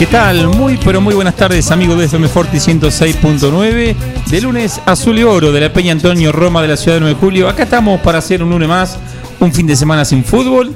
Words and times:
¿Qué 0.00 0.06
tal? 0.06 0.48
Muy 0.48 0.78
pero 0.82 1.02
muy 1.02 1.12
buenas 1.12 1.36
tardes 1.36 1.70
amigos 1.70 1.98
de 1.98 2.06
FM 2.06 2.26
Forti 2.28 2.56
106.9 2.56 3.94
de 4.30 4.40
lunes 4.40 4.80
azul 4.86 5.18
y 5.18 5.24
oro 5.24 5.52
de 5.52 5.60
la 5.60 5.70
Peña 5.74 5.92
Antonio 5.92 6.32
Roma 6.32 6.62
de 6.62 6.68
la 6.68 6.78
ciudad 6.78 6.96
de 6.96 7.00
9 7.00 7.14
de 7.14 7.20
julio. 7.20 7.48
Acá 7.50 7.64
estamos 7.64 8.00
para 8.00 8.16
hacer 8.16 8.42
un 8.42 8.48
lunes 8.48 8.66
más, 8.66 8.98
un 9.40 9.52
fin 9.52 9.66
de 9.66 9.76
semana 9.76 10.06
sin 10.06 10.24
fútbol, 10.24 10.74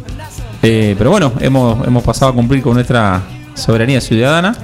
eh, 0.63 0.95
pero 0.99 1.09
bueno, 1.09 1.33
hemos, 1.41 1.87
hemos 1.87 2.05
pasado 2.05 2.33
a 2.33 2.35
cumplir 2.35 2.61
con 2.61 2.75
nuestra 2.75 3.23
soberanía 3.55 4.03
ciudadana. 4.03 4.55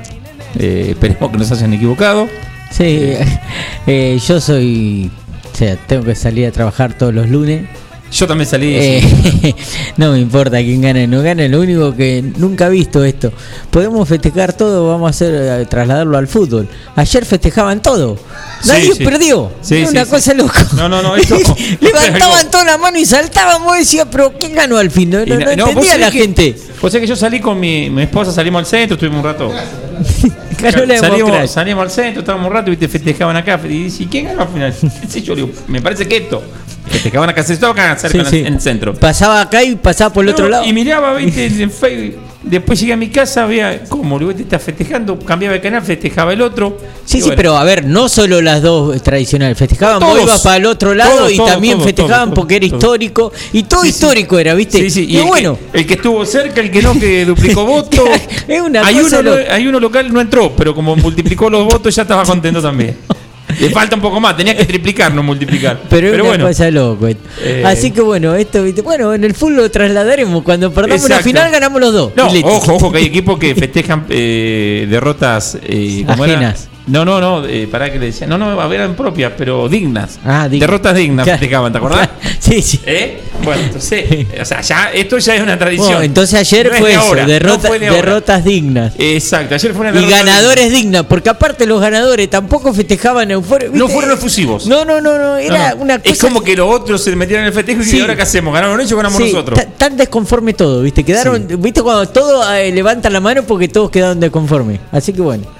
Eh, 0.58 0.88
esperemos 0.90 1.30
que 1.30 1.38
no 1.38 1.44
se 1.44 1.54
hayan 1.54 1.72
equivocado. 1.72 2.28
Sí, 2.70 3.14
eh, 3.86 4.20
yo 4.28 4.42
soy, 4.42 5.10
o 5.54 5.56
sea, 5.56 5.76
tengo 5.86 6.04
que 6.04 6.14
salir 6.14 6.46
a 6.46 6.52
trabajar 6.52 6.92
todos 6.92 7.14
los 7.14 7.30
lunes 7.30 7.62
yo 8.10 8.26
también 8.26 8.48
salí. 8.48 8.74
Eh, 8.76 9.54
no 9.96 10.12
me 10.12 10.18
importa 10.18 10.58
quién 10.58 10.80
gane 10.82 11.04
o 11.04 11.08
no 11.08 11.22
gane, 11.22 11.48
lo 11.48 11.60
único 11.60 11.94
que 11.94 12.22
nunca 12.36 12.66
he 12.66 12.70
visto 12.70 13.04
esto. 13.04 13.32
Podemos 13.70 14.08
festejar 14.08 14.52
todo, 14.52 14.88
vamos 14.88 15.06
a 15.06 15.10
hacer 15.10 15.66
trasladarlo 15.66 16.18
al 16.18 16.26
fútbol. 16.26 16.68
Ayer 16.96 17.24
festejaban 17.24 17.80
todo. 17.82 18.18
Nadie 18.66 18.96
perdió. 18.96 19.52
una 19.88 20.06
cosa 20.06 20.34
loca. 20.34 20.66
No, 20.74 20.88
no, 20.88 21.02
no. 21.02 21.14
Levantaban 21.80 22.50
toda 22.50 22.64
la 22.64 22.78
mano 22.78 22.98
y 22.98 23.04
saltaban. 23.04 23.64
Vos 23.64 23.78
decías, 23.78 24.06
pero 24.10 24.32
¿quién 24.38 24.54
ganó 24.54 24.76
al 24.76 24.90
fin? 24.90 25.10
No, 25.10 25.24
no, 25.24 25.50
entendía 25.50 25.98
la 25.98 26.10
gente. 26.10 26.56
Pues 26.80 26.94
es 26.94 27.00
que 27.00 27.06
yo 27.06 27.16
salí 27.16 27.40
con 27.40 27.60
mi, 27.60 27.90
mi 27.90 28.02
esposa, 28.02 28.32
salimos 28.32 28.60
al 28.60 28.66
centro, 28.66 28.94
estuvimos 28.94 29.18
un 29.18 29.24
rato. 29.24 29.52
salimos, 31.00 31.50
salimos, 31.50 31.82
al 31.82 31.90
centro, 31.90 32.20
estábamos 32.20 32.48
un 32.48 32.52
rato 32.52 32.70
y 32.70 32.76
te 32.76 32.88
festejaban 32.88 33.36
acá. 33.36 33.60
Y 33.64 33.84
dice, 33.84 34.06
¿quién 34.10 34.26
ganó 34.26 34.42
al 34.42 34.48
final? 34.48 34.74
yo 35.22 35.34
digo, 35.34 35.50
me 35.68 35.80
parece 35.80 36.06
que 36.06 36.18
esto. 36.18 36.42
Festejaban 36.88 37.30
acá, 37.30 37.42
se 37.42 37.54
estaban 37.54 37.98
cerca 37.98 38.28
en 38.30 38.46
el 38.54 38.60
centro. 38.60 38.94
Pasaba 38.94 39.42
acá 39.42 39.62
y 39.62 39.76
pasaba 39.76 40.12
por 40.12 40.24
el 40.24 40.30
otro 40.30 40.48
lado. 40.48 40.64
Y 40.64 40.72
miraba, 40.72 41.14
viste, 41.14 41.46
en 41.62 41.70
Facebook. 41.70 42.16
Después 42.50 42.80
llegué 42.80 42.94
a 42.94 42.96
mi 42.96 43.08
casa, 43.08 43.46
veía 43.46 43.84
cómo 43.88 44.18
te 44.34 44.42
está 44.42 44.58
festejando, 44.58 45.16
cambiaba 45.20 45.54
de 45.54 45.60
canal, 45.60 45.82
festejaba 45.82 46.32
el 46.32 46.42
otro. 46.42 46.76
Sí, 47.04 47.20
sí, 47.20 47.30
pero 47.36 47.56
a 47.56 47.62
ver, 47.62 47.84
no 47.84 48.08
solo 48.08 48.42
las 48.42 48.60
dos 48.60 49.00
tradicionales, 49.02 49.56
festejaban, 49.56 50.00
vos 50.00 50.20
ibas 50.20 50.40
para 50.40 50.56
el 50.56 50.66
otro 50.66 50.92
lado 50.92 51.30
y 51.30 51.36
también 51.36 51.80
festejaban 51.80 52.34
porque 52.34 52.56
era 52.56 52.66
histórico. 52.66 53.32
Y 53.52 53.62
todo 53.62 53.84
histórico 53.84 54.36
era, 54.36 54.54
¿viste? 54.54 54.78
Sí, 54.78 54.90
sí, 54.90 55.06
y, 55.08 55.18
el 55.18 55.24
bueno. 55.24 55.58
Que, 55.70 55.78
el 55.78 55.86
que 55.86 55.94
estuvo 55.94 56.26
cerca, 56.26 56.60
el 56.60 56.72
que 56.72 56.82
no, 56.82 56.98
que 56.98 57.24
duplicó 57.26 57.64
votos. 57.64 58.08
es 58.48 58.60
una 58.60 58.84
hay, 58.84 58.96
uno, 58.96 59.30
hay 59.48 59.66
uno 59.68 59.78
local, 59.78 60.12
no 60.12 60.20
entró, 60.20 60.52
pero 60.56 60.74
como 60.74 60.96
multiplicó 60.96 61.48
los 61.48 61.64
votos 61.64 61.94
ya 61.94 62.02
estaba 62.02 62.24
contento 62.24 62.60
también. 62.60 62.96
Le 63.60 63.70
falta 63.70 63.96
un 63.96 64.02
poco 64.02 64.20
más, 64.20 64.36
tenía 64.36 64.56
que 64.56 64.64
triplicar, 64.64 65.12
no 65.12 65.22
multiplicar. 65.22 65.80
Pero, 65.90 66.08
es 66.08 66.14
una 66.14 66.22
bueno. 66.24 66.46
cosa 66.46 66.70
loco. 66.70 67.08
Eh. 67.08 67.62
Así 67.64 67.90
que 67.90 68.00
bueno, 68.00 68.34
esto, 68.34 68.64
bueno, 68.82 69.12
en 69.14 69.24
el 69.24 69.34
fútbol 69.34 69.56
lo 69.56 69.70
trasladaremos. 69.70 70.42
Cuando 70.42 70.72
perdamos 70.72 71.08
la 71.08 71.20
final, 71.20 71.50
ganamos 71.50 71.80
los 71.80 71.92
dos. 71.92 72.12
No, 72.16 72.28
ojo, 72.44 72.74
ojo, 72.74 72.92
que 72.92 72.98
hay 72.98 73.04
equipos 73.04 73.38
que 73.38 73.54
festejan 73.54 74.06
eh, 74.08 74.86
derrotas 74.88 75.58
eh, 75.62 76.04
Ajenas. 76.08 76.68
No, 76.90 77.04
no, 77.04 77.20
no, 77.20 77.46
eh, 77.46 77.68
para 77.70 77.90
que 77.92 77.98
le 77.98 78.06
decía. 78.06 78.26
No, 78.26 78.36
no, 78.36 78.72
eran 78.72 78.96
propias, 78.96 79.32
pero 79.36 79.68
dignas. 79.68 80.18
Ah, 80.24 80.48
dignas. 80.48 80.68
Derrotas 80.68 80.96
dignas, 80.96 81.26
te 81.38 81.46
¿te 81.46 81.54
acordás? 81.56 82.08
sí, 82.40 82.60
sí. 82.62 82.80
¿Eh? 82.84 83.20
Bueno, 83.44 83.62
entonces, 83.62 84.26
o 84.40 84.44
sea, 84.44 84.60
ya, 84.60 84.90
esto 84.92 85.18
ya 85.18 85.36
es 85.36 85.42
una 85.42 85.58
tradición. 85.58 86.02
entonces 86.02 86.38
ayer 86.38 86.72
fue 86.76 86.92
eso, 86.92 87.14
derrotas 87.14 88.44
dignas. 88.44 88.94
Exacto, 88.98 89.54
ayer 89.54 89.72
fue 89.72 89.82
una 89.82 89.92
derrota. 89.92 90.08
Y 90.08 90.10
ganadores 90.10 90.72
dignas, 90.72 91.04
porque 91.04 91.30
aparte 91.30 91.66
los 91.66 91.80
ganadores 91.80 92.28
tampoco 92.28 92.74
festejaban 92.74 93.30
euforia. 93.30 93.70
No 93.72 93.88
fueron 93.88 94.12
efusivos. 94.12 94.66
No, 94.66 94.84
no, 94.84 95.00
no, 95.00 95.16
no, 95.18 95.36
era 95.36 95.74
una 95.78 95.98
cosa. 95.98 96.12
Es 96.12 96.20
como 96.20 96.42
que 96.42 96.56
los 96.56 96.68
otros 96.68 97.02
se 97.02 97.14
metieron 97.14 97.44
en 97.44 97.48
el 97.48 97.54
festejo 97.54 97.82
y 97.82 98.00
ahora 98.00 98.16
qué 98.16 98.22
hacemos, 98.22 98.52
ganaron 98.52 98.80
ellos, 98.80 98.94
ganamos 98.94 99.20
nosotros. 99.20 99.58
Tan 99.78 99.96
desconforme 99.96 100.54
todo, 100.54 100.82
¿viste? 100.82 101.04
Quedaron, 101.04 101.46
¿viste? 101.58 101.82
Cuando 101.82 102.06
todos 102.08 102.46
eh, 102.52 102.72
levantan 102.72 103.12
la 103.12 103.20
mano 103.20 103.42
porque 103.44 103.68
todos 103.68 103.90
quedaron 103.90 104.18
desconformes. 104.18 104.80
Así 104.90 105.12
que 105.12 105.20
bueno. 105.20 105.59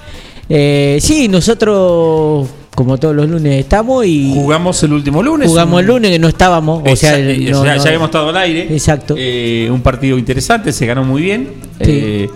Eh, 0.51 0.99
sí, 1.01 1.29
nosotros 1.29 2.49
como 2.75 2.99
todos 2.99 3.15
los 3.15 3.29
lunes 3.29 3.61
estamos 3.61 4.07
y 4.07 4.33
jugamos 4.35 4.83
el 4.83 4.93
último 4.93 5.23
lunes. 5.23 5.49
Jugamos 5.49 5.81
el 5.81 5.87
lunes 5.87 6.11
que 6.11 6.19
no 6.19 6.29
estábamos, 6.29 6.83
o 6.85 6.97
sea, 6.97 7.19
ya, 7.19 7.73
habíamos 7.73 8.09
estado 8.09 8.31
al 8.31 8.37
aire. 8.39 8.69
Exacto. 8.71 9.15
Eh, 9.19 9.69
un 9.71 9.83
partido 9.83 10.17
interesante, 10.19 10.73
se 10.73 10.87
ganó 10.87 11.05
muy 11.05 11.23
bien. 11.23 11.49
Sí. 11.81 11.91
Eh, 11.93 12.31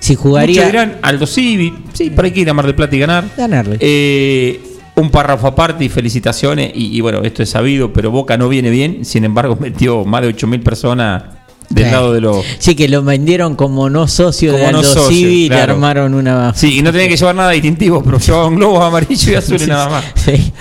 si 0.00 0.14
jugaría. 0.16 0.62
Muchos 0.62 0.72
dirán 0.72 0.98
Aldo 1.00 1.26
Civi, 1.26 1.72
sí, 1.92 2.10
por 2.10 2.26
aquí 2.26 2.40
ir 2.40 2.50
a 2.50 2.54
Mar 2.54 2.66
del 2.66 2.74
Plata 2.74 2.96
y 2.96 2.98
ganar. 2.98 3.24
Ganarle. 3.36 3.78
Eh, 3.80 4.60
un 4.96 5.10
párrafo 5.10 5.46
aparte 5.46 5.84
y 5.84 5.88
felicitaciones. 5.88 6.72
Y, 6.74 6.96
y, 6.96 7.00
bueno, 7.00 7.22
esto 7.22 7.42
es 7.42 7.50
sabido, 7.50 7.92
pero 7.92 8.10
Boca 8.10 8.36
no 8.36 8.48
viene 8.48 8.70
bien. 8.70 9.04
Sin 9.04 9.24
embargo, 9.24 9.56
metió 9.60 10.04
más 10.04 10.22
de 10.22 10.34
8.000 10.34 10.62
personas 10.62 11.22
del 11.68 11.90
lado 11.90 12.12
de 12.12 12.20
los. 12.20 12.44
Sí, 12.58 12.74
que 12.74 12.88
lo 12.88 13.02
vendieron 13.02 13.56
como 13.56 13.90
no 13.90 14.06
socio 14.08 14.52
de 14.52 14.66
Aldo 14.66 15.08
Civi 15.08 15.44
y 15.44 15.48
le 15.48 15.60
armaron 15.60 16.14
una. 16.14 16.54
Sí, 16.54 16.78
y 16.78 16.82
no 16.82 16.92
tenía 16.92 17.08
que 17.08 17.16
llevar 17.16 17.34
nada 17.34 17.50
distintivo, 17.50 18.02
pero 18.02 18.18
llevaban 18.18 18.56
globos 18.56 18.82
amarillos 18.84 19.28
y 19.28 19.34
azules 19.34 19.68
nada 19.68 19.88
más. 19.88 20.04
Sí. 20.14 20.52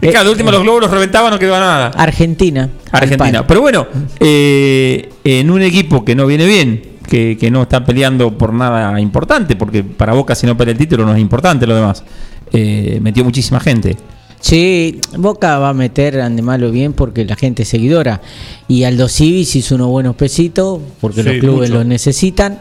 claro, 0.00 0.24
de 0.24 0.30
último 0.30 0.50
los 0.50 0.62
globos 0.62 0.82
los 0.82 0.90
reventaban, 0.90 1.30
no 1.30 1.38
quedaba 1.38 1.60
nada. 1.60 1.86
Argentina. 1.96 2.68
Argentina. 2.90 3.46
Pero 3.46 3.60
bueno, 3.60 3.86
eh, 4.20 5.10
en 5.24 5.50
un 5.50 5.62
equipo 5.62 6.04
que 6.04 6.14
no 6.14 6.26
viene 6.26 6.46
bien, 6.46 6.82
que, 7.08 7.36
que, 7.38 7.50
no 7.50 7.62
está 7.62 7.84
peleando 7.84 8.36
por 8.36 8.52
nada 8.52 8.98
importante, 9.00 9.56
porque 9.56 9.82
para 9.84 10.12
Boca 10.12 10.34
si 10.34 10.46
no 10.46 10.56
pelea 10.56 10.72
el 10.72 10.78
título 10.78 11.04
no 11.04 11.14
es 11.14 11.20
importante 11.20 11.66
lo 11.66 11.74
demás. 11.74 12.04
Eh, 12.52 12.98
metió 13.02 13.24
muchísima 13.24 13.58
gente. 13.58 13.96
Sí, 14.44 15.00
Boca 15.16 15.58
va 15.58 15.70
a 15.70 15.72
meter 15.72 16.20
ande 16.20 16.42
malo 16.42 16.70
bien 16.70 16.92
porque 16.92 17.24
la 17.24 17.34
gente 17.34 17.62
es 17.62 17.68
seguidora. 17.70 18.20
Y 18.68 18.84
Aldo 18.84 19.08
Civis 19.08 19.56
hizo 19.56 19.76
unos 19.76 19.88
buenos 19.88 20.16
pesitos 20.16 20.80
porque 21.00 21.22
los 21.22 21.38
clubes 21.38 21.70
los 21.70 21.86
necesitan. 21.86 22.60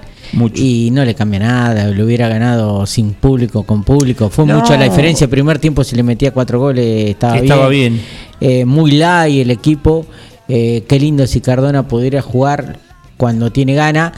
Y 0.56 0.92
no 0.94 1.04
le 1.04 1.14
cambia 1.14 1.42
nada, 1.42 1.90
lo 1.90 2.06
hubiera 2.06 2.30
ganado 2.30 2.86
sin 2.86 3.12
público, 3.12 3.64
con 3.64 3.84
público. 3.84 4.30
Fue 4.30 4.46
mucho 4.46 4.78
la 4.78 4.86
diferencia. 4.86 5.26
El 5.26 5.30
primer 5.30 5.60
tiempo 5.60 5.84
se 5.84 5.98
le 5.98 6.04
metía 6.04 6.32
cuatro 6.32 6.58
goles, 6.58 7.10
estaba 7.10 7.34
bien. 7.34 7.44
Estaba 7.44 7.68
bien. 7.68 8.02
Eh, 8.40 8.64
muy 8.64 8.92
light 8.92 9.42
el 9.42 9.52
equipo. 9.52 10.06
Eh, 10.48 10.86
qué 10.88 10.98
lindo 10.98 11.28
si 11.28 11.42
Cardona 11.42 11.86
pudiera 11.86 12.22
jugar 12.22 12.80
cuando 13.18 13.52
tiene 13.52 13.74
gana 13.76 14.14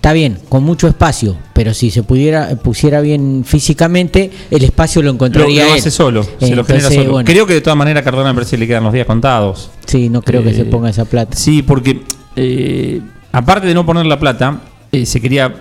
está 0.00 0.14
bien, 0.14 0.38
con 0.48 0.64
mucho 0.64 0.88
espacio, 0.88 1.36
pero 1.52 1.74
si 1.74 1.90
se 1.90 2.02
pudiera 2.02 2.56
pusiera 2.56 3.02
bien 3.02 3.44
físicamente, 3.44 4.30
el 4.50 4.64
espacio 4.64 5.02
lo 5.02 5.10
encontraría 5.10 5.64
lo, 5.64 5.68
lo 5.68 5.76
hace 5.76 5.90
solo, 5.90 6.22
se 6.22 6.56
lo 6.56 6.64
genera 6.64 6.90
solo. 6.90 7.22
creo 7.22 7.46
que 7.46 7.52
de 7.52 7.60
todas 7.60 7.76
maneras 7.76 8.02
Cardona 8.02 8.32
me 8.32 8.42
le 8.42 8.66
quedan 8.66 8.82
los 8.82 8.94
días 8.94 9.06
contados. 9.06 9.70
Sí, 9.84 10.08
no 10.08 10.22
creo 10.22 10.42
que 10.42 10.54
se 10.54 10.62
eh, 10.62 10.64
ponga 10.64 10.88
esa 10.88 11.04
plata. 11.04 11.36
Sí, 11.36 11.62
porque 11.62 12.00
eh, 12.34 13.02
aparte 13.30 13.66
de 13.66 13.74
no 13.74 13.84
poner 13.84 14.06
la 14.06 14.18
plata, 14.18 14.62
eh, 14.90 15.04
se 15.04 15.20
quería 15.20 15.54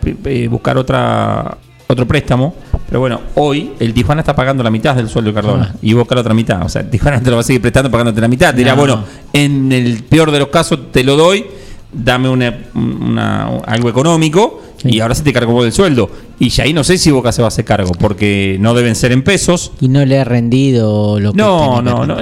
buscar 0.50 0.78
otra 0.78 1.58
otro 1.88 2.08
préstamo, 2.08 2.56
pero 2.88 3.02
bueno, 3.02 3.20
hoy 3.36 3.72
el 3.82 3.94
Tijuana 3.94 4.22
está 4.22 4.34
pagando 4.34 4.64
la 4.64 4.72
mitad 4.72 4.96
del 4.96 5.10
sueldo 5.10 5.32
de 5.32 5.36
Cardona 5.36 5.72
ah. 5.74 5.78
y 5.82 5.92
busca 5.92 6.16
la 6.16 6.22
otra 6.22 6.34
mitad. 6.34 6.64
O 6.64 6.70
sea, 6.70 6.90
Tijuana 6.90 7.20
te 7.22 7.30
lo 7.30 7.36
va 7.36 7.42
a 7.42 7.44
seguir 7.44 7.62
prestando 7.62 7.92
pagándote 7.92 8.22
la 8.22 8.30
mitad. 8.30 8.54
Dirá, 8.54 8.74
bueno, 8.74 9.04
en 9.34 9.70
el 9.74 10.02
peor 10.04 10.32
de 10.32 10.40
los 10.40 10.48
casos 10.48 10.94
te 10.94 11.04
lo 11.04 11.18
doy 11.18 11.46
dame 11.92 12.30
una, 12.30 13.48
algo 13.66 13.90
económico 13.90 14.62
y 14.84 15.00
ahora 15.00 15.16
se 15.16 15.24
te 15.24 15.34
cargó 15.34 15.64
del 15.64 15.74
sueldo. 15.74 16.10
Y 16.40 16.50
ya 16.50 16.64
ahí 16.64 16.74
no 16.74 16.84
sé 16.84 16.98
si 16.98 17.12
Boca 17.12 17.32
se 17.32 17.42
va 17.42 17.48
a 17.48 17.50
hacer 17.50 17.66
cargo, 17.66 17.92
porque 18.00 18.58
no 18.60 18.74
deben 18.74 18.96
ser 18.96 19.12
en 19.12 19.24
pesos. 19.24 19.72
Y 19.82 19.88
no 19.88 20.06
le 20.06 20.20
ha 20.20 20.24
rendido 20.24 21.20
lo 21.20 21.34
que 21.34 21.38
No, 21.38 21.82
no, 21.82 22.06
no. 22.06 22.18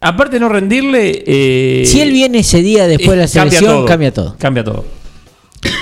Aparte 0.00 0.36
de 0.36 0.40
no 0.40 0.48
rendirle... 0.48 1.24
Eh, 1.26 1.84
si 1.86 2.00
él 2.00 2.12
viene 2.12 2.40
ese 2.40 2.62
día 2.62 2.86
después 2.86 3.10
de 3.10 3.16
la 3.16 3.26
selección, 3.28 3.86
cambia 3.86 4.12
todo. 4.12 4.36
Cambia 4.38 4.62
todo. 4.62 4.84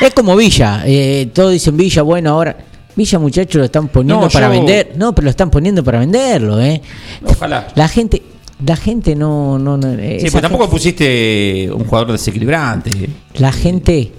Es 0.00 0.14
como 0.14 0.36
Villa. 0.36 0.82
Eh, 0.86 1.28
todos 1.32 1.52
dicen 1.52 1.76
Villa, 1.76 2.02
bueno, 2.02 2.30
ahora... 2.30 2.56
Villa, 2.96 3.18
muchachos, 3.18 3.56
lo 3.56 3.64
están 3.64 3.88
poniendo 3.88 4.28
para 4.28 4.48
vender. 4.48 4.92
No, 4.96 5.12
pero 5.12 5.24
lo 5.24 5.30
están 5.30 5.50
poniendo 5.50 5.82
para 5.82 5.98
venderlo, 5.98 6.60
¿eh? 6.60 6.80
Ojalá. 7.26 7.66
La 7.74 7.88
gente 7.88 8.22
La 8.66 8.76
gente 8.76 9.14
no. 9.14 9.58
no, 9.58 9.76
no 9.76 9.92
sí, 9.92 10.26
pues 10.30 10.42
tampoco 10.42 10.70
pusiste 10.70 11.68
un 11.72 11.84
jugador 11.84 12.12
desequilibrante. 12.12 13.10
La 13.34 13.52
gente 13.52 14.12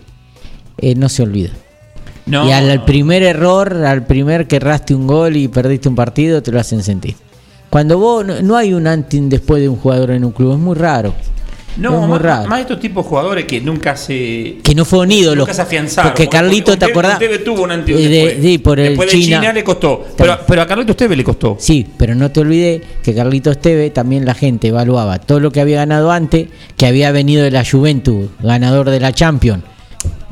eh, 0.77 0.95
no 0.95 1.09
se 1.09 1.23
olvida. 1.23 1.49
y 2.27 2.51
al, 2.51 2.85
primer 2.85 3.23
error, 3.23 3.73
al 3.85 4.05
primer 4.05 4.47
que 4.47 4.57
erraste 4.57 4.93
un 4.93 5.07
gol 5.07 5.35
y 5.35 5.47
perdiste 5.47 5.89
un 5.89 5.95
partido, 5.95 6.43
te 6.43 6.51
lo 6.51 6.59
hacen 6.59 6.83
sentir. 6.83 7.15
Cuando 7.69 7.97
vos 7.97 8.25
no, 8.25 8.55
hay 8.55 8.73
un 8.73 8.87
antes 8.87 9.21
después 9.29 9.61
de 9.61 9.69
un 9.69 9.77
jugador 9.77 10.11
en 10.11 10.23
un 10.23 10.31
club, 10.31 10.53
es 10.53 10.59
muy 10.59 10.75
raro. 10.75 11.13
No, 11.77 12.07
más, 12.07 12.47
más, 12.47 12.59
estos 12.61 12.79
tipos 12.79 13.03
de 13.03 13.09
jugadores 13.09 13.45
que 13.45 13.59
nunca 13.59 13.95
se. 13.97 14.57
Que 14.63 14.73
no 14.73 14.85
fue 14.85 14.99
un 14.99 15.11
ídolo. 15.11 15.41
Nunca 15.41 15.53
se 15.53 15.61
afianzaron. 15.61 16.11
Porque 16.11 16.29
Carlito, 16.29 16.77
¿te 16.77 16.85
acordás? 16.85 17.19
Tuvo 17.43 17.63
un 17.63 17.71
antes 17.71 17.97
de, 17.97 18.39
sí, 18.41 18.57
por 18.59 18.79
el 18.79 18.89
después 18.89 19.09
China. 19.09 19.37
de 19.37 19.41
China 19.41 19.53
le 19.53 19.63
costó. 19.63 20.05
Pero, 20.15 20.39
pero 20.47 20.61
a 20.61 20.67
Carlito 20.67 20.91
Esteve 20.91 21.15
le 21.15 21.23
costó. 21.23 21.57
Sí, 21.59 21.85
pero 21.97 22.15
no 22.15 22.31
te 22.31 22.39
olvides 22.39 22.81
que 23.03 23.13
Carlito 23.13 23.51
Esteve 23.51 23.89
también 23.89 24.25
la 24.25 24.33
gente 24.33 24.69
evaluaba 24.69 25.19
todo 25.19 25.39
lo 25.39 25.51
que 25.51 25.61
había 25.61 25.77
ganado 25.77 26.11
antes, 26.11 26.47
que 26.77 26.85
había 26.85 27.11
venido 27.11 27.43
de 27.43 27.51
la 27.51 27.65
Juventud, 27.65 28.29
ganador 28.41 28.89
de 28.89 28.99
la 28.99 29.13
Champions, 29.13 29.63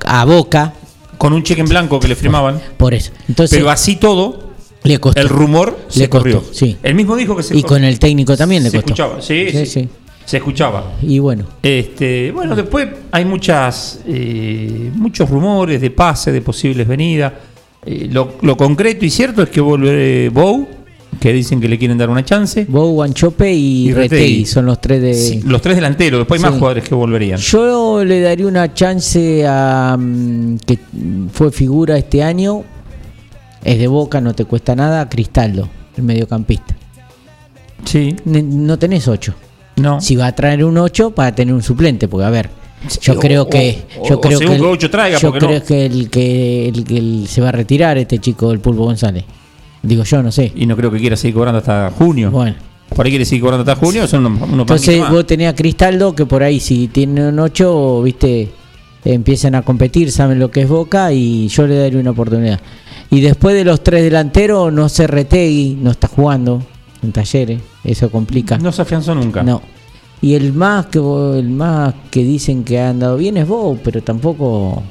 a 0.06 0.26
Boca. 0.26 0.74
Con 1.18 1.34
un 1.34 1.44
cheque 1.44 1.62
en 1.62 1.68
blanco 1.68 2.00
que 2.00 2.08
le 2.08 2.16
firmaban. 2.16 2.62
Por 2.78 2.94
eso. 2.94 3.12
Entonces, 3.28 3.58
pero 3.58 3.70
así 3.70 3.98
todo. 3.98 4.54
Le 4.84 5.00
costó. 5.00 5.22
El 5.22 5.30
rumor 5.30 5.80
le 5.88 5.94
se 5.94 6.10
costó, 6.10 6.24
corrió. 6.24 6.44
Sí. 6.52 6.78
Él 6.84 6.94
mismo 6.96 7.16
dijo 7.16 7.38
que 7.38 7.44
se 7.44 7.56
Y 7.56 7.64
con 7.64 7.86
el 7.86 8.00
técnico 8.00 8.36
también 8.36 8.64
le 8.64 8.70
se 8.70 8.78
costó. 8.78 8.92
Escuchaba. 8.92 9.22
sí. 9.22 9.48
sí. 9.50 9.66
sí. 9.66 9.90
Se 10.26 10.38
escuchaba. 10.38 10.94
Y 11.02 11.20
bueno. 11.20 11.46
Este, 11.62 12.32
bueno, 12.32 12.56
después 12.56 12.88
hay 13.12 13.26
muchas, 13.26 14.02
eh, 14.08 14.90
muchos 14.96 15.30
rumores 15.30 15.82
de 15.82 15.92
pase, 15.92 16.32
de 16.32 16.42
posibles 16.42 16.88
venidas. 16.88 17.34
Eh, 17.86 18.10
lo, 18.10 18.58
concreto 18.58 19.06
y 19.06 19.10
cierto 19.10 19.44
es 19.44 19.50
que 19.50 19.60
vuelve 19.60 20.30
Bow, 20.30 20.66
que 21.20 21.34
dicen 21.34 21.60
que 21.60 21.68
le 21.68 21.78
quieren 21.78 21.98
dar 21.98 22.10
una 22.10 22.24
chance. 22.24 22.66
Bow, 22.68 22.94
Guanchope 22.94 23.54
y, 23.54 23.92
y 23.92 24.46
son 24.46 24.66
los 24.66 24.80
tres 24.80 25.02
de. 25.02 25.42
los 25.46 25.62
tres 25.62 25.76
delanteros, 25.76 26.20
después 26.20 26.42
hay 26.42 26.50
más 26.50 26.58
jugadores 26.58 26.88
que 26.88 26.96
volverían. 26.96 27.40
Yo 27.40 28.04
le 28.06 28.22
daría 28.22 28.48
una 28.48 28.74
chance 28.74 29.46
a. 29.46 29.98
Mm, 30.00 30.58
que 30.66 30.80
fue 31.34 31.52
figura 31.52 31.98
este 31.98 32.24
año. 32.24 32.64
Es 33.64 33.80
de 33.80 33.88
boca, 33.88 34.20
no 34.20 34.34
te 34.34 34.46
cuesta 34.46 34.76
nada. 34.76 35.08
Cristaldo, 35.08 35.70
el 35.98 36.04
mediocampista. 36.04 36.76
Sí. 37.86 38.16
No 38.26 38.80
tenés 38.80 39.08
ocho. 39.08 39.34
No. 39.76 40.02
Si 40.02 40.16
va 40.16 40.28
a 40.28 40.36
traer 40.36 40.64
un 40.64 40.78
8 40.78 41.12
para 41.12 41.34
tener 41.34 41.54
un 41.54 41.64
suplente, 41.64 42.08
porque 42.08 42.26
a 42.26 42.30
ver, 42.30 42.50
yo 43.02 43.18
creo 43.18 43.48
que 43.48 43.84
yo 44.08 44.20
creo 44.20 44.40
que, 44.40 44.48
el, 44.48 45.20
yo 45.20 45.32
creo 45.32 45.64
que 45.64 45.86
el 45.86 46.10
que 46.10 46.68
el, 46.70 47.28
se 47.28 47.42
va 47.42 47.50
a 47.50 47.52
retirar 47.52 47.98
este 47.98 48.20
chico 48.20 48.50
del 48.50 48.60
Pulpo 48.60 48.84
González. 48.84 49.24
Digo 49.82 50.04
yo, 50.04 50.24
no 50.24 50.32
sé. 50.32 50.52
Y 50.56 50.66
no 50.66 50.76
creo 50.76 50.92
que 50.92 51.00
quiera 51.00 51.16
seguir 51.16 51.36
cobrando 51.36 51.60
hasta 51.60 51.92
junio. 51.92 52.32
Bueno. 52.32 52.56
Por 52.96 53.06
ahí 53.06 53.12
quiere 53.12 53.26
seguir 53.26 53.42
cobrando 53.42 53.70
hasta 53.70 53.84
junio, 53.84 54.08
son 54.08 54.26
unos, 54.26 54.50
Entonces 54.50 55.10
vos 55.10 55.26
tenías 55.26 55.54
a 55.54 55.56
Cristaldo 55.56 56.14
que 56.14 56.26
por 56.26 56.44
ahí 56.44 56.60
si 56.60 56.90
tiene 56.90 57.30
un 57.30 57.40
8, 57.40 58.04
viste, 58.04 58.50
empiezan 59.04 59.56
a 59.56 59.64
competir, 59.64 60.12
saben 60.12 60.38
lo 60.38 60.52
que 60.52 60.62
es 60.62 60.70
Boca 60.70 61.12
y 61.12 61.48
yo 61.48 61.66
le 61.66 61.76
daría 61.76 62.00
una 62.00 62.12
oportunidad. 62.12 62.60
Y 63.10 63.22
después 63.22 63.56
de 63.56 63.64
los 63.64 63.84
tres 63.84 64.04
delanteros, 64.04 64.72
no 64.72 64.90
se 64.90 65.08
retegui, 65.08 65.78
no 65.82 65.92
está 65.92 66.08
jugando 66.08 66.62
en 67.04 67.12
talleres, 67.12 67.62
eso 67.84 68.10
complica. 68.10 68.58
No 68.58 68.72
se 68.72 68.82
afianzó 68.82 69.14
nunca. 69.16 69.44
No. 69.44 69.62
Y 70.22 70.36
el 70.36 70.54
más 70.54 70.86
que 70.86 71.00
el 71.00 71.50
más 71.50 71.94
que 72.10 72.24
dicen 72.24 72.64
que 72.64 72.80
ha 72.80 72.90
andado 72.90 73.18
bien 73.18 73.36
es 73.38 73.48
Bow, 73.48 73.78
pero 73.84 74.02
tampoco 74.02 74.82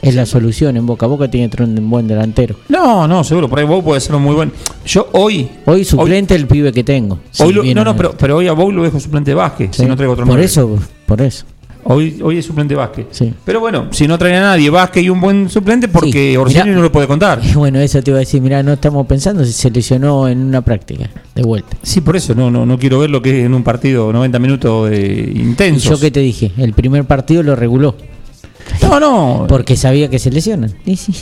es 0.00 0.14
la 0.14 0.26
solución 0.26 0.76
en 0.76 0.86
Boca. 0.86 1.06
Boca 1.06 1.28
tiene 1.28 1.50
un 1.58 1.90
buen 1.90 2.06
delantero. 2.06 2.54
No, 2.68 3.08
no, 3.08 3.24
seguro, 3.24 3.48
por 3.48 3.58
ahí 3.58 3.66
Bow 3.66 3.82
puede 3.82 4.00
ser 4.00 4.16
muy 4.16 4.34
buen. 4.34 4.52
Yo 4.84 5.08
hoy. 5.12 5.48
Hoy 5.64 5.84
suplente 5.84 6.36
el 6.36 6.46
pibe 6.46 6.72
que 6.72 6.84
tengo. 6.84 7.18
Hoy 7.40 7.74
no, 7.74 7.84
no, 7.84 7.96
pero, 7.96 8.16
pero 8.16 8.36
hoy 8.36 8.46
a 8.46 8.52
Bow 8.52 8.70
lo 8.70 8.84
dejo 8.84 9.00
suplente 9.00 9.32
de 9.32 9.34
Vázquez, 9.34 9.76
si 9.76 9.84
no 9.86 9.96
traigo 9.96 10.12
otro 10.12 10.24
Por 10.24 10.38
eso, 10.38 10.78
por 11.06 11.20
eso. 11.20 11.44
Hoy, 11.88 12.20
hoy 12.22 12.38
es 12.38 12.44
suplente 12.44 12.74
Vázquez. 12.74 13.06
Sí. 13.10 13.32
Pero 13.44 13.60
bueno, 13.60 13.86
si 13.90 14.08
no 14.08 14.18
trae 14.18 14.36
a 14.36 14.40
nadie 14.40 14.70
Vázquez 14.70 15.04
y 15.04 15.10
un 15.10 15.20
buen 15.20 15.48
suplente, 15.48 15.88
porque 15.88 16.32
sí. 16.32 16.36
Orsini 16.36 16.70
no 16.70 16.82
lo 16.82 16.90
puede 16.92 17.06
contar. 17.06 17.40
Bueno, 17.54 17.80
eso 17.80 18.02
te 18.02 18.10
iba 18.10 18.18
a 18.18 18.20
decir, 18.20 18.42
mira, 18.42 18.62
no 18.62 18.72
estamos 18.74 19.06
pensando 19.06 19.44
si 19.44 19.52
se 19.52 19.70
lesionó 19.70 20.28
en 20.28 20.38
una 20.42 20.62
práctica, 20.62 21.08
de 21.34 21.42
vuelta. 21.42 21.76
Sí, 21.82 22.00
por 22.00 22.16
eso, 22.16 22.34
no, 22.34 22.50
no, 22.50 22.66
no 22.66 22.78
quiero 22.78 22.98
ver 22.98 23.10
lo 23.10 23.22
que 23.22 23.40
es 23.40 23.46
en 23.46 23.54
un 23.54 23.62
partido 23.62 24.12
90 24.12 24.38
minutos 24.38 24.90
de 24.90 25.32
intenso. 25.34 25.90
Yo 25.90 26.00
que 26.00 26.10
te 26.10 26.20
dije, 26.20 26.52
el 26.58 26.72
primer 26.74 27.04
partido 27.04 27.42
lo 27.42 27.56
reguló. 27.56 27.96
No, 28.82 29.00
no. 29.00 29.46
Porque 29.48 29.76
sabía 29.76 30.08
que 30.10 30.18
se 30.18 30.30
lesionan. 30.30 30.74
Sí, 30.84 31.12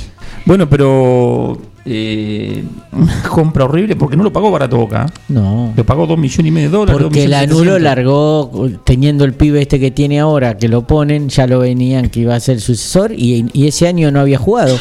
Bueno, 0.44 0.69
pero 0.69 1.58
eh, 1.86 2.64
compra 3.28 3.64
horrible 3.64 3.96
porque 3.96 4.16
no 4.16 4.22
lo 4.22 4.32
pagó 4.32 4.50
barato 4.50 4.76
Boca. 4.76 5.06
No. 5.28 5.72
Lo 5.76 5.84
pagó 5.84 6.06
dos 6.06 6.19
millones 6.19 6.46
y 6.46 6.50
medio 6.50 6.70
de 6.70 6.76
dólares. 6.76 7.02
Porque 7.02 7.25
el 7.25 7.34
anulo 7.34 7.78
largó, 7.78 8.69
teniendo 8.84 9.25
el 9.25 9.34
pibe 9.34 9.62
este 9.62 9.78
que 9.78 9.90
tiene 9.90 10.20
ahora, 10.20 10.56
que 10.56 10.69
lo 10.69 10.86
ponen, 10.86 11.28
ya 11.28 11.46
lo 11.46 11.60
venían 11.60 12.10
que 12.10 12.20
iba 12.20 12.34
a 12.34 12.40
ser 12.40 12.60
sucesor 12.60 13.12
y, 13.12 13.48
y 13.52 13.66
ese 13.66 13.86
año 13.86 14.10
no 14.10 14.20
había 14.20 14.38
jugado. 14.38 14.78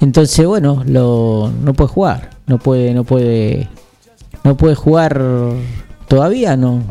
Entonces, 0.00 0.46
bueno, 0.46 0.82
lo, 0.86 1.52
no 1.62 1.74
puede 1.74 1.88
jugar. 1.88 2.30
No 2.46 2.58
puede, 2.58 2.94
no 2.94 3.04
puede, 3.04 3.68
no 4.42 4.56
puede 4.56 4.74
jugar 4.74 5.22
todavía 6.10 6.56
no 6.56 6.82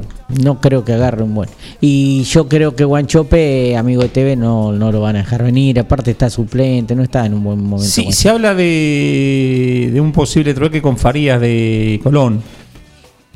no 0.42 0.62
creo 0.62 0.86
que 0.86 0.94
agarre 0.94 1.24
un 1.24 1.36
buen. 1.36 1.50
Y 1.82 2.24
yo 2.24 2.48
creo 2.48 2.76
que 2.76 2.86
Guanchope, 2.86 3.76
amigo 3.76 4.02
de 4.02 4.10
TV, 4.10 4.36
no, 4.36 4.72
no 4.72 4.92
lo 4.92 5.02
van 5.02 5.18
a 5.18 5.20
dejar 5.20 5.44
venir. 5.44 5.80
Aparte 5.80 6.12
está 6.12 6.30
suplente, 6.30 6.96
no 6.96 7.04
está 7.04 7.26
en 7.26 7.34
un 7.34 7.44
buen 7.44 7.62
momento. 7.62 7.92
Sí, 7.92 8.12
se 8.14 8.30
habla 8.30 8.54
de, 8.54 9.90
de 9.92 10.00
un 10.00 10.12
posible 10.12 10.54
trueque 10.54 10.82
con 10.82 10.98
Farías 10.98 11.42
de 11.42 12.00
Colón. 12.02 12.42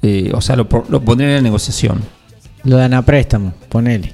Eh, 0.02 0.32
o 0.34 0.40
sea, 0.40 0.56
lo, 0.56 0.68
lo 0.88 1.02
pondrían 1.02 1.32
en 1.32 1.38
la 1.38 1.42
negociación. 1.42 2.02
Lo 2.64 2.78
dan 2.78 2.94
a 2.94 3.02
préstamo, 3.02 3.54
ponele. 3.68 4.14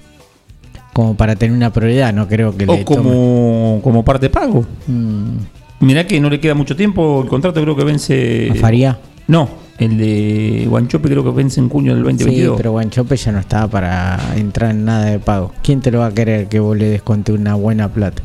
Como 0.93 1.15
para 1.15 1.35
tener 1.35 1.55
una 1.55 1.71
prioridad, 1.71 2.13
no 2.13 2.27
creo 2.27 2.55
que 2.57 2.65
o 2.65 2.83
como, 2.83 3.79
como 3.83 4.03
parte 4.03 4.27
de 4.27 4.29
pago. 4.31 4.65
Mm. 4.87 5.35
Mirá 5.81 6.07
que 6.07 6.19
no 6.19 6.29
le 6.29 6.39
queda 6.39 6.55
mucho 6.55 6.75
tiempo, 6.75 7.21
el 7.23 7.29
contrato 7.29 7.61
creo 7.61 7.75
que 7.75 7.83
vence. 7.83 8.49
¿A 8.51 8.55
Faría? 8.55 8.99
No, 9.27 9.49
el 9.79 9.97
de 9.97 10.65
Guanchope 10.67 11.09
creo 11.09 11.23
que 11.23 11.31
vence 11.31 11.59
en 11.59 11.69
junio 11.69 11.95
del 11.95 12.03
2022. 12.03 12.51
Sí, 12.51 12.53
pero 12.57 12.71
Guanchope 12.71 13.15
ya 13.15 13.31
no 13.31 13.39
estaba 13.39 13.67
para 13.67 14.19
entrar 14.35 14.71
en 14.71 14.85
nada 14.85 15.05
de 15.05 15.19
pago. 15.19 15.53
¿Quién 15.63 15.79
te 15.79 15.89
lo 15.89 15.99
va 15.99 16.07
a 16.07 16.13
querer 16.13 16.47
que 16.47 16.59
vos 16.59 16.77
le 16.77 16.89
desconte 16.89 17.31
una 17.31 17.55
buena 17.55 17.87
plata? 17.87 18.21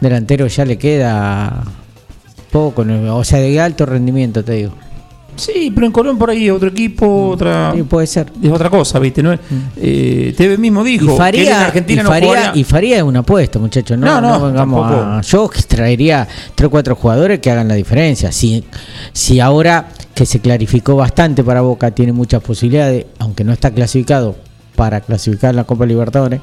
Delantero 0.00 0.46
ya 0.46 0.64
le 0.64 0.78
queda 0.78 1.62
poco, 2.50 2.82
o 2.82 3.24
sea, 3.24 3.40
de 3.40 3.60
alto 3.60 3.84
rendimiento, 3.84 4.42
te 4.42 4.52
digo. 4.52 4.72
Sí, 5.40 5.72
pero 5.74 5.86
en 5.86 5.92
Colón 5.92 6.18
por 6.18 6.30
ahí 6.30 6.50
otro 6.50 6.68
equipo, 6.68 7.06
mm, 7.06 7.30
otra. 7.32 7.72
Sí, 7.74 7.82
puede 7.82 8.06
ser. 8.06 8.30
Es 8.42 8.50
otra 8.50 8.68
cosa, 8.68 8.98
¿viste? 8.98 9.22
¿No? 9.22 9.32
Mm. 9.32 9.38
Eh, 9.76 10.34
TV 10.36 10.58
mismo 10.58 10.84
dijo 10.84 11.14
y 11.14 11.16
Faría, 11.16 11.42
que 11.42 11.50
en 11.50 11.56
Argentina 11.56 12.02
y 12.02 12.04
Faría, 12.04 12.52
y 12.54 12.64
Faría 12.64 12.96
es 12.98 13.02
una 13.02 13.20
apuesta, 13.20 13.58
muchachos. 13.58 13.96
No, 13.98 14.20
no, 14.20 14.38
no, 14.38 14.46
vengamos 14.46 14.92
a. 14.92 15.20
Yo 15.22 15.50
traería 15.66 16.28
tres 16.54 16.66
o 16.66 16.70
cuatro 16.70 16.94
jugadores 16.94 17.40
que 17.40 17.50
hagan 17.50 17.68
la 17.68 17.74
diferencia. 17.74 18.30
Si, 18.32 18.64
si 19.12 19.40
ahora 19.40 19.88
que 20.14 20.26
se 20.26 20.40
clarificó 20.40 20.96
bastante 20.96 21.42
para 21.42 21.62
Boca, 21.62 21.90
tiene 21.92 22.12
muchas 22.12 22.42
posibilidades, 22.42 23.06
aunque 23.18 23.44
no 23.44 23.52
está 23.52 23.70
clasificado 23.70 24.36
para 24.76 25.00
clasificar 25.00 25.54
la 25.54 25.64
Copa 25.64 25.86
Libertadores 25.86 26.40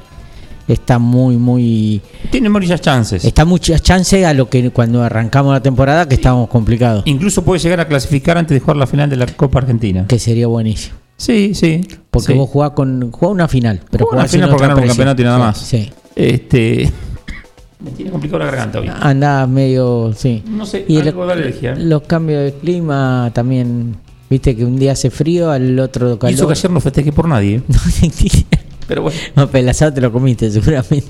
está 0.68 0.98
muy, 0.98 1.36
muy. 1.36 2.00
Tiene 2.30 2.48
muchas 2.48 2.80
chances. 2.80 3.24
Está 3.24 3.44
muchas 3.44 3.82
chances 3.82 4.24
a 4.24 4.34
lo 4.34 4.48
que 4.48 4.70
cuando 4.70 5.02
arrancamos 5.02 5.52
la 5.52 5.62
temporada 5.62 6.06
que 6.06 6.14
estábamos 6.14 6.48
complicados. 6.48 7.02
Incluso 7.06 7.42
puede 7.44 7.60
llegar 7.60 7.80
a 7.80 7.88
clasificar 7.88 8.38
antes 8.38 8.54
de 8.54 8.60
jugar 8.60 8.76
la 8.76 8.86
final 8.86 9.10
de 9.10 9.16
la 9.16 9.26
Copa 9.26 9.58
Argentina. 9.58 10.06
Que 10.06 10.18
sería 10.18 10.46
buenísimo. 10.46 10.96
Sí, 11.16 11.54
sí. 11.54 11.86
Porque 12.10 12.34
vos 12.34 12.48
jugás 12.48 12.70
con 12.70 13.10
jugás 13.10 13.32
una 13.32 13.48
final, 13.48 13.80
pero 13.90 14.06
jugás 14.06 14.24
una 14.24 14.28
final 14.28 14.50
por 14.50 14.60
ganar 14.60 14.78
un 14.78 14.86
campeonato 14.86 15.22
y 15.22 15.24
nada 15.24 15.38
más. 15.38 15.58
Sí. 15.58 15.90
Este 16.14 16.92
me 17.80 17.90
tiene 17.90 18.10
complicado 18.10 18.40
la 18.40 18.46
garganta 18.46 18.80
hoy. 18.80 18.90
Andás 19.00 19.48
medio, 19.48 20.12
sí. 20.16 20.42
No 20.46 20.64
sé, 20.66 20.84
y 20.86 20.98
algo 20.98 21.26
de 21.26 21.32
alergia. 21.32 21.74
Los 21.74 22.02
cambios 22.02 22.44
de 22.44 22.52
clima 22.52 23.30
también, 23.34 23.96
viste 24.30 24.54
que 24.56 24.64
un 24.64 24.78
día 24.78 24.92
hace 24.92 25.10
frío, 25.10 25.50
al 25.50 25.78
otro 25.80 26.18
calor. 26.18 26.32
Y 26.32 26.34
eso 26.34 26.46
que 26.46 26.52
ayer 26.52 26.70
no 26.70 26.80
festeje 26.80 27.12
por 27.12 27.28
nadie. 27.28 27.62
Pero 28.88 29.02
bueno. 29.02 29.18
No, 29.36 29.46
pero 29.48 29.62
el 29.62 29.68
asado 29.68 29.92
te 29.92 30.00
lo 30.00 30.10
comiste 30.10 30.50
seguramente. 30.50 31.06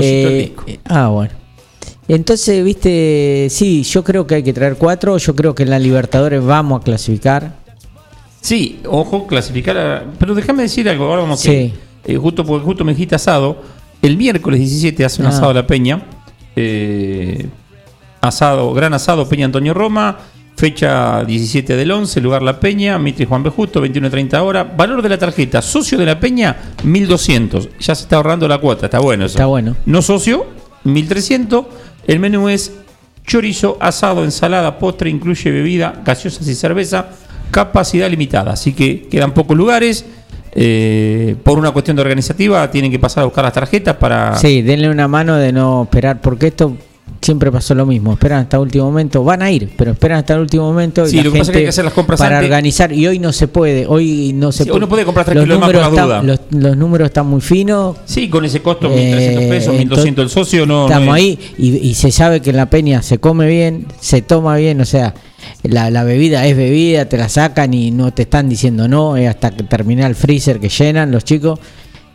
Eh, 0.00 0.54
ah, 0.84 1.08
bueno. 1.08 1.32
Entonces, 2.08 2.62
viste, 2.62 3.46
sí, 3.48 3.82
yo 3.84 4.04
creo 4.04 4.26
que 4.26 4.34
hay 4.34 4.42
que 4.42 4.52
traer 4.52 4.76
cuatro. 4.76 5.16
Yo 5.16 5.34
creo 5.34 5.54
que 5.54 5.62
en 5.62 5.70
la 5.70 5.78
Libertadores 5.78 6.44
vamos 6.44 6.80
a 6.80 6.84
clasificar. 6.84 7.54
Sí, 8.42 8.80
ojo, 8.86 9.26
clasificar. 9.26 10.04
Pero 10.18 10.34
déjame 10.34 10.64
decir 10.64 10.86
algo, 10.88 11.06
ahora 11.06 11.22
vamos 11.22 11.40
sí. 11.40 11.48
que. 12.04 12.12
Eh, 12.12 12.16
justo 12.18 12.44
porque 12.44 12.64
justo 12.66 12.84
me 12.84 12.92
dijiste 12.92 13.14
asado. 13.14 13.56
El 14.02 14.18
miércoles 14.18 14.60
17 14.60 15.02
hace 15.02 15.22
un 15.22 15.26
ah. 15.26 15.30
asado 15.30 15.50
a 15.50 15.54
la 15.54 15.66
Peña. 15.66 16.02
Eh, 16.56 17.46
asado, 18.20 18.74
gran 18.74 18.92
asado 18.92 19.26
Peña 19.26 19.46
Antonio 19.46 19.72
Roma. 19.72 20.18
Fecha 20.56 21.24
17 21.24 21.76
del 21.76 21.90
11, 21.90 22.20
lugar 22.20 22.42
La 22.42 22.60
Peña, 22.60 22.98
Mitre 22.98 23.26
Juan 23.26 23.42
Bejusto, 23.42 23.84
21.30 23.84 24.40
horas. 24.40 24.66
Valor 24.76 25.02
de 25.02 25.08
la 25.08 25.18
tarjeta, 25.18 25.60
socio 25.60 25.98
de 25.98 26.06
La 26.06 26.20
Peña, 26.20 26.56
1.200. 26.84 27.70
Ya 27.80 27.94
se 27.94 28.02
está 28.02 28.16
ahorrando 28.16 28.46
la 28.46 28.58
cuota, 28.58 28.86
está 28.86 29.00
bueno 29.00 29.24
eso. 29.24 29.34
Está 29.34 29.46
bueno. 29.46 29.76
No 29.84 30.00
socio, 30.00 30.46
1.300. 30.84 31.66
El 32.06 32.20
menú 32.20 32.48
es 32.48 32.72
chorizo, 33.26 33.76
asado, 33.80 34.22
ensalada, 34.22 34.78
postre, 34.78 35.10
incluye 35.10 35.50
bebida, 35.50 36.02
gaseosas 36.04 36.46
y 36.46 36.54
cerveza. 36.54 37.08
capacidad 37.50 38.10
limitada, 38.10 38.52
así 38.52 38.72
que 38.72 39.08
quedan 39.08 39.32
pocos 39.32 39.56
lugares. 39.56 40.04
Eh, 40.56 41.34
por 41.42 41.58
una 41.58 41.72
cuestión 41.72 41.96
de 41.96 42.02
organizativa 42.02 42.70
tienen 42.70 42.90
que 42.90 43.00
pasar 43.00 43.22
a 43.22 43.24
buscar 43.24 43.44
las 43.44 43.52
tarjetas 43.52 43.96
para... 43.96 44.36
Sí, 44.36 44.62
denle 44.62 44.88
una 44.88 45.08
mano 45.08 45.36
de 45.36 45.52
no 45.52 45.82
esperar, 45.82 46.20
porque 46.20 46.48
esto 46.48 46.76
siempre 47.24 47.50
pasó 47.50 47.74
lo 47.74 47.86
mismo, 47.86 48.12
esperan 48.12 48.40
hasta 48.40 48.56
el 48.58 48.62
último 48.62 48.84
momento, 48.84 49.24
van 49.24 49.42
a 49.42 49.50
ir, 49.50 49.72
pero 49.76 49.92
esperan 49.92 50.18
hasta 50.18 50.34
el 50.34 50.40
último 50.40 50.64
momento 50.64 51.06
sí, 51.06 51.22
lo 51.22 51.32
que 51.32 51.38
pasa 51.38 51.50
es 51.50 51.50
que 51.50 51.58
hay 51.58 51.64
que 51.64 51.70
hacer 51.70 51.84
las 51.84 51.94
compras 51.94 52.20
para 52.20 52.38
organizar 52.38 52.92
y 52.92 53.06
hoy 53.06 53.18
no 53.18 53.32
se 53.32 53.48
puede, 53.48 53.86
hoy 53.86 54.32
no 54.34 54.52
se 54.52 54.66
puede. 54.66 54.86
Puede 54.86 55.04
comprar 55.04 55.34
los 55.34 55.48
números, 55.48 55.88
están, 55.88 56.26
los, 56.26 56.76
números 56.76 57.06
están 57.06 57.26
muy 57.26 57.40
finos. 57.40 57.96
Sí, 58.04 58.28
con 58.28 58.44
ese 58.44 58.60
costo, 58.60 58.88
1.300 58.90 59.48
pesos, 59.48 59.74
1.200 59.74 60.18
el 60.20 60.28
socio, 60.28 60.66
no... 60.66 60.86
Estamos 60.86 61.14
ahí 61.14 61.38
y, 61.56 61.94
se 61.94 62.10
sabe 62.10 62.40
que 62.40 62.50
en 62.50 62.56
la 62.56 62.68
peña 62.68 63.02
se 63.02 63.18
come 63.18 63.46
bien, 63.46 63.86
se 63.98 64.20
toma 64.20 64.56
bien, 64.56 64.80
o 64.80 64.84
sea, 64.84 65.14
la, 65.62 65.90
la, 65.90 66.04
bebida 66.04 66.46
es 66.46 66.56
bebida, 66.56 67.06
te 67.06 67.16
la 67.16 67.28
sacan 67.28 67.72
y 67.72 67.90
no 67.90 68.12
te 68.12 68.22
están 68.22 68.48
diciendo 68.48 68.86
no, 68.88 69.16
es 69.16 69.28
hasta 69.28 69.50
que 69.50 69.62
termina 69.62 70.06
el 70.06 70.14
freezer 70.14 70.60
que 70.60 70.68
llenan 70.68 71.10
los 71.10 71.24
chicos. 71.24 71.58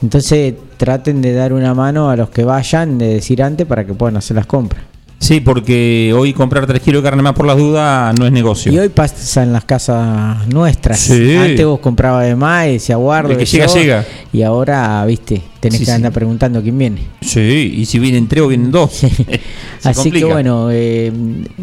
Entonces 0.02 0.54
traten 0.78 1.22
de 1.22 1.34
dar 1.34 1.52
una 1.52 1.74
mano 1.74 2.10
a 2.10 2.16
los 2.16 2.30
que 2.30 2.44
vayan, 2.44 2.98
de 2.98 3.16
decir 3.16 3.44
antes 3.44 3.68
para 3.68 3.86
que 3.86 3.94
puedan 3.94 4.18
hacer 4.18 4.36
las 4.36 4.46
compras. 4.46 4.84
Sí, 5.20 5.42
porque 5.42 6.14
hoy 6.18 6.34
comprar 6.34 6.66
3 6.66 6.82
kilos 6.82 7.04
de 7.04 7.10
carne 7.10 7.22
más 7.22 7.34
por 7.34 7.46
las 7.46 7.58
dudas 7.58 8.18
no 8.18 8.26
es 8.26 8.32
negocio. 8.32 8.72
Y 8.72 8.80
hoy 8.80 8.88
pasa 8.88 9.44
en 9.44 9.52
las 9.52 9.66
casas 9.66 10.48
nuestras. 10.48 11.12
Antes 11.12 11.66
vos 11.66 11.80
comprabas 11.82 12.26
de 12.26 12.36
más 12.38 12.68
y 12.68 12.74
decía 12.74 12.96
guardo. 12.96 13.38
que 13.38 13.46
llega, 13.46 13.68
llega. 13.68 14.06
Y 14.32 14.44
ahora, 14.44 15.06
viste, 15.06 15.42
tenés 15.60 15.84
que 15.84 15.92
andar 15.92 16.14
preguntando 16.14 16.62
quién 16.62 16.78
viene. 16.78 17.02
Sí, 17.22 17.74
y 17.76 17.86
si 17.86 18.00
vienen 18.00 18.28
tres 18.28 18.44
o 18.44 18.48
vienen 18.48 18.72
dos. 18.72 19.02
Así 19.84 20.10
que 20.10 20.24
bueno, 20.24 20.70
eh, 20.72 21.12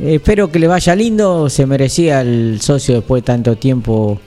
espero 0.03 0.51
que 0.51 0.59
le 0.59 0.67
vaya 0.69 0.95
lindo. 0.95 1.49
Se 1.49 1.65
merecía 1.65 2.21
el 2.21 2.61
socio 2.61 2.97
después 2.97 3.23
de 3.23 3.27
tanto 3.27 3.57
tiempo. 3.57 4.21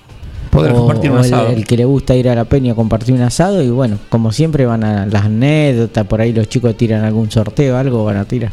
Poder 0.50 0.74
compartir 0.74 1.12
un 1.12 1.20
asado. 1.20 1.50
El, 1.50 1.68
que 1.68 1.78
le 1.78 1.86
gusta 1.86 2.16
ir 2.16 2.30
a 2.30 2.36
la 2.36 2.46
peña 2.46 2.72
a 2.72 2.76
compartir 2.76 3.14
un 3.14 3.22
asado. 3.22 3.62
Y 3.62 3.70
bueno, 3.70 4.00
como 4.10 4.32
siempre 4.32 4.66
van 4.66 4.84
a 4.84 5.06
las 5.06 5.26
anécdotas. 5.26 6.08
Por 6.08 6.20
ahí 6.20 6.34
los 6.34 6.50
chicos 6.50 6.76
tiran 6.76 7.04
algún 7.04 7.30
sorteo, 7.30 7.78
algo 7.78 8.04
van 8.04 8.18
a 8.18 8.26
tirar. 8.26 8.52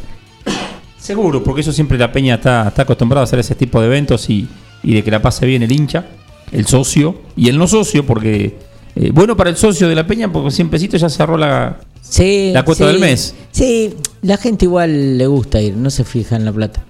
Seguro, 1.07 1.41
porque 1.45 1.61
eso 1.61 1.73
siempre 1.73 1.97
la 1.99 2.11
Peña 2.11 2.35
está, 2.35 2.67
está 2.67 2.83
acostumbrada 2.83 3.21
a 3.21 3.25
hacer 3.27 3.39
ese 3.39 3.55
tipo 3.55 3.81
de 3.81 3.87
eventos 3.87 4.29
y, 4.29 4.49
de 4.83 5.05
que 5.05 5.11
la 5.13 5.23
pase 5.23 5.47
bien 5.47 5.63
el 5.63 5.71
hincha, 5.71 6.05
el 6.51 6.67
socio 6.67 7.21
y 7.37 7.49
el 7.49 7.57
no 7.59 7.69
socio, 7.69 8.05
porque 8.05 8.59
eh, 8.97 9.11
bueno 9.15 9.37
para 9.37 9.51
el 9.51 9.57
socio 9.57 9.89
de 9.89 9.95
la 9.95 10.05
Peña, 10.05 10.33
porque 10.33 10.51
100 10.51 10.69
pesitos 10.69 11.01
ya 11.01 11.09
cerró 11.09 11.37
la, 11.37 11.79
la 12.19 12.65
cuota 12.65 12.89
del 12.89 12.99
mes. 12.99 13.37
Sí, 13.53 13.95
la 14.23 14.37
gente 14.37 14.65
igual 14.65 15.17
le 15.17 15.29
gusta 15.29 15.61
ir, 15.61 15.77
no 15.77 15.91
se 15.91 16.03
fija 16.03 16.35
en 16.35 16.45
la 16.45 16.53
plata. 16.53 16.83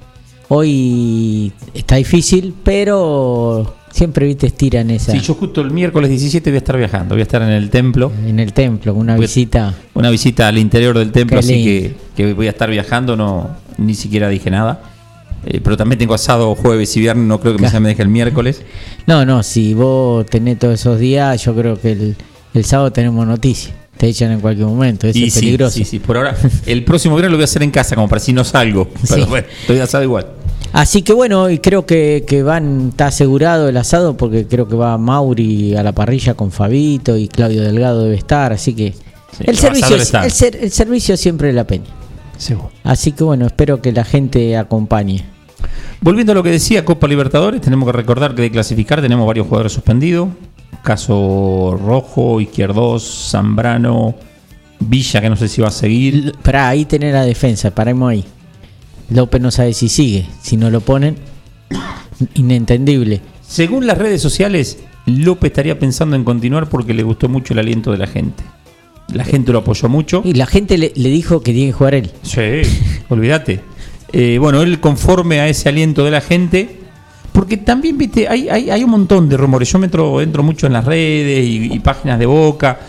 Hoy 0.48 1.52
está 1.74 1.96
difícil, 1.96 2.54
pero 2.64 3.74
siempre 3.96 4.26
viste 4.26 4.46
estiran 4.46 4.90
esa. 4.90 5.12
Sí, 5.12 5.20
yo 5.20 5.34
justo 5.34 5.62
el 5.62 5.70
miércoles 5.70 6.10
17 6.10 6.50
voy 6.50 6.56
a 6.56 6.58
estar 6.58 6.76
viajando, 6.76 7.14
voy 7.14 7.20
a 7.20 7.22
estar 7.22 7.40
en 7.40 7.48
el 7.48 7.70
templo. 7.70 8.12
En 8.26 8.38
el 8.38 8.52
templo, 8.52 8.94
una 8.94 9.16
visita. 9.16 9.74
Una 9.94 10.10
visita 10.10 10.48
al 10.48 10.58
interior 10.58 10.98
del 10.98 11.12
templo, 11.12 11.38
así 11.38 11.64
que, 11.64 11.94
que, 12.14 12.34
voy 12.34 12.46
a 12.46 12.50
estar 12.50 12.70
viajando, 12.70 13.16
no 13.16 13.56
ni 13.78 13.94
siquiera 13.94 14.28
dije 14.28 14.50
nada. 14.50 14.82
Eh, 15.46 15.60
pero 15.62 15.76
también 15.76 15.98
tengo 15.98 16.12
asado 16.12 16.54
jueves 16.54 16.94
y 16.96 17.00
viernes, 17.00 17.26
no 17.26 17.40
creo 17.40 17.56
que 17.56 17.62
me, 17.62 17.80
me 17.80 17.88
deje 17.88 18.02
el 18.02 18.08
miércoles. 18.08 18.62
No, 19.06 19.24
no, 19.24 19.44
si 19.44 19.72
vos 19.72 20.26
tenés 20.26 20.58
todos 20.58 20.74
esos 20.74 20.98
días, 20.98 21.40
yo 21.44 21.54
creo 21.54 21.80
que 21.80 21.92
el, 21.92 22.16
el 22.54 22.64
sábado 22.64 22.90
tenemos 22.90 23.24
noticias 23.24 23.72
te 23.96 24.08
echan 24.08 24.32
en 24.32 24.40
cualquier 24.40 24.66
momento, 24.66 25.06
es 25.06 25.34
peligroso. 25.34 25.76
Sí, 25.76 25.84
sí, 25.84 25.98
por 25.98 26.16
ahora. 26.16 26.36
El 26.66 26.84
próximo 26.84 27.14
viernes 27.14 27.30
lo 27.30 27.36
voy 27.38 27.44
a 27.44 27.44
hacer 27.44 27.62
en 27.62 27.70
casa, 27.70 27.94
como 27.94 28.08
para 28.08 28.20
si 28.20 28.32
no 28.32 28.44
salgo. 28.44 28.88
Pero 29.08 29.26
bueno, 29.26 29.46
estoy 29.60 29.78
asado 29.78 30.04
igual. 30.04 30.26
Así 30.72 31.02
que 31.02 31.12
bueno, 31.12 31.48
y 31.48 31.58
creo 31.58 31.86
que, 31.86 32.24
que, 32.26 32.42
van, 32.42 32.88
está 32.90 33.06
asegurado 33.06 33.68
el 33.68 33.76
asado 33.76 34.16
porque 34.16 34.46
creo 34.46 34.68
que 34.68 34.76
va 34.76 34.98
Mauri 34.98 35.74
a 35.74 35.82
la 35.82 35.92
parrilla 35.92 36.34
con 36.34 36.50
Fabito 36.50 37.16
y 37.16 37.28
Claudio 37.28 37.62
Delgado 37.62 38.02
debe 38.02 38.16
estar, 38.16 38.52
así 38.52 38.74
que 38.74 38.94
el, 39.40 39.56
servicio, 39.56 39.96
el, 39.96 40.56
el, 40.60 40.70
servicio 40.70 41.16
siempre 41.16 41.50
es 41.50 41.54
la 41.54 41.66
pena. 41.66 41.84
Así 42.84 43.12
que 43.12 43.24
bueno, 43.24 43.46
espero 43.46 43.80
que 43.80 43.92
la 43.92 44.04
gente 44.04 44.56
acompañe. 44.56 45.24
Volviendo 46.00 46.32
a 46.32 46.34
lo 46.34 46.42
que 46.42 46.50
decía 46.50 46.84
Copa 46.84 47.08
Libertadores, 47.08 47.60
tenemos 47.60 47.86
que 47.86 47.92
recordar 47.92 48.34
que 48.34 48.42
de 48.42 48.50
clasificar 48.50 49.00
tenemos 49.00 49.26
varios 49.26 49.46
jugadores 49.46 49.72
suspendidos. 49.72 50.28
Caso 50.82 51.76
Rojo, 51.84 52.40
Izquierdos, 52.40 53.30
Zambrano, 53.30 54.14
Villa, 54.78 55.20
que 55.20 55.30
no 55.30 55.36
sé 55.36 55.48
si 55.48 55.60
va 55.60 55.68
a 55.68 55.72
seguir. 55.72 56.34
Para 56.42 56.68
ahí 56.68 56.84
tener 56.84 57.14
la 57.14 57.24
defensa, 57.24 57.70
paremos 57.70 58.10
ahí. 58.10 58.24
López 59.10 59.40
no 59.40 59.50
sabe 59.50 59.72
si 59.72 59.88
sigue. 59.88 60.26
Si 60.42 60.56
no 60.56 60.70
lo 60.70 60.80
ponen, 60.80 61.16
inentendible. 62.34 63.20
Según 63.46 63.86
las 63.86 63.98
redes 63.98 64.20
sociales, 64.20 64.78
López 65.06 65.50
estaría 65.50 65.78
pensando 65.78 66.16
en 66.16 66.24
continuar 66.24 66.68
porque 66.68 66.94
le 66.94 67.02
gustó 67.02 67.28
mucho 67.28 67.52
el 67.52 67.60
aliento 67.60 67.92
de 67.92 67.98
la 67.98 68.06
gente. 68.06 68.42
La 69.12 69.24
gente 69.24 69.52
lo 69.52 69.58
apoyó 69.58 69.88
mucho. 69.88 70.22
Y 70.24 70.34
la 70.34 70.46
gente 70.46 70.76
le, 70.78 70.90
dijo 70.90 71.40
que 71.40 71.52
tiene 71.52 71.68
que 71.68 71.72
jugar 71.72 71.94
él. 71.94 72.10
Sí, 72.22 72.62
olvídate. 73.08 73.60
Eh, 74.12 74.38
bueno, 74.40 74.62
él 74.62 74.80
conforme 74.80 75.40
a 75.40 75.48
ese 75.48 75.68
aliento 75.68 76.04
de 76.04 76.10
la 76.10 76.20
gente, 76.20 76.80
porque 77.32 77.58
también, 77.58 77.98
viste, 77.98 78.26
hay, 78.28 78.48
hay, 78.48 78.82
un 78.82 78.90
montón 78.90 79.28
de 79.28 79.36
rumores. 79.36 79.70
Yo 79.70 79.78
me 79.78 79.86
entro, 79.86 80.20
entro 80.20 80.42
mucho 80.42 80.66
en 80.66 80.72
las 80.72 80.84
redes 80.84 81.46
y, 81.46 81.78
páginas 81.80 82.18
de 82.18 82.26
Boca. 82.26 82.80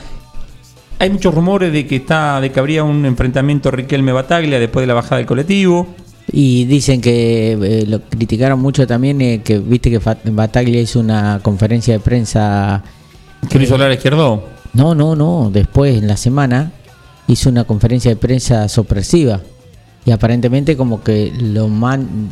Hay 0.99 1.09
muchos 1.11 1.33
rumores 1.35 1.71
de 1.71 1.85
que 1.85 1.97
está, 1.97 2.41
de 2.41 2.51
que 2.51 2.59
habría 2.59 2.83
un 2.83 3.05
enfrentamiento 3.05 3.69
Riquelme 3.69 4.11
Bataglia 4.11 4.57
después 4.57 4.83
de 4.83 4.87
la 4.87 4.95
bajada 4.95 5.17
del 5.17 5.25
colectivo. 5.27 5.87
Y 6.31 6.65
dicen 6.65 6.99
que 7.01 7.53
eh, 7.53 7.85
lo 7.87 8.01
criticaron 8.01 8.59
mucho 8.59 8.85
también, 8.85 9.21
eh, 9.21 9.41
que 9.43 9.59
viste 9.59 9.89
que 9.89 9.99
Bataglia 10.31 10.81
hizo 10.81 10.99
una 10.99 11.39
conferencia 11.41 11.93
de 11.93 11.99
prensa. 11.99 12.83
¿Que 13.49 13.57
lo 13.57 13.63
hizo 13.63 13.75
hablar 13.75 13.91
izquierdo? 13.91 14.43
No, 14.73 14.93
no, 14.93 15.15
no. 15.15 15.49
Después, 15.51 15.97
en 15.97 16.07
la 16.07 16.17
semana, 16.17 16.73
hizo 17.27 17.49
una 17.49 17.63
conferencia 17.63 18.09
de 18.11 18.17
prensa 18.17 18.67
sorpresiva. 18.67 19.41
Y 20.05 20.11
aparentemente 20.11 20.75
como 20.75 21.03
que 21.03 21.31
lo 21.39 21.67
man... 21.67 22.29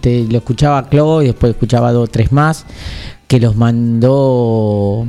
Te, 0.00 0.24
lo 0.24 0.38
escuchaba 0.38 0.88
Clo 0.88 1.20
y 1.22 1.26
después 1.26 1.50
escuchaba 1.50 1.90
dos 1.90 2.08
o 2.08 2.10
tres 2.10 2.30
más 2.30 2.64
que 3.26 3.40
los 3.40 3.56
mandó 3.56 5.04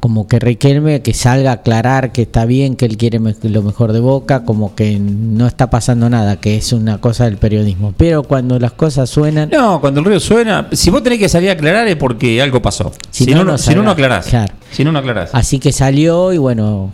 como 0.00 0.26
que 0.26 0.38
Riquelme 0.38 1.02
que 1.02 1.12
salga 1.12 1.50
a 1.50 1.54
aclarar 1.54 2.10
que 2.10 2.22
está 2.22 2.46
bien, 2.46 2.74
que 2.74 2.86
él 2.86 2.96
quiere 2.96 3.20
lo 3.20 3.62
mejor 3.62 3.92
de 3.92 4.00
Boca, 4.00 4.44
como 4.44 4.74
que 4.74 4.98
no 4.98 5.46
está 5.46 5.68
pasando 5.68 6.08
nada, 6.08 6.40
que 6.40 6.56
es 6.56 6.72
una 6.72 6.98
cosa 6.98 7.26
del 7.26 7.36
periodismo. 7.36 7.94
Pero 7.96 8.22
cuando 8.22 8.58
las 8.58 8.72
cosas 8.72 9.10
suenan... 9.10 9.50
No, 9.50 9.80
cuando 9.80 10.00
el 10.00 10.06
río 10.06 10.18
suena, 10.18 10.68
si 10.72 10.90
vos 10.90 11.02
tenés 11.02 11.18
que 11.18 11.28
salir 11.28 11.50
a 11.50 11.52
aclarar 11.52 11.86
es 11.86 11.96
porque 11.96 12.40
algo 12.40 12.62
pasó. 12.62 12.92
Si, 13.10 13.26
no, 13.26 13.44
no, 13.44 13.58
si 13.58 13.74
no, 13.74 13.82
no 13.82 13.90
aclarás. 13.90 14.30
Si 14.70 14.84
no, 14.84 14.90
no 14.90 14.98
aclarás. 14.98 15.30
Así 15.34 15.58
que 15.58 15.70
salió 15.70 16.32
y 16.32 16.38
bueno, 16.38 16.92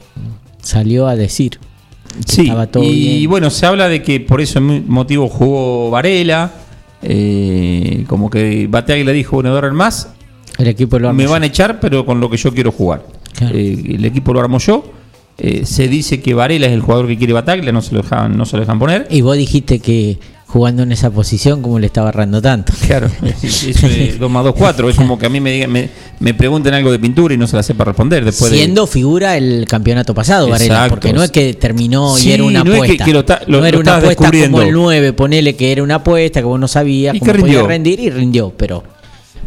salió 0.61 1.07
a 1.07 1.15
decir. 1.15 1.61
sí, 2.27 2.53
y 2.83 3.27
bueno, 3.27 3.51
se 3.51 3.67
habla 3.67 3.89
de 3.89 4.03
que 4.03 4.19
por 4.21 4.41
ese 4.41 4.59
motivo 4.59 5.29
jugó 5.29 5.91
Varela, 5.91 6.51
eh, 7.03 8.05
como 8.09 8.31
que 8.31 8.67
Bateagui 8.69 9.05
le 9.05 9.13
dijo, 9.13 9.37
bueno, 9.37 9.57
el 9.57 9.73
más, 9.73 10.09
el 10.59 10.69
equipo 10.69 10.99
lo 10.99 11.13
Me 11.13 11.27
van 11.27 11.43
a 11.43 11.47
echar, 11.47 11.81
pero 11.81 12.05
con 12.07 12.21
lo 12.21 12.31
que 12.31 12.37
yo 12.37 12.53
quiero 12.53 12.73
jugar. 12.73 13.05
Eh, 13.41 13.95
el 13.95 14.05
equipo 14.05 14.33
lo 14.33 14.41
armo 14.41 14.59
yo. 14.59 14.85
Eh, 15.39 15.67
se 15.67 15.89
dice 15.89 16.21
que 16.21 16.33
Varela 16.33 16.67
es 16.67 16.73
el 16.73 16.81
jugador 16.81 17.07
que 17.07 17.19
quiere 17.19 17.35
Bataglia, 17.35 17.71
no 17.71 17.83
se 17.83 17.95
lo 17.95 18.03
dejan, 18.03 18.37
no 18.37 18.47
se 18.47 18.57
lo 18.57 18.61
dejan 18.61 18.79
poner. 18.79 19.07
Y 19.11 19.21
vos 19.21 19.37
dijiste 19.37 19.81
que 19.81 20.19
jugando 20.47 20.85
en 20.85 20.93
esa 20.93 21.11
posición, 21.11 21.61
como 21.61 21.79
le 21.79 21.87
estaba 21.87 22.09
agarrando 22.09 22.41
tanto. 22.41 22.73
Claro, 22.87 23.11
eso 23.43 23.87
es 23.89 24.19
2 24.19 24.31
más 24.31 24.45
2, 24.45 24.55
4. 24.57 24.89
Es 24.91 24.97
como 24.97 25.19
que 25.19 25.27
a 25.27 25.29
mí 25.29 25.41
me, 25.41 25.67
me, 25.67 25.91
me, 26.21 26.35
pregunten 26.35 26.73
algo 26.73 26.93
de 26.93 27.01
pintura 27.01 27.35
y 27.35 27.37
no 27.37 27.47
se 27.47 27.57
la 27.57 27.63
sepa 27.63 27.85
responder. 27.85 28.25
Después 28.25 28.53
Siendo 28.53 28.87
figura 28.87 29.37
el 29.37 29.67
campeonato 29.69 30.15
pasado, 30.15 30.49
Varela, 30.49 30.89
porque 30.89 31.13
no 31.13 31.23
es 31.23 31.31
que 31.31 31.53
terminó 31.55 32.17
y 32.19 32.31
era 32.31 32.45
una 32.45 32.61
apuesta. 32.61 33.41
no 33.49 33.67
era 33.67 33.79
una 33.79 33.97
apuesta 33.97 34.31
como 34.31 34.63
el 34.63 34.73
9, 34.73 35.13
ponele 35.13 35.57
que 35.57 35.73
era 35.73 35.83
una 35.83 35.97
apuesta 35.97 36.41
que 36.41 36.47
vos 36.47 36.61
no 36.61 36.69
sabías 36.69 37.17
cómo 37.19 37.33
podía 37.35 37.63
rendir 37.65 38.01
y 38.01 38.11
rindió, 38.11 38.55
pero 38.57 38.85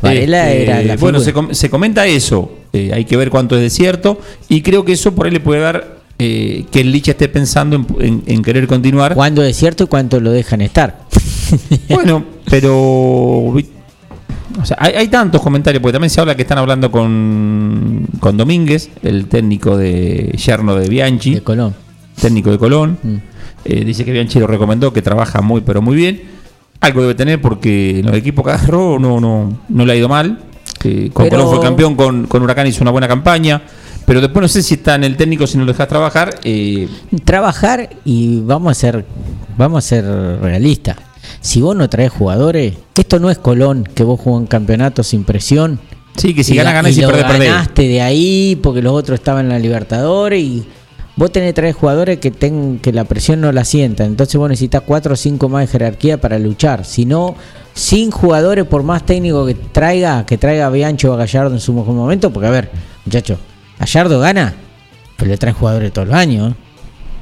este, 0.02 0.96
bueno, 0.98 1.20
se, 1.20 1.70
comenta 1.70 2.06
eso. 2.08 2.52
Eh, 2.74 2.92
hay 2.94 3.06
que 3.06 3.18
ver 3.18 3.30
cuánto 3.30 3.56
es 3.56 3.62
de 3.62 3.70
cierto. 3.70 4.20
Y 4.48 4.62
creo 4.62 4.86
que 4.86 4.94
eso 4.94 5.14
por 5.14 5.26
ahí 5.26 5.32
le 5.32 5.40
puede 5.40 5.62
dar 5.62 6.00
eh, 6.18 6.66
que 6.72 6.82
el 6.82 6.92
Lich 6.92 7.10
esté 7.10 7.30
pensando 7.30 7.86
en, 8.00 8.42
querer 8.44 8.68
continuar. 8.68 9.16
¿Cuándo 9.16 9.44
es 9.44 9.56
cierto 9.56 9.86
y 9.86 9.88
cuánto 9.88 10.20
lo 10.20 10.32
dejan 10.32 10.62
estar? 10.62 11.06
bueno, 11.90 12.24
pero. 12.50 13.56
hay, 14.78 15.08
tantos 15.08 15.42
comentarios, 15.42 15.82
porque 15.82 15.94
también 15.94 16.10
se 16.10 16.22
habla 16.22 16.36
que 16.36 16.44
están 16.44 16.58
hablando 16.58 16.92
con, 16.92 18.06
con 18.20 18.38
Domínguez, 18.38 18.90
el 19.04 19.28
técnico 19.28 19.78
de 19.78 20.36
yerno 20.46 20.76
de 20.76 20.88
Bianchi. 20.90 21.36
De 21.36 21.42
Colón. 21.42 21.74
Técnico 22.20 22.52
de 22.52 22.58
Colón. 22.58 22.98
Mm. 23.02 23.16
Eh, 23.66 23.84
dice 23.86 24.06
que 24.06 24.12
Bianchi 24.12 24.40
lo 24.40 24.48
recomendó, 24.48 24.94
que 24.94 25.02
trabaja 25.02 25.42
muy, 25.42 25.62
pero 25.62 25.82
muy 25.82 25.96
bien. 25.96 26.39
Algo 26.82 27.02
debe 27.02 27.16
tener 27.16 27.42
porque 27.42 28.02
los 28.04 28.16
equipos 28.16 28.46
que 28.46 28.52
agarró 28.52 29.00
no, 29.00 29.20
no, 29.20 29.62
no 29.68 29.86
le 29.86 29.94
ha 29.94 29.96
ido 29.96 30.08
mal. 30.08 30.40
con 31.14 31.30
Colón 31.30 31.50
fue 31.50 31.60
campeón, 31.62 31.96
con, 31.96 32.28
con, 32.28 32.42
Huracán 32.42 32.68
hizo 32.68 32.84
una 32.84 32.92
buena 32.92 33.08
campaña. 33.08 33.62
Pero 34.06 34.22
después 34.22 34.42
no 34.42 34.48
sé 34.48 34.64
si 34.64 34.76
está 34.76 34.96
en 34.96 35.04
el 35.04 35.18
técnico 35.18 35.46
si 35.46 35.58
no 35.58 35.66
lo 35.66 35.72
dejas 35.72 35.88
trabajar. 35.88 36.40
Eh. 36.44 36.88
Trabajar 37.26 37.90
y 38.06 38.40
vamos 38.42 38.72
a 38.72 38.74
ser, 38.74 39.06
vamos 39.58 39.86
a 39.86 39.88
ser 39.88 40.06
realistas. 40.42 40.98
Si 41.42 41.62
vos 41.62 41.76
no 41.76 41.90
traes 41.90 42.12
jugadores, 42.12 42.76
esto 42.98 43.20
no 43.20 43.30
es 43.30 43.38
Colón, 43.38 43.88
que 43.94 44.04
vos 44.04 44.20
jugás 44.20 44.42
en 44.42 44.48
campeonato 44.48 45.04
sin 45.04 45.26
presión. 45.26 45.80
Sí, 46.16 46.34
que 46.34 46.44
si 46.44 46.56
gana, 46.56 46.74
gana 46.74 46.90
y, 46.90 46.94
si 46.94 47.02
pierde, 47.02 47.22
ganaste 47.22 47.84
de 47.88 48.02
ahí 48.02 48.60
porque 48.62 48.82
los 48.82 48.94
otros 48.94 49.20
estaban 49.20 49.46
en 49.46 49.52
la 49.52 49.60
Libertadores 49.60 50.42
y 50.42 50.68
vos 51.20 51.34
tenés 51.34 51.54
tres 51.54 51.76
jugadores 51.76 52.18
que, 52.20 52.32
ten, 52.32 52.80
que 52.82 52.94
la 52.94 53.04
presión 53.04 53.42
no 53.42 53.52
la 53.52 53.66
sientan. 53.66 54.08
Entonces 54.08 54.38
vos 54.38 54.48
necesitas 54.48 54.84
cuatro 54.86 55.16
o 55.16 55.18
cinco 55.18 55.50
más 55.50 55.66
de 55.66 55.68
jerarquía 55.68 56.22
para 56.22 56.40
luchar. 56.40 56.86
Si 56.86 57.06
no, 57.06 57.36
sin 57.74 58.10
jugadores, 58.10 58.64
por 58.64 58.84
más 58.84 59.06
técnico 59.06 59.46
que 59.46 59.54
traiga, 59.54 60.26
que 60.26 60.38
traiga 60.38 60.68
a 60.68 60.70
Biancho 60.70 61.12
o 61.12 61.14
a 61.16 61.18
Gallardo 61.18 61.54
en 61.54 61.60
su 61.60 61.74
mejor 61.74 61.94
momento, 61.94 62.32
porque 62.32 62.48
a 62.48 62.52
ver, 62.52 62.72
muchachos, 63.06 63.38
Gallardo 63.78 64.22
gana, 64.22 64.56
pero 65.18 65.30
le 65.30 65.38
trae 65.38 65.52
jugadores 65.52 65.92
todos 65.92 66.08
los 66.08 66.16
años. 66.16 66.54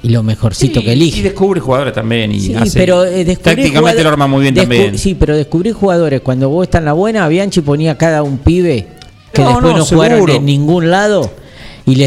Y 0.03 0.09
lo 0.09 0.21
mejorcito 0.21 0.79
que 0.79 0.93
elige. 0.93 1.21
Y 1.21 1.23
descubre 1.23 1.59
jugadores 1.59 1.91
también. 1.91 2.31
Y 2.31 2.39
sí, 2.39 2.53
pero 2.75 3.03
eh, 3.03 3.25
tácticamente 3.35 4.03
lo 4.03 4.09
arma 4.09 4.27
muy 4.27 4.43
bien 4.43 4.53
también. 4.53 4.95
Sí, 4.95 5.15
pero 5.15 5.35
descubrir 5.35 5.73
jugadores. 5.73 6.21
Cuando 6.21 6.49
vos 6.49 6.67
estás 6.67 6.79
en 6.79 6.85
la 6.85 6.93
buena, 6.93 7.27
Bianchi 7.27 7.61
ponía 7.61 7.97
cada 7.97 8.21
un 8.21 8.37
pibe 8.37 8.87
que 9.33 9.41
después 9.41 9.75
no, 9.75 9.85
jugaron 9.85 10.29
en 10.29 10.45
ningún 10.45 10.91
lado 10.91 11.31
y 11.87 12.03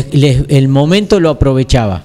el 0.48 0.68
momento 0.68 1.18
lo 1.18 1.30
aprovechaba. 1.30 2.04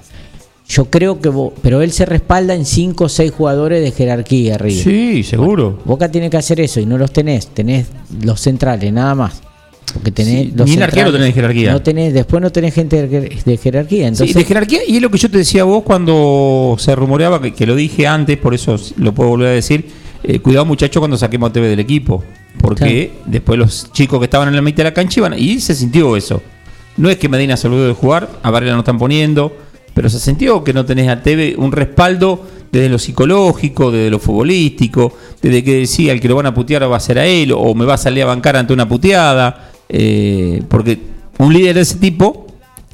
Yo 0.68 0.86
creo 0.86 1.20
que 1.20 1.30
pero 1.62 1.80
él 1.80 1.92
se 1.92 2.06
respalda 2.06 2.54
en 2.54 2.64
5 2.64 3.04
o 3.04 3.08
6 3.08 3.30
jugadores 3.30 3.82
de 3.82 3.92
jerarquía 3.92 4.56
arriba. 4.56 4.82
Sí, 4.82 5.22
seguro. 5.22 5.78
Boca 5.84 6.10
tiene 6.10 6.28
que 6.28 6.38
hacer 6.38 6.60
eso 6.60 6.80
y 6.80 6.86
no 6.86 6.98
los 6.98 7.12
tenés, 7.12 7.48
tenés 7.48 7.86
los 8.22 8.40
centrales, 8.40 8.92
nada 8.92 9.14
más. 9.14 9.42
Porque 9.92 10.10
tenés 10.10 10.52
los 10.54 10.68
ni 10.68 10.82
arquero 10.82 11.12
tenés 11.12 11.32
jerarquía. 11.32 11.72
No 11.72 11.82
tenés, 11.82 12.12
después 12.12 12.42
no 12.42 12.50
tenés 12.50 12.74
gente 12.74 13.06
de, 13.06 13.56
jerarquía. 13.56 14.08
Entonces, 14.08 14.34
sí, 14.34 14.38
de 14.38 14.44
jerarquía, 14.44 14.80
y 14.86 14.96
es 14.96 15.02
lo 15.02 15.10
que 15.10 15.18
yo 15.18 15.30
te 15.30 15.38
decía 15.38 15.62
a 15.62 15.64
vos 15.64 15.84
cuando 15.84 16.74
se 16.78 16.94
rumoreaba, 16.96 17.40
que, 17.40 17.66
lo 17.66 17.76
dije 17.76 18.06
antes, 18.06 18.36
por 18.36 18.52
eso 18.52 18.76
lo 18.96 19.14
puedo 19.14 19.30
volver 19.30 19.48
a 19.48 19.52
decir. 19.52 19.86
Eh, 20.24 20.40
cuidado 20.40 20.64
muchachos 20.64 21.00
cuando 21.00 21.16
saquemos 21.16 21.50
a 21.50 21.52
TV 21.52 21.68
del 21.68 21.80
equipo. 21.80 22.24
Porque 22.60 23.12
después 23.26 23.58
los 23.58 23.92
chicos 23.92 24.18
que 24.18 24.24
estaban 24.24 24.48
en 24.48 24.56
la 24.56 24.62
mitad 24.62 24.78
de 24.78 24.84
la 24.84 24.94
cancha 24.94 25.20
iban, 25.20 25.34
y 25.38 25.60
se 25.60 25.74
sintió 25.74 26.16
eso. 26.16 26.42
No 26.96 27.10
es 27.10 27.16
que 27.16 27.28
Medina 27.28 27.56
se 27.56 27.68
olvidó 27.68 27.88
de 27.88 27.94
jugar, 27.94 28.28
a 28.42 28.50
Varela 28.50 28.72
no 28.72 28.80
están 28.80 28.98
poniendo, 28.98 29.56
pero 29.94 30.08
se 30.08 30.18
sintió 30.18 30.64
que 30.64 30.72
no 30.72 30.84
tenés 30.84 31.08
a 31.08 31.22
TV 31.22 31.54
un 31.58 31.72
respaldo 31.72 32.44
desde 32.70 32.88
lo 32.88 32.98
psicológico, 32.98 33.90
desde 33.90 34.10
lo 34.10 34.18
futbolístico, 34.18 35.12
desde 35.40 35.62
que 35.62 35.80
decía 35.80 36.12
el 36.12 36.20
que 36.20 36.28
lo 36.28 36.36
van 36.36 36.46
a 36.46 36.54
putear 36.54 36.90
va 36.90 36.96
a 36.96 37.00
ser 37.00 37.18
a 37.18 37.26
él, 37.26 37.52
o 37.52 37.74
me 37.74 37.84
va 37.84 37.94
a 37.94 37.98
salir 37.98 38.22
a 38.22 38.26
bancar 38.26 38.56
ante 38.56 38.72
una 38.72 38.88
puteada, 38.88 39.70
eh, 39.88 40.62
porque 40.68 40.98
un 41.38 41.52
líder 41.52 41.76
de 41.76 41.80
ese 41.82 41.96
tipo 41.96 42.46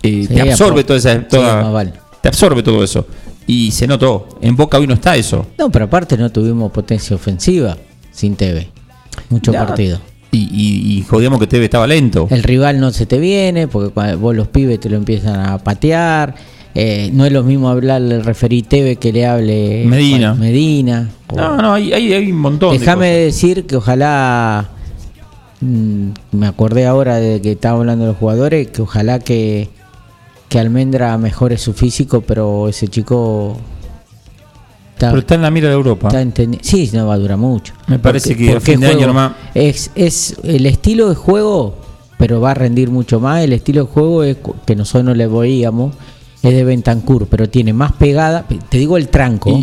eh, 0.02 0.26
te 0.28 0.40
absorbe 0.42 0.84
toda 0.84 0.98
esa, 0.98 1.26
te 1.26 2.28
absorbe 2.28 2.62
todo 2.62 2.82
eso. 2.84 3.06
Y 3.46 3.72
se 3.72 3.86
notó, 3.86 4.28
en 4.40 4.54
Boca 4.54 4.78
hoy 4.78 4.86
no 4.86 4.94
está 4.94 5.16
eso. 5.16 5.46
No, 5.58 5.70
pero 5.70 5.86
aparte 5.86 6.16
no 6.16 6.30
tuvimos 6.30 6.70
potencia 6.70 7.16
ofensiva 7.16 7.76
sin 8.12 8.36
TV. 8.36 8.68
Mucho 9.30 9.52
partido. 9.52 10.00
Y, 10.34 10.96
y, 10.98 11.02
jodíamos 11.02 11.38
que 11.38 11.46
TV 11.46 11.66
estaba 11.66 11.86
lento. 11.86 12.26
El 12.30 12.42
rival 12.42 12.80
no 12.80 12.90
se 12.90 13.04
te 13.04 13.18
viene, 13.18 13.68
porque 13.68 14.16
vos 14.16 14.34
los 14.34 14.48
pibes 14.48 14.80
te 14.80 14.88
lo 14.88 14.96
empiezan 14.96 15.38
a 15.38 15.58
patear. 15.58 16.34
Eh, 16.74 17.10
no 17.12 17.26
es 17.26 17.32
lo 17.32 17.42
mismo 17.42 17.68
hablarle 17.68 18.14
al 18.14 18.24
referí 18.24 18.62
TV 18.62 18.96
que 18.96 19.12
le 19.12 19.26
hable 19.26 19.84
Medina. 19.86 20.34
Medina. 20.34 21.10
No, 21.36 21.56
no, 21.60 21.74
hay, 21.74 21.92
hay, 21.92 22.30
un 22.30 22.38
montón. 22.38 22.78
Déjame 22.78 23.08
decir 23.08 23.66
que 23.66 23.76
ojalá, 23.76 24.70
mm, 25.60 26.08
me 26.32 26.46
acordé 26.46 26.86
ahora 26.86 27.16
de 27.16 27.42
que 27.42 27.52
estaba 27.52 27.78
hablando 27.78 28.04
de 28.04 28.12
los 28.12 28.18
jugadores, 28.18 28.68
que 28.68 28.80
ojalá 28.80 29.18
que, 29.18 29.68
que 30.48 30.58
Almendra 30.58 31.16
mejore 31.18 31.58
su 31.58 31.74
físico, 31.74 32.22
pero 32.22 32.68
ese 32.68 32.88
chico 32.88 33.58
pero 35.10 35.18
está 35.20 35.34
en 35.34 35.42
la 35.42 35.50
mira 35.50 35.68
de 35.68 35.74
Europa. 35.74 36.10
sí, 36.60 36.90
no 36.92 37.06
va 37.06 37.14
a 37.14 37.18
durar 37.18 37.38
mucho. 37.38 37.74
Me 37.86 37.98
parece 37.98 38.36
que 38.36 38.52
a 38.52 38.60
fin 38.60 38.80
de 38.80 38.88
año 38.88 39.06
nomás. 39.06 39.32
Es, 39.54 39.90
es 39.94 40.36
el 40.42 40.66
estilo 40.66 41.08
de 41.08 41.14
juego, 41.14 41.76
pero 42.18 42.40
va 42.40 42.52
a 42.52 42.54
rendir 42.54 42.90
mucho 42.90 43.20
más. 43.20 43.42
El 43.42 43.52
estilo 43.52 43.84
de 43.84 43.92
juego 43.92 44.22
es 44.22 44.36
que 44.66 44.76
nosotros 44.76 45.04
no 45.04 45.14
le 45.14 45.26
veíamos, 45.26 45.94
es 46.42 46.52
de 46.52 46.64
Bentancur, 46.64 47.26
pero 47.26 47.48
tiene 47.48 47.72
más 47.72 47.92
pegada. 47.92 48.46
Te 48.68 48.78
digo 48.78 48.96
el 48.96 49.08
tranco. 49.08 49.60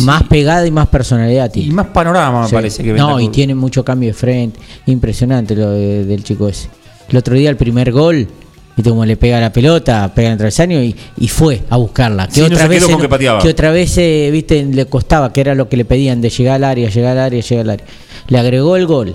más 0.00 0.22
pegada 0.24 0.66
y 0.66 0.70
más 0.70 0.88
personalidad 0.88 1.50
Y 1.54 1.70
más 1.70 1.86
panorama, 1.86 2.44
me 2.44 2.48
parece 2.50 2.82
que 2.82 2.92
No, 2.92 3.18
y 3.18 3.28
tiene 3.28 3.54
mucho 3.54 3.84
cambio 3.84 4.10
de 4.10 4.14
frente. 4.14 4.60
Impresionante 4.86 5.54
lo 5.54 5.70
del 5.70 6.22
chico 6.22 6.48
ese. 6.48 6.68
El 7.08 7.16
otro 7.16 7.34
día, 7.34 7.50
el 7.50 7.56
primer 7.56 7.92
gol 7.92 8.28
y 8.76 8.82
como 8.82 9.04
le 9.04 9.16
pega 9.16 9.40
la 9.40 9.52
pelota, 9.52 10.10
pega 10.14 10.28
en 10.28 10.32
el 10.32 10.38
travesaño 10.38 10.82
y, 10.82 10.94
y 11.18 11.28
fue 11.28 11.62
a 11.68 11.76
buscarla. 11.76 12.28
Que 12.28 12.42
otra 12.42 12.66
vez, 12.66 12.86
que, 12.86 13.48
otra 13.48 13.70
vez 13.70 13.96
viste, 14.32 14.64
le 14.64 14.86
costaba, 14.86 15.32
que 15.32 15.40
era 15.40 15.54
lo 15.54 15.68
que 15.68 15.76
le 15.76 15.84
pedían 15.84 16.20
de 16.20 16.30
llegar 16.30 16.56
al 16.56 16.64
área, 16.64 16.88
llegar 16.88 17.12
al 17.12 17.24
área, 17.24 17.40
llegar 17.42 17.64
al 17.64 17.70
área. 17.70 17.86
Le 18.28 18.38
agregó 18.38 18.76
el 18.76 18.86
gol 18.86 19.14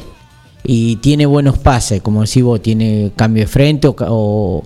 y 0.63 0.97
tiene 0.97 1.25
buenos 1.25 1.57
pases, 1.57 2.01
como 2.01 2.21
decís 2.23 2.43
vos, 2.43 2.61
tiene 2.61 3.11
cambio 3.15 3.43
de 3.43 3.47
frente 3.47 3.87
o, 3.87 4.63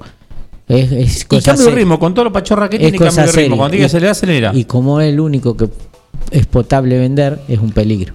es, 0.67 0.91
es 0.91 1.27
y 1.29 1.41
cambio 1.41 1.65
de 1.65 1.71
ritmo, 1.71 1.99
con 1.99 2.13
todo 2.13 2.25
lo 2.25 2.33
pachorra 2.33 2.69
que 2.69 2.79
tiene 2.79 2.97
cambio 2.97 3.25
de 3.25 3.31
ritmo, 3.31 3.57
cuando 3.57 3.75
diga 3.75 3.85
acelerar, 3.85 4.11
acelera. 4.11 4.51
Y 4.53 4.65
como 4.65 4.99
es 4.99 5.13
el 5.13 5.19
único 5.19 5.55
que 5.55 5.69
es 6.31 6.45
potable 6.47 6.97
vender, 6.97 7.39
es 7.47 7.59
un 7.59 7.71
peligro. 7.71 8.13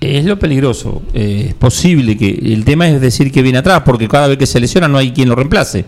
Es 0.00 0.24
lo 0.24 0.38
peligroso. 0.38 1.02
Eh, 1.12 1.46
es 1.48 1.54
posible 1.54 2.16
que. 2.16 2.30
El 2.30 2.64
tema 2.64 2.88
es 2.88 3.00
decir 3.02 3.30
que 3.30 3.42
viene 3.42 3.58
atrás, 3.58 3.82
porque 3.84 4.08
cada 4.08 4.28
vez 4.28 4.38
que 4.38 4.46
se 4.46 4.58
lesiona 4.58 4.88
no 4.88 4.96
hay 4.96 5.12
quien 5.12 5.28
lo 5.28 5.34
reemplace. 5.34 5.84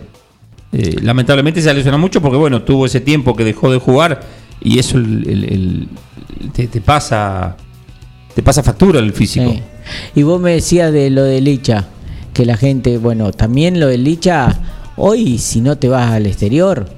Eh, 0.73 0.97
lamentablemente 1.03 1.61
se 1.61 1.73
lesionado 1.75 1.99
mucho 1.99 2.23
porque, 2.23 2.39
bueno, 2.39 2.63
tuvo 2.63 2.87
ese 2.87 3.01
tiempo 3.01 3.37
que 3.37 3.45
dejó 3.45 3.71
de 3.71 3.79
jugar 3.79 4.23
y 4.61 4.79
eso 4.79 4.99
te, 6.55 6.81
pasa 6.81 7.57
te 8.35 8.43
pasa 8.43 8.63
factura 8.63 8.99
el 8.99 9.13
físico. 9.13 9.55
Y 10.15 10.23
vos 10.23 10.41
me 10.41 10.53
decías 10.53 10.91
de 10.91 11.11
lo 11.11 11.25
de 11.25 11.43
Licha, 11.43 11.87
que 12.33 12.47
la 12.47 12.57
gente, 12.57 12.97
bueno, 12.97 13.33
también 13.33 13.81
lo 13.81 13.89
de 13.89 13.99
Licha, 13.99 14.61
hoy 14.97 15.37
si 15.39 15.61
no 15.61 15.77
te 15.77 15.89
vas 15.89 16.11
al 16.11 16.27
exterior, 16.27 16.89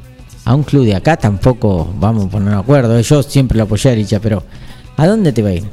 a 0.44 0.54
un 0.54 0.62
club 0.62 0.84
de 0.84 0.94
acá 0.94 1.16
tampoco 1.16 1.92
vamos 1.98 2.26
a 2.26 2.28
poner 2.28 2.50
de 2.50 2.60
acuerdo. 2.60 3.00
Yo 3.00 3.22
siempre 3.24 3.58
lo 3.58 3.64
apoyé 3.64 3.90
a 3.90 3.94
Licha, 3.96 4.20
pero 4.20 4.44
¿a 4.96 5.06
dónde 5.06 5.32
te 5.32 5.42
va 5.42 5.48
a 5.48 5.54
ir? 5.54 5.64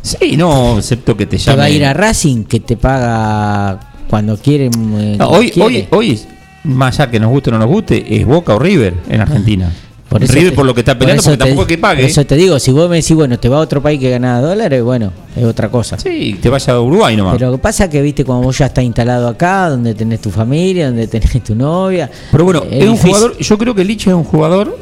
Sí, 0.00 0.36
no, 0.38 0.78
excepto 0.78 1.14
que 1.16 1.26
te 1.26 1.36
llame. 1.36 1.54
Te 1.54 1.58
va 1.58 1.64
a 1.64 1.70
ir 1.70 1.84
a 1.84 1.92
Racing, 1.92 2.44
que 2.44 2.60
te 2.60 2.78
paga 2.78 3.92
cuando 4.08 4.38
quieren. 4.38 4.72
Eh, 4.98 5.18
hoy, 5.20 5.52
hoy, 5.60 5.86
hoy 5.90 6.20
más 6.64 6.98
allá 6.98 7.10
que 7.10 7.20
nos 7.20 7.30
guste 7.30 7.50
o 7.50 7.52
no 7.52 7.58
nos 7.58 7.68
guste, 7.68 8.16
es 8.16 8.26
Boca 8.26 8.54
o 8.54 8.58
River 8.58 8.94
en 9.08 9.20
Argentina. 9.20 9.70
Por 10.08 10.20
River 10.20 10.54
por 10.54 10.64
lo 10.64 10.74
que 10.74 10.80
está 10.82 10.96
peleando, 10.96 11.22
porque 11.22 11.36
tampoco 11.36 11.62
es 11.62 11.68
que 11.68 11.78
pague. 11.78 12.02
Por 12.02 12.10
eso 12.10 12.24
te 12.24 12.36
digo, 12.36 12.58
si 12.58 12.70
vos 12.70 12.88
me 12.88 12.96
decís, 12.96 13.16
bueno, 13.16 13.38
te 13.38 13.48
va 13.48 13.56
a 13.56 13.60
otro 13.60 13.82
país 13.82 13.98
que 13.98 14.10
gana 14.10 14.40
dólares, 14.40 14.82
bueno, 14.82 15.12
es 15.34 15.44
otra 15.44 15.68
cosa. 15.68 15.98
Sí, 15.98 16.38
te 16.40 16.48
vaya 16.48 16.74
a 16.74 16.80
Uruguay 16.80 17.16
nomás. 17.16 17.34
Pero 17.34 17.50
lo 17.50 17.56
que 17.56 17.62
pasa 17.62 17.84
es 17.84 17.90
que, 17.90 18.00
viste, 18.00 18.24
cuando 18.24 18.44
vos 18.44 18.56
ya 18.56 18.66
estás 18.66 18.84
instalado 18.84 19.26
acá, 19.26 19.70
donde 19.70 19.94
tenés 19.94 20.20
tu 20.20 20.30
familia, 20.30 20.86
donde 20.86 21.08
tenés 21.08 21.42
tu 21.42 21.54
novia. 21.54 22.08
Pero 22.30 22.44
bueno, 22.44 22.62
es, 22.70 22.88
un 22.88 22.96
jugador, 22.96 23.36
yo 23.36 23.58
creo 23.58 23.74
que 23.74 23.84
Lich 23.84 24.06
es 24.06 24.14
un 24.14 24.24
jugador, 24.24 24.78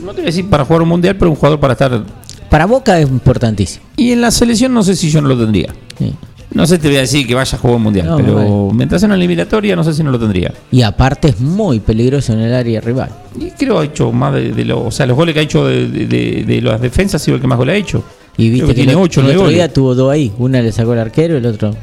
no 0.00 0.08
te 0.08 0.16
voy 0.16 0.22
a 0.22 0.26
decir 0.26 0.48
para 0.50 0.64
jugar 0.64 0.82
un 0.82 0.88
mundial, 0.88 1.16
pero 1.16 1.30
un 1.30 1.36
jugador 1.36 1.58
para 1.58 1.72
estar. 1.72 2.04
Para 2.50 2.66
Boca 2.66 2.98
es 3.00 3.08
importantísimo. 3.08 3.86
Y 3.96 4.12
en 4.12 4.20
la 4.20 4.30
selección 4.30 4.74
no 4.74 4.82
sé 4.82 4.94
si 4.94 5.10
yo 5.10 5.22
no 5.22 5.28
lo 5.28 5.38
tendría. 5.38 5.74
Sí. 5.98 6.14
No 6.56 6.66
sé, 6.66 6.78
te 6.78 6.88
voy 6.88 6.96
a 6.96 7.00
decir 7.00 7.26
que 7.26 7.34
vaya 7.34 7.54
a 7.54 7.60
jugar 7.60 7.76
un 7.76 7.82
mundial, 7.82 8.14
pero 8.16 8.70
mientras 8.72 9.02
en 9.02 9.10
una 9.10 9.16
eliminatoria 9.16 9.76
no 9.76 9.84
sé 9.84 9.92
si 9.92 10.02
no 10.02 10.10
lo 10.10 10.18
tendría. 10.18 10.54
Y 10.70 10.80
aparte 10.80 11.28
es 11.28 11.38
muy 11.38 11.80
peligroso 11.80 12.32
en 12.32 12.40
el 12.40 12.54
área 12.54 12.80
rival. 12.80 13.10
Y 13.38 13.50
creo 13.50 13.74
que 13.74 13.80
ha 13.80 13.84
hecho 13.84 14.10
más 14.10 14.32
de, 14.32 14.64
los, 14.64 14.78
o 14.86 14.90
sea, 14.90 15.04
los 15.04 15.18
goles 15.18 15.34
que 15.34 15.40
ha 15.40 15.42
hecho 15.42 15.66
de, 15.66 16.60
las 16.62 16.80
defensas 16.80 17.20
ha 17.20 17.24
sido 17.24 17.34
el 17.34 17.42
que 17.42 17.46
más 17.46 17.58
goles 17.58 17.74
ha 17.74 17.76
hecho. 17.76 18.02
Y 18.38 18.48
viste 18.48 18.68
que, 18.68 18.74
tiene 18.74 18.94
8 18.94 19.20
9 19.22 19.36
goles. 19.36 19.54
día 19.54 19.70
tuvo 19.70 19.94
dos 19.94 20.10
ahí, 20.10 20.32
una 20.38 20.62
le 20.62 20.72
sacó 20.72 20.94
el 20.94 21.00
arquero, 21.00 21.36
el 21.36 21.44
otro. 21.44 21.74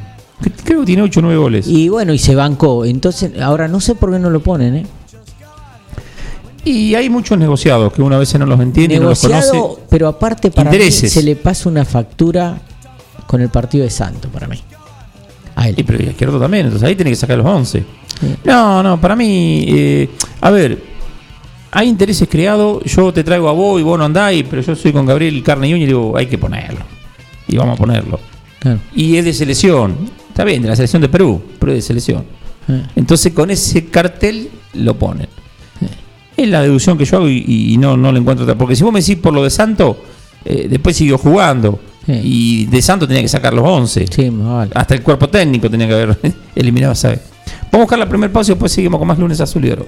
Creo 0.63 0.79
que 0.79 0.85
tiene 0.87 1.03
8 1.03 1.19
o 1.19 1.23
9 1.23 1.37
goles. 1.37 1.67
Y 1.67 1.89
bueno, 1.89 2.11
y 2.11 2.17
se 2.17 2.33
bancó. 2.33 2.83
Entonces, 2.83 3.39
ahora 3.39 3.67
no 3.67 3.79
sé 3.79 3.93
por 3.93 4.11
qué 4.11 4.17
no 4.17 4.31
lo 4.31 4.39
ponen, 4.39 4.75
¿eh? 4.75 4.85
Y 6.65 6.95
hay 6.95 7.09
muchos 7.09 7.37
negociados 7.37 7.93
que 7.93 8.01
una 8.01 8.17
vez 8.17 8.33
no 8.39 8.45
los 8.47 8.59
entiende, 8.59 8.99
no 8.99 9.09
los 9.09 9.21
conoce. 9.21 9.61
Pero 9.89 10.07
aparte 10.07 10.49
para 10.49 10.71
mí 10.71 10.91
se 10.91 11.21
le 11.21 11.35
pasa 11.35 11.69
una 11.69 11.85
factura 11.85 12.59
con 13.27 13.41
el 13.41 13.49
partido 13.49 13.83
de 13.83 13.89
Santo 13.89 14.29
para 14.29 14.47
mí. 14.47 14.59
A 15.55 15.69
él. 15.69 15.75
Y 15.77 15.83
pero 15.83 16.03
Izquierdo 16.03 16.39
también, 16.39 16.65
entonces 16.65 16.87
ahí 16.87 16.95
tiene 16.95 17.11
que 17.11 17.15
sacar 17.15 17.37
los 17.37 17.47
11. 17.47 17.83
No, 18.45 18.81
no, 18.83 18.99
para 18.99 19.15
mí, 19.15 19.65
eh, 19.67 20.09
a 20.41 20.49
ver, 20.49 20.81
hay 21.71 21.89
intereses 21.89 22.27
creados, 22.29 22.83
yo 22.85 23.11
te 23.11 23.23
traigo 23.23 23.49
a 23.49 23.51
vos 23.51 23.79
y 23.79 23.83
vos 23.83 23.97
no 23.97 24.05
andáis, 24.05 24.45
pero 24.49 24.61
yo 24.61 24.75
soy 24.75 24.93
con 24.93 25.05
Gabriel 25.05 25.41
Carne 25.43 25.67
y 25.67 25.73
Uña 25.73 25.83
y 25.83 25.87
digo, 25.87 26.15
hay 26.15 26.27
que 26.27 26.37
ponerlo. 26.37 26.81
Y 27.47 27.57
vamos 27.57 27.75
a 27.75 27.77
ponerlo. 27.77 28.19
Y 28.95 29.17
es 29.17 29.25
de 29.25 29.33
selección, 29.33 29.97
está 30.29 30.43
bien, 30.43 30.61
de 30.61 30.69
la 30.69 30.75
selección 30.75 31.01
de 31.01 31.09
Perú, 31.09 31.41
pero 31.59 31.71
es 31.71 31.79
de 31.79 31.81
selección. 31.81 32.23
Entonces 32.95 33.33
con 33.33 33.51
ese 33.51 33.87
cartel 33.87 34.49
lo 34.73 34.97
ponen. 34.97 35.27
Es 36.35 36.47
la 36.47 36.61
deducción 36.61 36.97
que 36.97 37.05
yo 37.05 37.17
hago 37.17 37.29
y, 37.29 37.75
no, 37.79 37.97
no 37.97 38.11
le 38.11 38.19
encuentro 38.19 38.43
otra. 38.43 38.57
Porque 38.57 38.75
si 38.75 38.83
vos 38.83 38.93
me 38.93 39.01
decís 39.01 39.17
por 39.17 39.33
lo 39.33 39.43
de 39.43 39.49
Santo, 39.49 39.97
eh, 40.45 40.67
después 40.69 40.95
siguió 40.95 41.17
jugando. 41.17 41.79
Y 42.07 42.65
de 42.65 42.81
Santo 42.81 43.07
tenía 43.07 43.21
que 43.21 43.29
sacar 43.29 43.53
los 43.53 43.65
11. 43.65 44.05
Hasta 44.73 44.93
el 44.95 45.01
cuerpo 45.01 45.29
técnico 45.29 45.69
tenía 45.69 45.87
que 45.87 45.93
haber 45.93 46.17
eliminado, 46.55 46.95
¿sabes? 46.95 47.19
Vamos 47.71 47.73
a 47.73 47.77
buscar 47.79 47.99
la 47.99 48.09
primer 48.09 48.31
pausa 48.31 48.51
y 48.51 48.55
después 48.55 48.71
seguimos 48.71 48.99
con 48.99 49.07
más 49.07 49.17
lunes 49.17 49.39
azul 49.41 49.65
y 49.65 49.71
oro. 49.71 49.87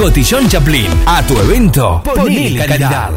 Cotillón 0.00 0.48
Chaplin. 0.48 0.86
A 1.04 1.22
tu 1.26 1.36
evento, 1.36 2.02
ponle 2.02 2.64
calidad. 2.64 3.12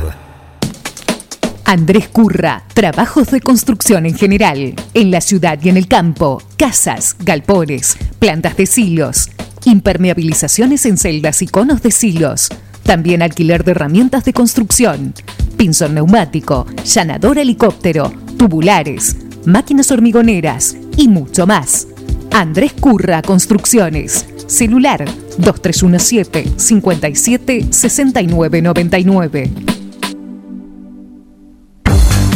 Andrés 1.64 2.10
Curra, 2.10 2.66
trabajos 2.74 3.32
de 3.32 3.40
construcción 3.40 4.06
en 4.06 4.18
general, 4.18 4.76
en 4.94 5.10
la 5.10 5.22
ciudad 5.22 5.58
y 5.64 5.70
en 5.70 5.78
el 5.78 5.88
campo, 5.88 6.44
casas, 6.58 7.16
galpones, 7.20 7.96
plantas 8.20 8.58
de 8.58 8.66
silos, 8.66 9.30
impermeabilizaciones 9.64 10.86
en 10.86 10.98
celdas 10.98 11.42
y 11.42 11.48
conos 11.48 11.82
de 11.82 11.92
silos, 11.92 12.50
también 12.84 13.22
alquiler 13.22 13.64
de 13.64 13.72
herramientas 13.72 14.26
de 14.26 14.34
construcción, 14.34 15.14
pinzón 15.56 15.94
neumático, 15.94 16.68
llanador 16.84 17.38
helicóptero, 17.38 18.12
tubulares, 18.38 19.16
máquinas 19.46 19.90
hormigoneras 19.90 20.76
y 20.98 21.08
mucho 21.08 21.48
más. 21.48 21.88
Andrés 22.34 22.74
Curra 22.74 23.22
Construcciones. 23.22 24.26
Celular 24.48 25.06
2317 25.38 26.44
57 26.58 27.72
69 27.72 28.62
99. 28.62 29.73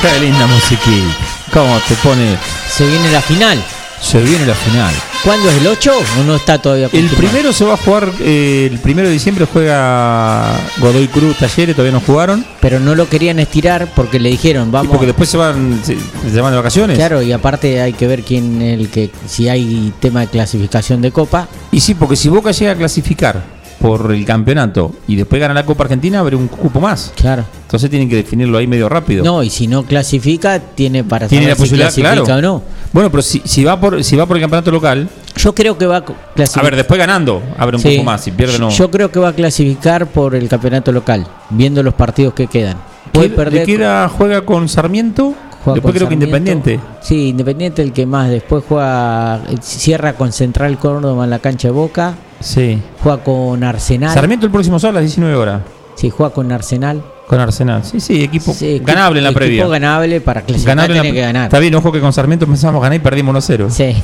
Qué 0.00 0.20
linda 0.20 0.46
musiquita. 0.46 1.16
¿Cómo 1.52 1.78
te 1.86 1.94
pone? 1.96 2.36
Se 2.68 2.86
viene 2.86 3.10
la 3.10 3.20
final. 3.20 3.62
Se 4.00 4.18
viene 4.22 4.46
la 4.46 4.54
final. 4.54 4.94
¿Cuándo 5.22 5.50
es 5.50 5.58
el 5.58 5.66
8 5.66 5.92
o 6.20 6.22
no 6.24 6.36
está 6.36 6.56
todavía 6.56 6.88
El 6.90 7.08
primero 7.10 7.52
se 7.52 7.66
va 7.66 7.74
a 7.74 7.76
jugar, 7.76 8.10
eh, 8.20 8.70
el 8.72 8.78
primero 8.78 9.08
de 9.08 9.12
diciembre 9.12 9.46
juega 9.52 10.54
Godoy 10.78 11.06
Cruz 11.08 11.36
Talleres, 11.36 11.76
todavía 11.76 11.92
no 11.92 12.00
jugaron. 12.00 12.42
Pero 12.60 12.80
no 12.80 12.94
lo 12.94 13.06
querían 13.10 13.38
estirar 13.38 13.88
porque 13.94 14.18
le 14.18 14.30
dijeron, 14.30 14.68
Y 14.68 14.70
vamos. 14.70 14.90
porque 14.90 15.06
después 15.06 15.28
se 15.28 15.36
van, 15.36 15.82
se, 15.84 15.98
se 16.32 16.40
van 16.40 16.52
de 16.52 16.56
vacaciones. 16.56 16.96
Claro, 16.96 17.20
y 17.20 17.32
aparte 17.32 17.82
hay 17.82 17.92
que 17.92 18.06
ver 18.06 18.22
quién 18.22 18.62
el 18.62 18.88
que 18.88 19.10
si 19.28 19.50
hay 19.50 19.92
tema 20.00 20.20
de 20.20 20.28
clasificación 20.28 21.02
de 21.02 21.10
copa. 21.12 21.46
Y 21.70 21.80
sí, 21.80 21.92
porque 21.94 22.16
si 22.16 22.30
Boca 22.30 22.52
llega 22.52 22.72
a 22.72 22.76
clasificar 22.76 23.42
por 23.80 24.12
el 24.12 24.24
campeonato 24.26 24.92
y 25.08 25.16
después 25.16 25.40
gana 25.40 25.54
la 25.54 25.64
Copa 25.64 25.84
Argentina, 25.84 26.20
habrá 26.20 26.36
un 26.36 26.48
cupo 26.48 26.80
más. 26.80 27.12
Claro. 27.16 27.44
Entonces 27.62 27.88
tienen 27.88 28.08
que 28.08 28.16
definirlo 28.16 28.58
ahí 28.58 28.66
medio 28.66 28.88
rápido. 28.88 29.24
No, 29.24 29.42
y 29.42 29.48
si 29.50 29.66
no 29.66 29.84
clasifica 29.84 30.58
tiene 30.60 31.02
para 31.02 31.28
Tiene 31.28 31.46
la 31.46 31.54
saber 31.54 31.56
si 31.56 31.62
posibilidad, 31.62 31.86
clasifica 31.88 32.24
claro. 32.24 32.38
o 32.38 32.42
no. 32.58 32.62
Bueno, 32.92 33.10
pero 33.10 33.22
si, 33.22 33.40
si 33.44 33.64
va 33.64 33.80
por 33.80 34.02
si 34.04 34.16
va 34.16 34.26
por 34.26 34.36
el 34.36 34.42
campeonato 34.42 34.70
local, 34.70 35.08
Yo 35.36 35.54
creo 35.54 35.78
que 35.78 35.86
va 35.86 35.98
a 35.98 36.04
clasificar. 36.04 36.60
a 36.60 36.64
ver, 36.64 36.76
después 36.76 36.98
ganando, 36.98 37.42
abre 37.56 37.76
un 37.76 37.82
Sí. 37.82 37.92
poco 37.92 38.04
más. 38.04 38.22
Si 38.22 38.32
pierde, 38.32 38.58
no. 38.58 38.68
Yo 38.70 38.90
creo 38.90 39.10
que 39.10 39.18
va 39.20 39.28
a 39.28 39.32
clasificar 39.32 40.06
por 40.08 40.34
el 40.34 40.48
campeonato 40.48 40.92
local, 40.92 41.26
viendo 41.50 41.82
los 41.82 41.94
partidos 41.94 42.34
que 42.34 42.46
quedan. 42.48 42.76
Puede 43.12 43.30
¿Qué- 43.30 43.36
perder. 43.36 43.66
¿Le 43.66 43.76
queda, 43.76 44.08
juega 44.08 44.44
con 44.44 44.68
Sarmiento? 44.68 45.34
Juega 45.64 45.74
después 45.76 45.94
creo 45.94 46.08
que. 46.08 46.14
Independiente. 46.14 46.80
Sí, 47.00 47.28
Independiente 47.28 47.82
el 47.82 47.92
que 47.92 48.06
más. 48.06 48.28
Después 48.30 48.64
juega, 48.68 49.40
cierra 49.60 50.14
con 50.14 50.32
Central 50.32 50.78
Córdoba 50.78 51.24
en 51.24 51.30
la 51.30 51.38
cancha 51.38 51.68
de 51.68 51.72
Boca. 51.72 52.14
Sí. 52.40 52.80
Juega 53.02 53.22
con 53.22 53.62
Arsenal. 53.64 54.14
Sarmiento 54.14 54.46
el 54.46 54.52
próximo 54.52 54.78
sábado 54.78 54.98
a 54.98 55.02
las 55.02 55.10
19 55.10 55.34
horas. 55.36 55.62
Sí, 55.96 56.08
juega 56.10 56.32
con 56.32 56.50
Arsenal. 56.52 57.02
Con 57.26 57.38
Arsenal. 57.38 57.84
Sí, 57.84 58.00
sí, 58.00 58.24
equipo 58.24 58.52
Sí, 58.52 58.76
equipo- 58.76 58.86
ganable 58.86 59.20
en 59.20 59.24
la 59.24 59.30
equipo 59.30 59.38
previa. 59.38 59.68
ganable 59.68 60.20
para 60.20 60.40
clasificar 60.42 60.76
Ganable 60.76 61.00
tiene 61.00 61.14
que 61.14 61.20
ganar. 61.20 61.44
Está 61.44 61.58
bien, 61.60 61.74
ojo 61.76 61.92
que 61.92 62.00
con 62.00 62.12
Sarmiento 62.12 62.44
empezamos 62.46 62.80
a 62.80 62.82
ganar 62.82 62.96
y 62.96 62.98
perdimos 63.00 63.34
1-0. 63.34 63.70
Sí. 63.70 63.94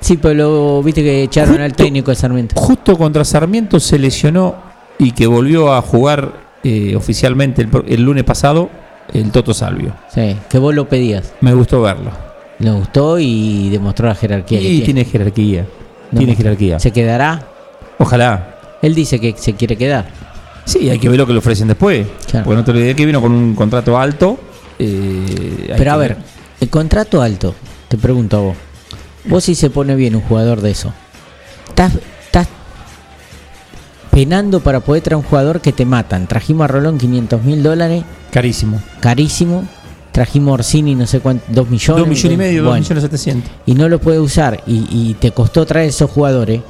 Sí, 0.00 0.16
pero 0.18 0.34
lo, 0.34 0.82
viste 0.82 1.02
que 1.02 1.22
echaron 1.22 1.60
al 1.60 1.72
técnico 1.74 2.10
de 2.10 2.16
Sarmiento. 2.16 2.60
Justo 2.60 2.98
contra 2.98 3.24
Sarmiento 3.24 3.80
se 3.80 3.98
lesionó 3.98 4.56
y 4.98 5.12
que 5.12 5.26
volvió 5.26 5.72
a 5.72 5.80
jugar 5.80 6.32
eh, 6.64 6.94
oficialmente 6.96 7.62
el, 7.62 7.70
el 7.86 8.02
lunes 8.02 8.24
pasado 8.24 8.68
el 9.14 9.30
Toto 9.30 9.54
Salvio. 9.54 9.94
Sí, 10.12 10.36
que 10.48 10.58
vos 10.58 10.74
lo 10.74 10.88
pedías. 10.88 11.32
Me 11.40 11.52
gustó 11.54 11.80
verlo. 11.82 12.10
Le 12.58 12.70
gustó 12.72 13.18
y 13.18 13.68
demostró 13.70 14.08
la 14.08 14.14
jerarquía. 14.14 14.58
que 14.58 14.68
Y 14.68 14.80
tiene 14.82 15.04
jerarquía. 15.04 15.66
No, 16.10 16.18
tiene 16.18 16.34
jerarquía. 16.34 16.78
¿Se 16.80 16.90
quedará? 16.90 17.46
Ojalá. 17.98 18.56
Él 18.82 18.94
dice 18.94 19.20
que 19.20 19.34
se 19.36 19.54
quiere 19.54 19.76
quedar. 19.76 20.06
Sí, 20.64 20.88
hay 20.90 20.98
que 20.98 21.08
ver 21.08 21.18
lo 21.18 21.26
que 21.26 21.32
le 21.32 21.38
ofrecen 21.38 21.68
después. 21.68 22.06
Claro. 22.30 22.44
Porque 22.44 22.56
no 22.56 22.64
te 22.64 22.70
olvides 22.72 22.94
que 22.94 23.06
vino 23.06 23.20
con 23.20 23.32
un 23.32 23.54
contrato 23.54 23.98
alto. 23.98 24.38
eh, 24.78 25.72
Pero 25.76 25.92
a 25.92 25.96
ver, 25.96 26.16
el 26.60 26.68
contrato 26.68 27.22
alto, 27.22 27.54
te 27.88 27.96
pregunto 27.96 28.36
a 28.36 28.40
vos. 28.40 28.56
Vos 29.24 29.44
si 29.44 29.54
se 29.54 29.70
pone 29.70 29.94
bien 29.94 30.14
un 30.16 30.22
jugador 30.22 30.60
de 30.60 30.70
eso. 30.70 30.92
¿Estás, 31.68 31.92
estás 31.94 32.02
penando 34.18 34.58
para 34.58 34.80
poder 34.80 35.00
traer 35.00 35.16
un 35.16 35.22
jugador 35.22 35.60
que 35.60 35.70
te 35.70 35.84
matan? 35.84 36.26
Trajimos 36.26 36.64
a 36.64 36.66
Rolón 36.66 36.98
500 36.98 37.40
mil 37.44 37.62
dólares, 37.62 38.02
Carísimo. 38.32 38.82
carísimo. 38.98 39.62
trajimos 40.10 40.54
Orsini, 40.54 40.96
no 40.96 41.06
sé 41.06 41.20
cuánto, 41.20 41.44
dos 41.46 41.70
millones. 41.70 42.00
Dos 42.00 42.08
millones 42.08 42.34
y 42.34 42.36
medio, 42.36 42.64
dos 42.64 42.80
millones 42.80 43.04
setecientos. 43.04 43.48
Y 43.64 43.74
no 43.74 43.88
lo 43.88 44.00
puede 44.00 44.18
usar 44.18 44.60
y, 44.66 44.88
y 44.90 45.14
te 45.20 45.30
costó 45.30 45.64
traer 45.66 45.90
esos 45.90 46.10
jugadores 46.10 46.62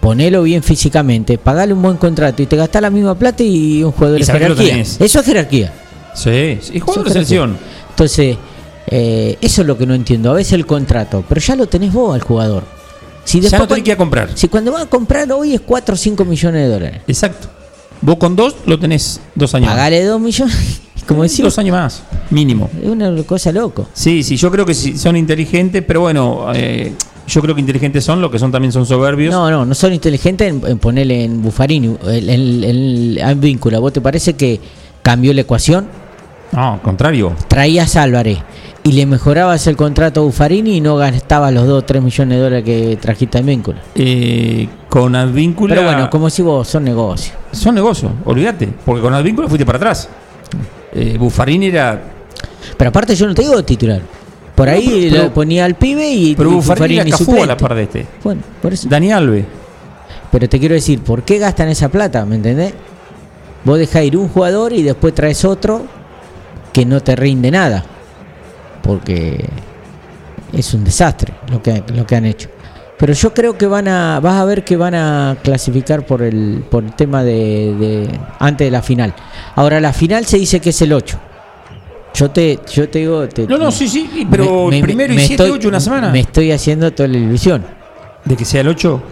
ponelo 0.00 0.44
bien 0.44 0.62
físicamente, 0.62 1.36
pagale 1.36 1.74
un 1.74 1.82
buen 1.82 1.98
contrato 1.98 2.42
y 2.42 2.46
te 2.46 2.56
gastás 2.56 2.80
la 2.80 2.88
misma 2.88 3.14
plata 3.14 3.42
y 3.42 3.84
un 3.84 3.92
jugador 3.92 4.20
de 4.20 4.24
jerarquía. 4.24 4.80
Eso 4.80 5.20
es 5.20 5.26
jerarquía. 5.26 5.72
Sí, 6.14 6.58
y 6.72 6.80
jugador 6.80 7.04
de 7.04 7.12
selección. 7.12 7.58
Entonces, 7.90 8.38
eh, 8.86 9.36
eso 9.42 9.60
es 9.60 9.66
lo 9.66 9.76
que 9.76 9.84
no 9.86 9.92
entiendo. 9.92 10.30
A 10.30 10.34
veces 10.34 10.54
el 10.54 10.64
contrato, 10.64 11.22
pero 11.28 11.38
ya 11.38 11.54
lo 11.54 11.66
tenés 11.66 11.92
vos 11.92 12.14
al 12.14 12.22
jugador. 12.22 12.64
Si 13.24 13.40
ya 13.40 13.58
no 13.58 13.66
tenés 13.66 13.84
que 13.84 13.90
ir 13.90 13.94
a 13.94 13.98
comprar. 13.98 14.30
Si 14.34 14.48
cuando 14.48 14.72
vas 14.72 14.82
a 14.82 14.86
comprar 14.86 15.30
hoy 15.32 15.54
es 15.54 15.60
4 15.60 15.94
o 15.94 15.96
5 15.96 16.24
millones 16.24 16.62
de 16.62 16.68
dólares. 16.68 17.00
Exacto. 17.06 17.48
Vos 18.00 18.16
con 18.16 18.36
dos 18.36 18.56
lo 18.66 18.78
tenés 18.78 19.20
dos 19.34 19.54
años. 19.54 19.70
Pagale 19.70 20.04
2 20.04 20.20
millones. 20.20 20.80
Como 21.06 21.22
decía, 21.22 21.44
dos 21.44 21.58
años 21.58 21.72
más, 21.72 22.02
mínimo. 22.30 22.70
Es 22.82 22.88
una 22.88 23.22
cosa 23.24 23.52
loco. 23.52 23.88
Sí, 23.92 24.22
sí, 24.22 24.36
yo 24.36 24.50
creo 24.50 24.64
que 24.64 24.74
son 24.74 25.16
inteligentes, 25.16 25.84
pero 25.86 26.00
bueno, 26.00 26.46
eh, 26.54 26.94
yo 27.26 27.42
creo 27.42 27.54
que 27.54 27.60
inteligentes 27.60 28.04
son, 28.04 28.22
lo 28.22 28.30
que 28.30 28.38
son 28.38 28.50
también 28.50 28.72
son 28.72 28.86
soberbios. 28.86 29.32
No, 29.32 29.50
no, 29.50 29.66
no 29.66 29.74
son 29.74 29.92
inteligentes 29.92 30.48
en, 30.48 30.78
ponerle 30.78 31.24
en 31.24 31.42
Buffarini, 31.42 31.94
el, 32.06 32.30
el, 32.30 33.18
el, 33.22 33.34
vínculo. 33.36 33.82
¿Vos 33.82 33.92
te 33.92 34.00
parece 34.00 34.32
que 34.32 34.58
cambió 35.02 35.34
la 35.34 35.42
ecuación? 35.42 35.88
No, 36.52 36.74
al 36.74 36.80
contrario. 36.80 37.34
Traías 37.48 37.96
a 37.96 38.02
Álvarez 38.02 38.38
y 38.86 38.92
le 38.92 39.06
mejorabas 39.06 39.66
el 39.66 39.76
contrato 39.76 40.20
a 40.20 40.24
Buffarini 40.24 40.76
y 40.76 40.80
no 40.82 40.96
gastabas 40.96 41.52
los 41.54 41.66
2 41.66 41.82
o 41.82 41.84
3 41.86 42.02
millones 42.02 42.36
de 42.36 42.44
dólares 42.44 42.64
que 42.64 42.98
trajiste 43.00 43.38
en 43.38 43.46
vínculo. 43.46 43.78
Eh, 43.94 44.68
con 44.90 45.16
Advíncula. 45.16 45.74
Pero 45.74 45.86
bueno, 45.86 46.10
como 46.10 46.28
si 46.28 46.42
vos, 46.42 46.68
son 46.68 46.84
negocios. 46.84 47.34
Son 47.50 47.74
negocios, 47.74 48.12
olvídate, 48.26 48.68
porque 48.84 49.00
con 49.00 49.14
Advíncula 49.14 49.48
fuiste 49.48 49.64
para 49.64 49.78
atrás. 49.78 50.08
Eh, 50.92 51.16
Buffarini 51.18 51.66
era. 51.66 51.98
Pero 52.76 52.90
aparte, 52.90 53.16
yo 53.16 53.26
no 53.26 53.34
te 53.34 53.40
digo 53.42 53.64
titular. 53.64 54.02
Por 54.54 54.68
ahí 54.68 55.08
lo 55.10 55.32
ponía 55.32 55.64
al 55.64 55.76
pibe 55.76 56.06
y. 56.06 56.34
Pero 56.34 56.50
Buffarini, 56.50 57.10
Buffarini 57.10 57.42
a 57.42 57.46
la 57.46 57.56
par 57.56 57.74
de 57.74 57.82
este. 57.84 58.06
Bueno, 58.22 58.42
por 58.60 58.74
eso. 58.74 58.86
Dani 58.86 59.10
Alves. 59.12 59.46
Pero 60.30 60.46
te 60.46 60.58
quiero 60.58 60.74
decir, 60.74 61.00
¿por 61.00 61.22
qué 61.22 61.38
gastan 61.38 61.68
esa 61.68 61.88
plata? 61.88 62.26
¿Me 62.26 62.36
entendés? 62.36 62.74
Vos 63.64 63.78
dejás 63.78 64.04
ir 64.04 64.16
un 64.18 64.28
jugador 64.28 64.74
y 64.74 64.82
después 64.82 65.14
traes 65.14 65.42
otro 65.46 65.86
que 66.72 66.84
no 66.84 67.00
te 67.00 67.16
rinde 67.16 67.50
nada. 67.50 67.84
Porque 68.84 69.44
es 70.52 70.74
un 70.74 70.84
desastre 70.84 71.34
lo 71.50 71.60
que, 71.60 71.82
lo 71.92 72.06
que 72.06 72.14
han 72.14 72.26
hecho. 72.26 72.48
Pero 72.98 73.12
yo 73.12 73.34
creo 73.34 73.58
que 73.58 73.66
van 73.66 73.88
a, 73.88 74.20
vas 74.20 74.34
a 74.36 74.44
ver 74.44 74.64
que 74.64 74.76
van 74.76 74.94
a 74.94 75.36
clasificar 75.42 76.06
por 76.06 76.22
el, 76.22 76.64
por 76.70 76.84
el 76.84 76.94
tema 76.94 77.24
de, 77.24 77.74
de 77.74 78.20
antes 78.38 78.66
de 78.66 78.70
la 78.70 78.82
final. 78.82 79.12
Ahora 79.56 79.80
la 79.80 79.92
final 79.92 80.24
se 80.26 80.38
dice 80.38 80.60
que 80.60 80.70
es 80.70 80.80
el 80.82 80.92
8. 80.92 81.18
Yo 82.14 82.30
te, 82.30 82.60
yo 82.72 82.88
te 82.88 83.00
digo. 83.00 83.26
no, 83.48 83.58
no, 83.58 83.72
sí, 83.72 83.88
sí, 83.88 84.26
pero 84.30 84.68
primero 84.68 85.12
y 85.12 85.18
7, 85.18 85.50
8 85.50 85.68
una 85.68 85.80
semana. 85.80 86.10
Me 86.10 86.20
estoy 86.20 86.52
haciendo 86.52 86.92
toda 86.92 87.08
la 87.08 87.18
ilusión. 87.18 87.64
¿De 88.24 88.36
que 88.36 88.44
sea 88.44 88.60
el 88.60 88.68
8? 88.68 89.02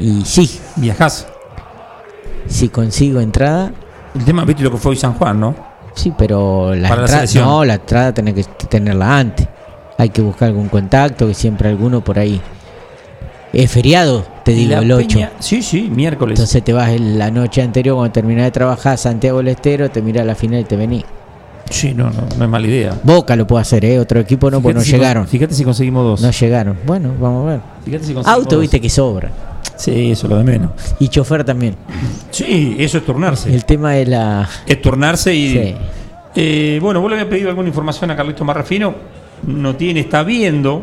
Y 0.00 0.22
sí. 0.24 0.58
Viajás. 0.76 1.28
Si 2.48 2.68
consigo 2.68 3.20
entrada. 3.20 3.72
El 4.16 4.24
tema, 4.24 4.44
viste 4.44 4.64
lo 4.64 4.72
que 4.72 4.78
fue 4.78 4.90
hoy 4.90 4.96
San 4.96 5.14
Juan, 5.14 5.38
¿no? 5.38 5.73
Sí, 5.94 6.12
pero 6.16 6.74
la 6.74 6.88
entrada. 6.88 7.24
no, 7.36 7.64
la 7.64 7.74
entrada 7.74 8.12
tenés 8.12 8.34
que 8.34 8.66
tenerla 8.66 9.18
antes. 9.18 9.48
Hay 9.96 10.08
que 10.10 10.22
buscar 10.22 10.48
algún 10.48 10.68
contacto, 10.68 11.26
que 11.26 11.34
siempre 11.34 11.68
alguno 11.68 12.02
por 12.02 12.18
ahí. 12.18 12.40
Es 13.52 13.70
feriado, 13.70 14.26
te 14.44 14.52
digo, 14.52 14.76
el 14.76 14.90
8. 14.90 15.18
sí, 15.38 15.62
sí, 15.62 15.88
miércoles. 15.88 16.38
Entonces 16.38 16.64
te 16.64 16.72
vas 16.72 17.00
la 17.00 17.30
noche 17.30 17.62
anterior, 17.62 17.94
cuando 17.96 18.12
terminás 18.12 18.46
de 18.46 18.50
trabajar, 18.50 18.98
Santiago 18.98 19.38
del 19.38 19.48
Estero, 19.48 19.90
te 19.90 20.02
mirás 20.02 20.26
la 20.26 20.34
final 20.34 20.60
y 20.60 20.64
te 20.64 20.76
venís. 20.76 21.04
Sí, 21.70 21.94
no, 21.94 22.10
no, 22.10 22.22
no 22.36 22.44
es 22.44 22.50
mala 22.50 22.66
idea. 22.66 22.98
Boca 23.04 23.36
lo 23.36 23.46
puede 23.46 23.62
hacer, 23.62 23.84
¿eh? 23.84 23.98
Otro 23.98 24.20
equipo 24.20 24.50
no, 24.50 24.60
pues 24.60 24.74
no 24.74 24.82
llegaron. 24.82 25.26
Fíjate 25.26 25.54
si 25.54 25.64
conseguimos 25.64 26.04
dos. 26.04 26.20
No 26.20 26.30
llegaron. 26.30 26.76
Bueno, 26.84 27.12
vamos 27.18 27.46
a 27.46 27.50
ver. 27.52 27.60
Fíjate 27.84 28.04
si 28.04 28.14
Auto, 28.24 28.58
viste 28.58 28.80
que 28.80 28.90
sobra. 28.90 29.30
Sí, 29.76 30.12
eso 30.12 30.26
es 30.26 30.30
lo 30.30 30.38
de 30.38 30.44
menos. 30.44 30.70
Y 30.98 31.08
chofer 31.08 31.44
también. 31.44 31.76
Sí, 32.30 32.76
eso 32.78 32.98
es 32.98 33.04
turnarse. 33.04 33.54
El 33.54 33.64
tema 33.64 33.98
es 33.98 34.08
la. 34.08 34.48
Es 34.66 34.80
turnarse 34.80 35.34
y. 35.34 35.50
Sí. 35.50 35.74
Eh, 36.36 36.78
bueno, 36.80 37.00
vos 37.00 37.10
le 37.10 37.16
habías 37.16 37.30
pedido 37.30 37.48
alguna 37.48 37.68
información 37.68 38.10
a 38.10 38.16
Carlito 38.16 38.44
Marrafino. 38.44 38.94
No 39.46 39.76
tiene, 39.76 40.00
está 40.00 40.22
viendo 40.22 40.82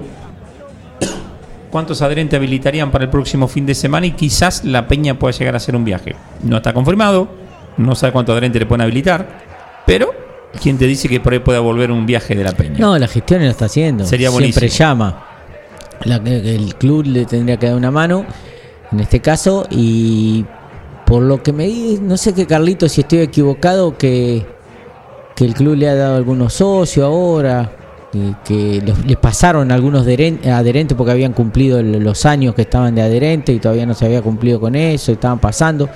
cuántos 1.72 2.02
adherentes 2.02 2.38
habilitarían 2.38 2.92
para 2.92 3.06
el 3.06 3.10
próximo 3.10 3.48
fin 3.48 3.66
de 3.66 3.74
semana 3.74 4.06
y 4.06 4.12
quizás 4.12 4.64
la 4.66 4.88
Peña 4.88 5.18
pueda 5.18 5.36
llegar 5.38 5.56
a 5.56 5.58
hacer 5.58 5.76
un 5.76 5.84
viaje. 5.84 6.16
No 6.44 6.58
está 6.58 6.74
confirmado, 6.74 7.28
no 7.78 7.96
sabe 7.96 8.14
cuántos 8.14 8.34
adherentes 8.34 8.60
le 8.60 8.66
pueden 8.66 8.82
habilitar, 8.82 9.28
pero 9.86 10.22
¿Quién 10.60 10.78
te 10.78 10.86
dice 10.86 11.08
que 11.08 11.20
por 11.20 11.34
ahí 11.34 11.40
pueda 11.40 11.60
volver 11.60 11.92
un 11.92 12.06
viaje 12.06 12.36
de 12.36 12.44
la 12.44 12.52
Peña? 12.52 12.78
No, 12.78 12.98
la 12.98 13.08
gestión 13.08 13.42
lo 13.42 13.50
está 13.50 13.66
haciendo. 13.66 14.06
Sería 14.06 14.30
Siempre 14.32 14.68
llama. 14.68 15.26
el 16.04 16.76
club 16.76 17.06
le 17.06 17.26
tendría 17.26 17.58
que 17.58 17.68
dar 17.68 17.76
una 17.76 17.92
mano 17.92 18.26
en 18.92 19.00
este 19.00 19.20
caso 19.20 19.66
y 19.70 20.46
por 21.06 21.22
lo 21.24 21.44
que 21.44 21.54
me 21.54 21.68
di, 21.68 22.00
no 22.02 22.18
sé 22.18 22.34
qué 22.34 22.46
Carlito, 22.46 22.88
si 22.88 23.02
estoy 23.02 23.20
equivocado, 23.20 23.98
que, 23.98 24.46
que 25.36 25.46
el 25.46 25.54
club 25.54 25.76
le 25.76 25.90
ha 25.90 25.96
dado 25.96 26.16
algunos 26.16 26.54
socios 26.54 27.06
ahora, 27.06 27.72
y 28.14 28.34
que 28.44 28.82
les 29.06 29.18
pasaron 29.18 29.72
algunos 29.72 30.06
adherentes 30.06 30.98
porque 30.98 31.12
habían 31.12 31.34
cumplido 31.34 31.82
los 31.82 32.26
años 32.26 32.56
que 32.56 32.64
estaban 32.64 32.94
de 32.94 33.02
adherente 33.02 33.54
y 33.54 33.60
todavía 33.60 33.86
no 33.86 33.94
se 33.94 34.06
había 34.06 34.22
cumplido 34.22 34.60
con 34.60 34.76
eso, 34.76 35.12
estaban 35.12 35.40
pasando. 35.40 35.90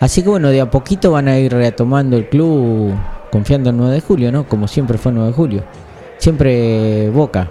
Así 0.00 0.22
que 0.22 0.28
bueno, 0.28 0.48
de 0.48 0.60
a 0.60 0.70
poquito 0.70 1.12
van 1.12 1.28
a 1.28 1.38
ir 1.38 1.52
retomando 1.52 2.16
el 2.16 2.28
club 2.28 2.92
confiando 3.30 3.70
en 3.70 3.76
9 3.76 3.94
de 3.94 4.00
julio, 4.00 4.32
¿no? 4.32 4.48
Como 4.48 4.66
siempre 4.66 4.98
fue 4.98 5.12
9 5.12 5.28
de 5.28 5.34
julio. 5.34 5.64
Siempre 6.18 7.08
Boca. 7.10 7.50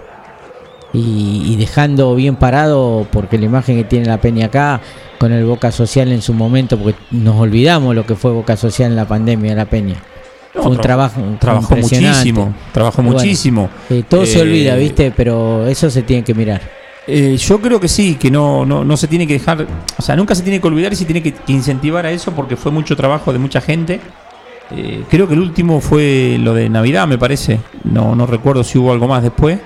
Y, 0.96 1.56
dejando 1.56 2.14
bien 2.14 2.36
parado, 2.36 3.06
porque 3.10 3.36
la 3.36 3.46
imagen 3.46 3.76
que 3.76 3.84
tiene 3.84 4.06
la 4.06 4.18
Peña 4.18 4.46
acá, 4.46 4.80
con 5.18 5.32
el 5.32 5.44
Boca 5.44 5.72
Social 5.72 6.12
en 6.12 6.22
su 6.22 6.32
momento, 6.32 6.78
porque 6.78 6.98
nos 7.10 7.34
olvidamos 7.40 7.94
lo 7.94 8.06
que 8.06 8.14
fue 8.14 8.30
Boca 8.30 8.56
Social 8.56 8.90
en 8.90 8.96
la 8.96 9.06
pandemia 9.06 9.50
de 9.50 9.56
la 9.56 9.64
Peña. 9.64 9.96
fue 10.52 10.70
un 10.70 10.78
trabajo 10.78 11.20
trabajó 11.40 11.74
muchísimo, 11.74 12.54
trabajó 12.72 13.02
muchísimo. 13.02 13.68
Eh, 13.90 14.04
todo 14.08 14.24
se 14.24 14.40
olvida, 14.40 14.76
eh, 14.76 14.80
¿viste? 14.80 15.12
Pero 15.16 15.66
eso 15.66 15.90
se 15.90 16.02
tiene 16.02 16.22
que 16.22 16.32
mirar. 16.32 16.60
Eh, 17.08 17.36
yo 17.36 17.60
creo 17.60 17.80
que 17.80 17.88
sí, 17.88 18.14
que 18.14 18.30
no, 18.30 18.64
no, 18.64 18.84
no 18.84 18.96
se 18.96 19.08
tiene 19.08 19.26
que 19.26 19.34
dejar, 19.34 19.66
o 19.98 20.02
sea, 20.02 20.14
nunca 20.14 20.34
se 20.34 20.42
tiene 20.42 20.60
que 20.60 20.66
olvidar 20.68 20.92
y 20.92 20.96
se 20.96 21.04
tiene 21.04 21.22
que 21.22 21.34
incentivar 21.48 22.06
a 22.06 22.12
eso 22.12 22.32
porque 22.32 22.56
fue 22.56 22.70
mucho 22.70 22.96
trabajo 22.96 23.32
de 23.32 23.38
mucha 23.38 23.60
gente 23.60 24.00
eh, 24.70 25.04
creo 25.10 25.28
que 25.28 25.34
el 25.34 25.40
último 25.40 25.80
fue 25.80 26.36
lo 26.40 26.54
de 26.54 26.68
Navidad, 26.68 27.06
me 27.06 27.18
parece. 27.18 27.60
No, 27.84 28.14
no 28.14 28.26
recuerdo 28.26 28.64
si 28.64 28.78
hubo 28.78 28.92
algo 28.92 29.08
más 29.08 29.22
después. 29.22 29.58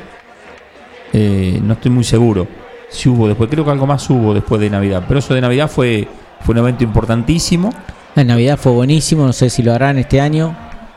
Eh, 1.12 1.60
no 1.62 1.74
estoy 1.74 1.90
muy 1.90 2.04
seguro 2.04 2.46
si 2.90 3.08
hubo 3.08 3.28
después. 3.28 3.50
Creo 3.50 3.64
que 3.64 3.70
algo 3.70 3.86
más 3.86 4.08
hubo 4.10 4.34
después 4.34 4.60
de 4.60 4.70
Navidad. 4.70 5.04
Pero 5.06 5.20
eso 5.20 5.34
de 5.34 5.40
Navidad 5.40 5.70
fue, 5.70 6.08
fue 6.40 6.52
un 6.52 6.58
evento 6.58 6.84
importantísimo. 6.84 7.72
La 8.14 8.24
Navidad 8.24 8.58
fue 8.58 8.72
buenísimo. 8.72 9.26
No 9.26 9.32
sé 9.32 9.50
si 9.50 9.62
lo 9.62 9.72
harán 9.72 9.98
este 9.98 10.20
año. 10.20 10.56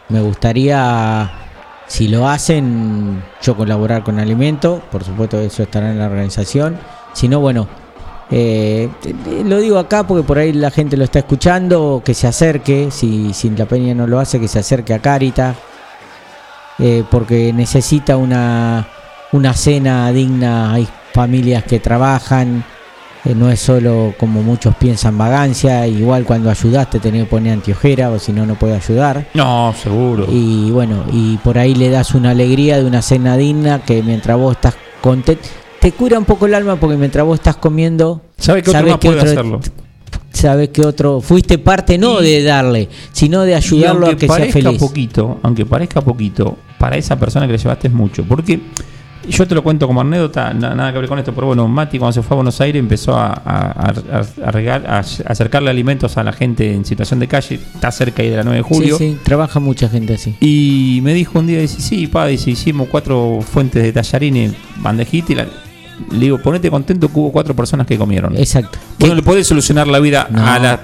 Me 0.10 0.22
gustaría, 0.22 1.32
si 1.88 2.08
lo 2.08 2.28
hacen, 2.28 3.24
yo 3.42 3.56
colaborar 3.56 4.04
con 4.04 4.20
Alimento. 4.20 4.82
Por 4.92 5.04
supuesto, 5.04 5.40
eso 5.40 5.64
estará 5.64 5.92
en 5.92 6.00
la 6.00 6.08
organización. 6.08 6.78
Si 7.14 7.28
no, 7.28 7.40
bueno, 7.40 7.68
eh, 8.34 8.90
lo 9.46 9.60
digo 9.60 9.78
acá 9.78 10.08
porque 10.08 10.24
por 10.26 10.38
ahí 10.38 10.54
la 10.54 10.72
gente 10.72 10.96
lo 10.96 11.04
está 11.04 11.20
escuchando, 11.20 12.02
que 12.04 12.14
se 12.14 12.28
acerque, 12.28 12.90
si, 12.90 13.34
si 13.34 13.50
la 13.50 13.66
Peña 13.66 13.94
no 13.94 14.08
lo 14.08 14.20
hace, 14.20 14.40
que 14.40 14.48
se 14.48 14.60
acerque 14.60 14.94
a 14.94 15.00
Carita, 15.00 15.54
eh, 16.80 17.04
porque 17.12 17.52
necesita 17.52 18.16
una, 18.16 18.88
una 19.32 19.54
cena 19.54 20.12
digna, 20.12 20.74
hay 20.74 20.88
familias 21.14 21.64
que 21.64 21.80
trabajan, 21.80 22.64
eh, 23.24 23.36
no 23.36 23.50
es 23.50 23.60
solo 23.60 24.14
como 24.18 24.42
muchos 24.42 24.76
piensan 24.76 25.18
vagancia, 25.18 25.86
igual 25.88 26.26
cuando 26.26 26.50
ayudaste 26.50 27.00
tenés 27.00 27.24
que 27.24 27.30
poner 27.30 27.54
antiojera 27.54 28.10
o 28.10 28.20
si 28.20 28.32
no, 28.32 28.46
no 28.46 28.56
puede 28.56 28.76
ayudar. 28.76 29.28
No, 29.34 29.74
seguro. 29.82 30.28
Y 30.30 30.72
bueno, 30.72 31.06
y 31.12 31.38
por 31.38 31.58
ahí 31.58 31.76
le 31.76 31.90
das 31.90 32.16
una 32.16 32.32
alegría 32.32 32.78
de 32.78 32.86
una 32.86 33.02
cena 33.02 33.38
digna 33.38 33.84
que 33.84 34.02
mientras 34.04 34.38
vos 34.38 34.56
estás 34.56 34.76
contento 35.02 35.48
te 35.82 35.92
cura 35.92 36.20
un 36.20 36.26
poco 36.26 36.46
el 36.46 36.54
alma 36.54 36.76
porque 36.76 36.96
mientras 36.96 37.26
vos 37.26 37.40
estás 37.40 37.58
comiendo, 37.58 38.22
¿Sabe 38.38 38.62
que 38.62 38.70
otro 38.70 39.00
puede 39.00 39.20
hacerlo? 39.20 39.60
Sabes 40.32 40.70
que 40.70 40.86
otro 40.86 41.22
fuiste 41.22 41.58
parte 41.58 41.98
no 41.98 42.22
de 42.22 42.44
darle, 42.44 42.88
sino 43.12 43.42
de 43.42 43.56
ayudarlo 43.56 44.08
a 44.08 44.16
que 44.16 44.28
sea 44.28 44.46
feliz. 44.46 44.80
poquito, 44.80 45.40
aunque 45.42 45.66
parezca 45.66 46.02
poquito, 46.02 46.58
para 46.78 46.98
esa 46.98 47.20
persona 47.20 47.48
que 47.48 47.54
le 47.54 47.58
llevaste 47.58 47.88
es 47.88 47.94
mucho, 47.94 48.24
porque 48.24 48.60
yo 49.30 49.48
te 49.48 49.56
lo 49.56 49.64
cuento 49.64 49.88
como 49.88 50.02
anécdota, 50.02 50.54
nada 50.54 50.92
que 50.92 51.00
ver 51.00 51.08
con 51.08 51.20
esto, 51.20 51.34
pero 51.34 51.48
bueno, 51.48 51.68
Mati 51.68 52.00
cuando 52.00 52.14
se 52.14 52.22
fue 52.22 52.36
a 52.36 52.38
Buenos 52.38 52.60
Aires 52.62 52.80
empezó 52.80 53.16
a, 53.16 53.34
a, 53.34 55.00
acercarle 55.28 55.70
alimentos 55.70 56.18
a 56.18 56.24
la 56.24 56.34
gente 56.34 56.74
en 56.74 56.86
situación 56.86 57.20
de 57.20 57.28
calle, 57.28 57.56
está 57.56 57.92
cerca 57.92 58.24
ahí 58.24 58.30
de 58.30 58.38
la 58.38 58.44
9 58.44 58.58
de 58.58 58.64
julio. 58.64 58.98
Sí, 58.98 59.12
sí, 59.12 59.18
trabaja 59.24 59.60
mucha 59.60 59.90
gente 59.90 60.16
así. 60.16 60.36
Y 60.40 61.00
me 61.04 61.14
dijo 61.14 61.40
un 61.40 61.48
día, 61.48 61.60
dice, 61.60 61.82
sí, 61.82 62.08
pa, 62.08 62.26
dice, 62.28 62.52
hicimos 62.52 62.88
cuatro 62.90 63.40
fuentes 63.42 63.84
de 63.84 63.94
tallarines, 63.94 64.54
bandejita 64.78 65.32
y 65.32 65.36
la, 65.36 65.48
le 66.12 66.20
digo, 66.20 66.38
ponete 66.40 66.70
contento 66.70 67.08
que 67.08 67.20
hubo 67.20 67.32
cuatro 67.32 67.56
personas 67.56 67.86
que 67.86 67.98
comieron. 67.98 68.36
Exacto. 68.38 68.80
Bueno, 69.00 69.16
le 69.16 69.22
podés 69.22 69.48
solucionar 69.48 69.88
la 69.88 70.00
vida 70.00 70.28
a 70.34 70.60
la. 70.60 70.80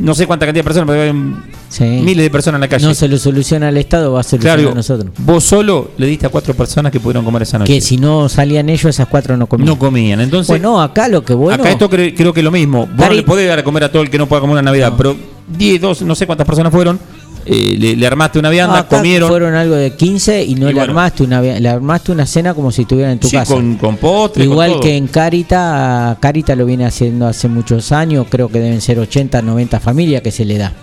No 0.00 0.14
sé 0.14 0.26
cuánta 0.26 0.46
cantidad 0.46 0.64
de 0.64 0.68
personas, 0.68 0.88
pero 0.88 1.12
Miles 1.80 2.16
de 2.16 2.30
personas 2.30 2.58
en 2.58 2.60
la 2.62 2.68
calle. 2.68 2.86
No 2.86 2.94
se 2.94 3.08
lo 3.08 3.18
soluciona 3.18 3.68
el 3.68 3.76
Estado, 3.76 4.12
va 4.12 4.20
a 4.20 4.22
solucionar 4.22 4.72
a 4.72 4.74
nosotros. 4.74 5.12
Vos 5.18 5.44
solo 5.44 5.90
le 5.96 6.06
diste 6.06 6.26
a 6.26 6.28
cuatro 6.30 6.54
personas 6.54 6.90
que 6.90 7.00
pudieron 7.00 7.24
comer 7.24 7.42
esa 7.42 7.58
noche. 7.58 7.72
Que 7.72 7.80
si 7.80 7.96
no 7.96 8.28
salían 8.28 8.68
ellos, 8.68 8.86
esas 8.86 9.08
cuatro 9.08 9.36
no 9.36 9.46
comían. 9.46 9.66
No 9.66 9.78
comían. 9.78 10.20
Entonces, 10.20 10.48
bueno, 10.48 10.80
acá 10.80 11.08
lo 11.08 11.24
que 11.24 11.34
bueno. 11.34 11.62
Acá 11.62 11.70
esto 11.70 11.88
creo, 11.88 12.32
que 12.32 12.40
es 12.40 12.44
lo 12.44 12.50
mismo. 12.50 12.86
Vos 12.86 13.08
no 13.08 13.14
le 13.14 13.22
podés 13.22 13.48
dar 13.48 13.58
a 13.58 13.64
comer 13.64 13.84
a 13.84 13.92
todo 13.92 14.02
el 14.02 14.10
que 14.10 14.18
no 14.18 14.26
pueda 14.26 14.40
comer 14.40 14.54
una 14.54 14.62
Navidad, 14.62 14.94
pero 14.96 15.16
10, 15.56 15.80
2, 15.80 16.02
no 16.02 16.14
sé 16.14 16.26
cuántas 16.26 16.46
personas 16.46 16.72
fueron. 16.72 16.98
Eh, 17.50 17.96
le, 17.96 18.06
armaste 18.06 18.38
una 18.38 18.50
vianda, 18.50 18.86
comieron. 18.86 19.28
Fueron 19.28 19.54
algo 19.54 19.74
de 19.74 19.92
15 19.92 20.44
y 20.44 20.54
no 20.54 20.70
le 20.70 20.80
armaste 20.80 21.22
una 21.22 21.40
le 21.40 21.68
armaste 21.68 22.12
una 22.12 22.26
cena 22.26 22.52
como 22.52 22.70
si 22.70 22.82
estuvieran 22.82 23.12
en 23.12 23.20
tu 23.20 23.30
casa. 23.30 23.54
Con, 23.54 23.76
con 23.76 23.96
postre. 23.96 24.44
Igual 24.44 24.80
que 24.80 24.96
en 24.96 25.06
Carita, 25.06 26.18
Carita 26.20 26.54
lo 26.54 26.66
viene 26.66 26.84
haciendo 26.84 27.26
hace 27.26 27.48
muchos 27.48 27.90
años, 27.90 28.26
creo 28.28 28.48
que 28.48 28.60
deben 28.60 28.82
ser 28.82 28.98
80, 28.98 29.40
90 29.40 29.80
familias 29.80 30.20
que 30.20 30.30
se 30.30 30.44
le 30.44 30.58
da. 30.58 30.74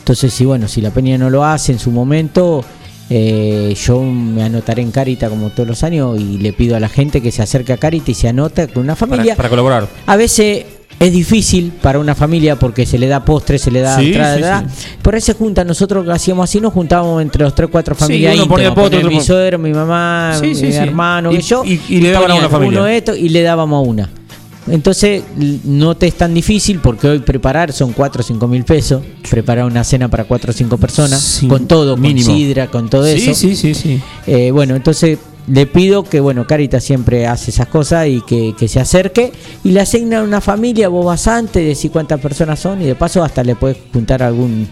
Entonces, 0.00 0.32
si 0.32 0.44
bueno, 0.44 0.66
si 0.66 0.80
la 0.80 0.90
Peña 0.90 1.16
no 1.16 1.30
lo 1.30 1.44
hace 1.44 1.72
en 1.72 1.78
su 1.78 1.90
momento, 1.90 2.64
eh, 3.10 3.74
yo 3.84 4.02
me 4.02 4.42
anotaré 4.42 4.82
en 4.82 4.90
Carita 4.90 5.28
como 5.28 5.50
todos 5.50 5.68
los 5.68 5.82
años 5.82 6.18
y 6.18 6.38
le 6.38 6.52
pido 6.52 6.76
a 6.76 6.80
la 6.80 6.88
gente 6.88 7.20
que 7.20 7.30
se 7.30 7.42
acerque 7.42 7.72
a 7.72 7.76
Carita 7.76 8.10
y 8.10 8.14
se 8.14 8.28
anota 8.28 8.66
con 8.68 8.82
una 8.84 8.96
familia. 8.96 9.36
Para, 9.36 9.48
colaborar. 9.48 9.86
A 10.06 10.16
veces 10.16 10.64
es 10.98 11.12
difícil 11.12 11.72
para 11.82 11.98
una 11.98 12.14
familia 12.14 12.56
porque 12.56 12.86
se 12.86 12.98
le 12.98 13.08
da 13.08 13.24
postre, 13.24 13.58
se 13.58 13.70
le 13.70 13.80
da 13.80 14.00
entrada. 14.00 14.64
Por 15.02 15.14
ahí 15.14 15.20
se 15.20 15.34
juntan, 15.34 15.66
nosotros 15.66 16.08
hacíamos 16.08 16.44
así, 16.44 16.60
nos 16.60 16.72
juntábamos 16.72 17.20
entre 17.20 17.42
los 17.42 17.54
tres, 17.54 17.68
cuatro 17.70 17.94
familias. 17.94 18.34
uno 18.36 18.48
ponía 18.48 18.74
postre, 18.74 19.02
mi 19.04 19.20
suegro, 19.20 19.58
mi 19.58 19.72
mamá, 19.72 20.38
mi 20.40 20.74
hermano, 20.74 21.32
y, 21.32 21.40
yo. 21.40 21.64
Y, 21.64 22.00
le 22.00 22.10
daban 22.12 22.30
a 22.30 22.34
una 22.36 22.48
familia. 22.48 22.78
Uno 22.78 22.86
esto 22.86 23.16
y 23.16 23.28
le 23.28 23.42
dábamos 23.42 23.84
a 23.84 23.88
una. 23.88 24.19
Entonces 24.66 25.22
no 25.64 25.96
te 25.96 26.06
es 26.06 26.14
tan 26.14 26.34
difícil 26.34 26.80
porque 26.80 27.08
hoy 27.08 27.18
preparar 27.20 27.72
son 27.72 27.92
4 27.92 28.20
o 28.20 28.24
5 28.24 28.48
mil 28.48 28.64
pesos. 28.64 29.02
Preparar 29.28 29.64
una 29.64 29.84
cena 29.84 30.08
para 30.08 30.24
4 30.24 30.50
o 30.50 30.54
5 30.54 30.78
personas, 30.78 31.40
con 31.48 31.66
todo, 31.66 31.96
mínimo. 31.96 32.26
con 32.26 32.36
sidra, 32.36 32.66
con 32.68 32.88
todo 32.90 33.06
eso. 33.06 33.34
Sí, 33.34 33.56
sí, 33.56 33.74
sí. 33.74 34.00
Eh, 34.26 34.50
bueno, 34.50 34.76
entonces 34.76 35.18
le 35.50 35.66
pido 35.66 36.04
que, 36.04 36.20
bueno, 36.20 36.46
Carita 36.46 36.78
siempre 36.80 37.26
hace 37.26 37.50
esas 37.50 37.66
cosas 37.66 38.06
y 38.06 38.20
que, 38.20 38.54
se 38.68 38.78
acerque 38.78 39.32
y 39.64 39.72
le 39.72 39.80
asigna 39.80 40.22
una 40.22 40.40
familia, 40.40 40.88
vos 40.88 41.04
vas 41.04 41.26
antes, 41.26 41.66
decís 41.66 41.90
cuántas 41.90 42.20
personas 42.20 42.60
son 42.60 42.80
y 42.80 42.84
de 42.84 42.94
paso 42.94 43.24
hasta 43.24 43.42
le 43.42 43.56
puedes 43.56 43.76
juntar 43.92 44.22
algún 44.22 44.68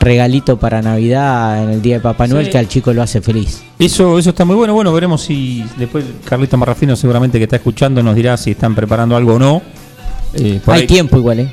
regalito 0.00 0.58
para 0.58 0.80
Navidad 0.80 1.62
en 1.62 1.70
el 1.70 1.82
día 1.82 1.96
de 1.96 2.00
Papá 2.00 2.26
Noel 2.26 2.48
que 2.48 2.56
al 2.56 2.66
chico 2.66 2.94
lo 2.94 3.02
hace 3.02 3.20
feliz. 3.20 3.62
Eso, 3.78 4.18
eso 4.18 4.30
está 4.30 4.46
muy 4.46 4.56
bueno. 4.56 4.72
Bueno, 4.72 4.92
veremos 4.92 5.22
si 5.22 5.64
después 5.76 6.04
Carlito 6.24 6.56
Marrafino 6.56 6.96
seguramente 6.96 7.36
que 7.36 7.44
está 7.44 7.56
escuchando 7.56 8.02
nos 8.02 8.14
dirá 8.14 8.38
si 8.38 8.52
están 8.52 8.74
preparando 8.74 9.16
algo 9.16 9.34
o 9.34 9.38
no. 9.38 9.60
Eh, 10.32 10.60
Hay 10.66 10.86
tiempo 10.86 11.18
igual, 11.18 11.40
¿eh? 11.40 11.52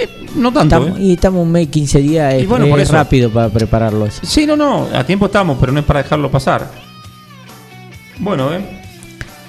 eh 0.00 0.08
no 0.36 0.50
tanto. 0.52 0.88
¿eh? 0.88 0.94
Y 1.00 1.12
estamos 1.12 1.42
un 1.42 1.52
mes, 1.52 1.68
15 1.68 1.98
días, 2.00 2.34
es, 2.34 2.48
bueno, 2.48 2.74
es 2.78 2.88
rápido 2.88 3.30
para 3.30 3.50
prepararlo. 3.50 4.08
Sí, 4.22 4.46
no, 4.46 4.56
no, 4.56 4.86
a 4.94 5.04
tiempo 5.04 5.26
estamos, 5.26 5.58
pero 5.60 5.70
no 5.70 5.80
es 5.80 5.84
para 5.84 6.02
dejarlo 6.02 6.30
pasar. 6.30 6.85
Bueno, 8.18 8.52
¿eh? 8.54 8.60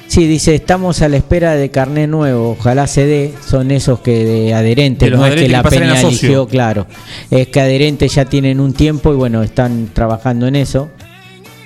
Sí, 0.08 0.26
dice, 0.26 0.56
estamos 0.56 1.02
a 1.02 1.10
la 1.10 1.18
espera 1.18 1.56
de 1.56 1.70
carnet 1.70 2.10
nuevo, 2.10 2.52
ojalá 2.52 2.88
se 2.88 3.06
dé, 3.06 3.34
son 3.46 3.72
esos 3.72 4.00
que 4.00 4.24
de 4.24 4.54
adherentes, 4.54 5.12
no 5.12 5.26
es 5.26 5.36
que 5.36 5.50
la 5.50 5.64
peña 5.64 6.00
eligió, 6.00 6.48
claro, 6.48 6.88
es 7.30 7.50
que 7.50 7.60
adherentes 7.60 8.16
ya 8.16 8.24
tienen 8.26 8.62
un 8.62 8.74
tiempo 8.74 9.12
y 9.12 9.18
bueno, 9.18 9.44
están 9.44 9.90
trabajando 9.94 10.48
en 10.48 10.56
eso, 10.56 10.90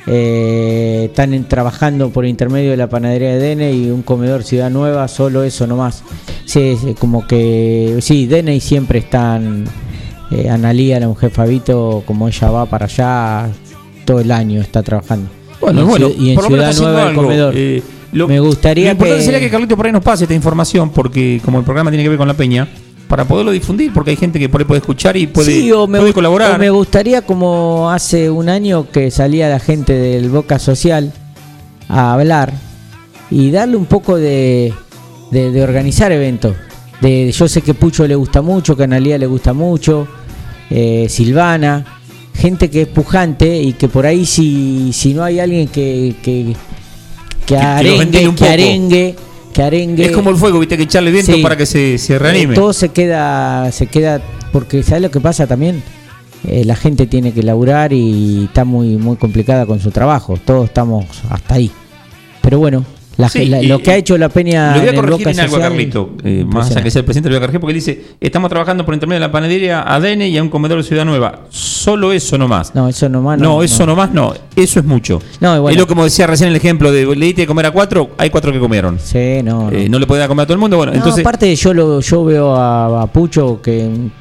eh, 0.07 1.03
están 1.09 1.47
trabajando 1.47 2.09
por 2.09 2.25
intermedio 2.25 2.71
de 2.71 2.77
la 2.77 2.89
panadería 2.89 3.29
de 3.29 3.37
Dene 3.37 3.73
y 3.73 3.91
un 3.91 4.01
comedor 4.01 4.43
Ciudad 4.43 4.71
Nueva, 4.71 5.07
solo 5.07 5.43
eso 5.43 5.67
nomás, 5.67 6.03
sí, 6.45 6.75
como 6.97 7.27
que, 7.27 7.99
sí, 8.01 8.25
Dene 8.25 8.55
y 8.55 8.59
siempre 8.59 8.99
están, 8.99 9.65
eh, 10.31 10.49
Analía, 10.49 10.99
la 10.99 11.07
mujer 11.07 11.29
Fabito, 11.29 12.03
como 12.07 12.27
ella 12.27 12.49
va 12.49 12.65
para 12.65 12.85
allá, 12.85 13.49
todo 14.03 14.19
el 14.19 14.31
año 14.31 14.61
está 14.61 14.81
trabajando. 14.81 15.40
Bueno, 15.62 15.82
y 15.82 15.84
bueno, 15.84 16.10
y 16.17 16.32
en 16.32 16.41
Ciudad 16.41 16.76
Nueva 16.76 17.10
el 17.10 17.15
comedor. 17.15 17.54
Eh, 17.56 17.84
me 18.12 18.39
gustaría 18.39 18.86
lo 18.88 18.91
importante 18.91 19.24
sería 19.24 19.39
que 19.39 19.50
Carlito 19.50 19.78
por 19.78 19.86
ahí 19.86 19.91
nos 19.91 20.04
pase 20.04 20.26
esta 20.26 20.34
información, 20.34 20.89
porque 20.89 21.39
como 21.45 21.60
el 21.60 21.63
programa 21.63 21.91
tiene 21.91 22.04
que 22.04 22.10
ver 22.10 22.17
con 22.17 22.28
la 22.28 22.34
peña, 22.34 22.67
para 23.08 23.26
poderlo 23.26 23.52
difundir, 23.52 23.93
porque 23.93 24.12
hay 24.12 24.17
gente 24.17 24.39
que 24.39 24.50
por 24.50 24.62
ahí 24.62 24.65
puede 24.65 24.80
escuchar 24.80 25.17
y 25.17 25.28
puede, 25.28 25.69
colaborar. 26.13 26.58
me 26.60 26.69
gustaría, 26.69 27.21
como 27.21 27.91
hace 27.91 28.30
un 28.30 28.50
año 28.50 28.89
que 28.89 29.12
salía 29.12 29.50
la 29.50 29.60
gente 29.60 29.93
del 29.93 30.30
Boca 30.30 30.60
Social 30.60 31.12
a 31.89 32.13
hablar 32.13 32.54
y 33.30 33.52
darle 33.52 33.76
un 33.78 33.86
poco 33.86 34.17
de, 34.17 34.74
de, 35.30 35.62
organizar 35.63 36.12
eventos. 36.12 36.56
De, 37.02 37.32
yo 37.32 37.47
sé 37.47 37.62
que 37.62 37.74
Pucho 37.74 38.08
le 38.08 38.15
gusta 38.15 38.41
mucho, 38.41 38.78
que 38.78 38.84
Analia 38.84 39.17
le 39.17 39.28
gusta 39.28 39.54
mucho, 39.54 40.08
eh, 40.69 41.08
Silvana 41.10 42.00
gente 42.41 42.71
que 42.71 42.82
es 42.82 42.88
pujante 42.88 43.62
y 43.62 43.73
que 43.73 43.88
por 43.88 44.08
ahí 44.08 44.25
si, 44.25 44.91
si 44.93 45.13
no 45.13 45.23
hay 45.23 45.39
alguien 45.39 45.67
que, 45.67 46.15
que, 46.23 46.56
que, 47.45 47.56
arengue, 47.56 48.34
que, 48.36 48.47
arengue, 48.47 49.15
que 49.54 49.62
arengue. 49.62 50.06
Es 50.06 50.12
como 50.12 50.32
el 50.32 50.38
fuego, 50.38 50.58
viste, 50.58 50.75
que 50.75 50.84
echarle 50.84 51.12
viento 51.12 51.39
para 51.43 51.56
que 51.56 51.67
se, 51.67 51.99
se 51.99 52.17
reanime. 52.17 52.56
todo 52.56 52.73
se 52.73 52.89
queda, 52.89 53.71
se 53.71 53.86
queda, 53.86 54.19
porque 54.51 54.82
¿sabes 54.82 55.04
lo 55.04 55.12
que 55.12 55.19
pasa 55.19 55.45
también? 55.45 55.84
Eh, 56.47 56.65
la 56.65 56.75
gente 56.75 57.06
tiene 57.06 57.32
que 57.32 57.43
laburar 57.43 57.93
y 57.93 58.45
está 58.45 58.65
muy, 58.65 58.97
muy 58.97 59.17
complicada 59.17 59.67
con 59.67 59.80
su 59.80 59.91
trabajo. 59.91 60.39
Todos 60.43 60.65
estamos 60.65 61.06
hasta 61.30 61.56
ahí. 61.56 61.69
Pero 62.41 62.58
bueno, 62.58 62.84
lo 63.17 63.80
que 63.80 63.91
ha 63.91 63.95
hecho 63.95 64.17
la 64.17 64.30
Peña. 64.30 64.74
Le 64.74 64.80
voy 64.80 64.89
a 64.89 64.95
corregir 64.95 65.28
en 65.28 65.39
algo 65.39 65.58
a 65.58 65.60
Carlito, 65.60 66.12
eh, 66.24 66.45
más 66.47 66.71
allá 66.71 66.82
que 66.82 66.91
sea 66.91 67.00
el 67.00 67.06
presidente, 67.06 67.30
lo 67.30 67.36
voy 67.36 67.38
a 67.38 67.41
corregir 67.41 67.60
porque 67.60 67.74
dice: 67.74 68.02
Estamos 68.19 68.50
trabajando 68.50 68.86
por 68.86 68.93
intermedio 68.93 69.19
de 69.19 69.28
la 69.28 69.32
panadería 69.32 69.82
ADN 69.82 70.24
y 70.24 70.38
a 70.38 70.43
un 70.43 70.50
comedor 70.50 70.78
de 70.78 70.84
Ciudad 70.84 71.06
Nueva. 71.06 71.43
Solo 71.50 72.13
eso 72.13 72.38
nomás. 72.38 72.74
No, 72.74 72.88
eso 72.88 73.10
nomás 73.10 73.39
no. 73.39 73.56
No, 73.56 73.63
eso 73.63 73.86
nomás 73.86 74.12
no. 74.12 74.34
Eso 74.56 74.80
es 74.80 74.86
mucho. 74.86 75.21
No, 75.39 75.69
Es 75.69 75.78
lo 75.78 75.88
como 75.88 76.04
decía 76.04 76.28
recién 76.28 76.50
el 76.50 76.56
ejemplo 76.56 76.91
de 76.91 77.15
le 77.15 77.26
diste 77.26 77.41
de 77.41 77.47
comer 77.47 77.65
a 77.65 77.71
cuatro, 77.71 78.12
hay 78.17 78.30
cuatro 78.30 78.52
que 78.52 78.60
comieron. 78.60 78.97
Sí, 79.00 79.41
no. 79.43 79.71
Eh, 79.71 79.88
no. 79.89 80.00
le 80.00 80.06
dar 80.06 80.28
comer 80.28 80.43
a 80.43 80.45
todo 80.45 80.54
el 80.54 80.60
mundo. 80.60 80.78
Bueno, 80.78 80.93
entonces. 80.93 81.21
Aparte, 81.21 81.56
yo, 81.56 81.74
lo, 81.74 82.00
yo 82.00 82.24
veo 82.24 82.56
a, 82.56 83.08
Pucho, 83.12 83.62
que 83.62 83.86
un 83.86 84.12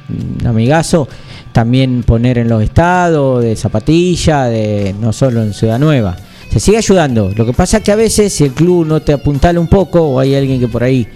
amigazo, 0.45 1.07
también 1.51 2.03
poner 2.03 2.37
en 2.39 2.49
los 2.49 2.61
estados 2.61 3.41
de 3.41 3.55
zapatilla, 3.55 4.45
de 4.45 4.95
no 4.99 5.13
solo 5.13 5.41
en 5.41 5.53
Ciudad 5.53 5.79
Nueva 5.79 6.17
se 6.51 6.59
sigue 6.59 6.77
ayudando. 6.77 7.31
Lo 7.35 7.45
que 7.45 7.53
pasa 7.53 7.77
es 7.77 7.83
que 7.83 7.91
a 7.91 7.95
veces 7.95 8.33
si 8.33 8.43
el 8.43 8.51
club 8.51 8.85
no 8.85 9.01
te 9.01 9.13
apuntala 9.13 9.59
un 9.59 9.67
poco 9.67 10.01
o 10.01 10.19
hay 10.19 10.35
alguien 10.35 10.59
que 10.59 10.67
por 10.67 10.83
ahí 10.83 11.07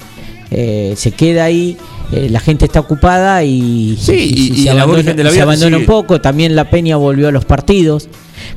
eh, 0.52 0.94
se 0.96 1.12
queda 1.12 1.44
ahí, 1.44 1.78
eh, 2.12 2.30
la 2.30 2.40
gente 2.40 2.66
está 2.66 2.80
ocupada 2.80 3.44
y, 3.44 3.98
se, 4.00 4.70
abandona, 4.70 5.78
un 5.78 5.86
poco. 5.86 6.22
También 6.22 6.56
la 6.56 6.70
Peña 6.70 6.96
volvió 6.96 7.28
a 7.28 7.32
los 7.32 7.44
partidos, 7.44 8.08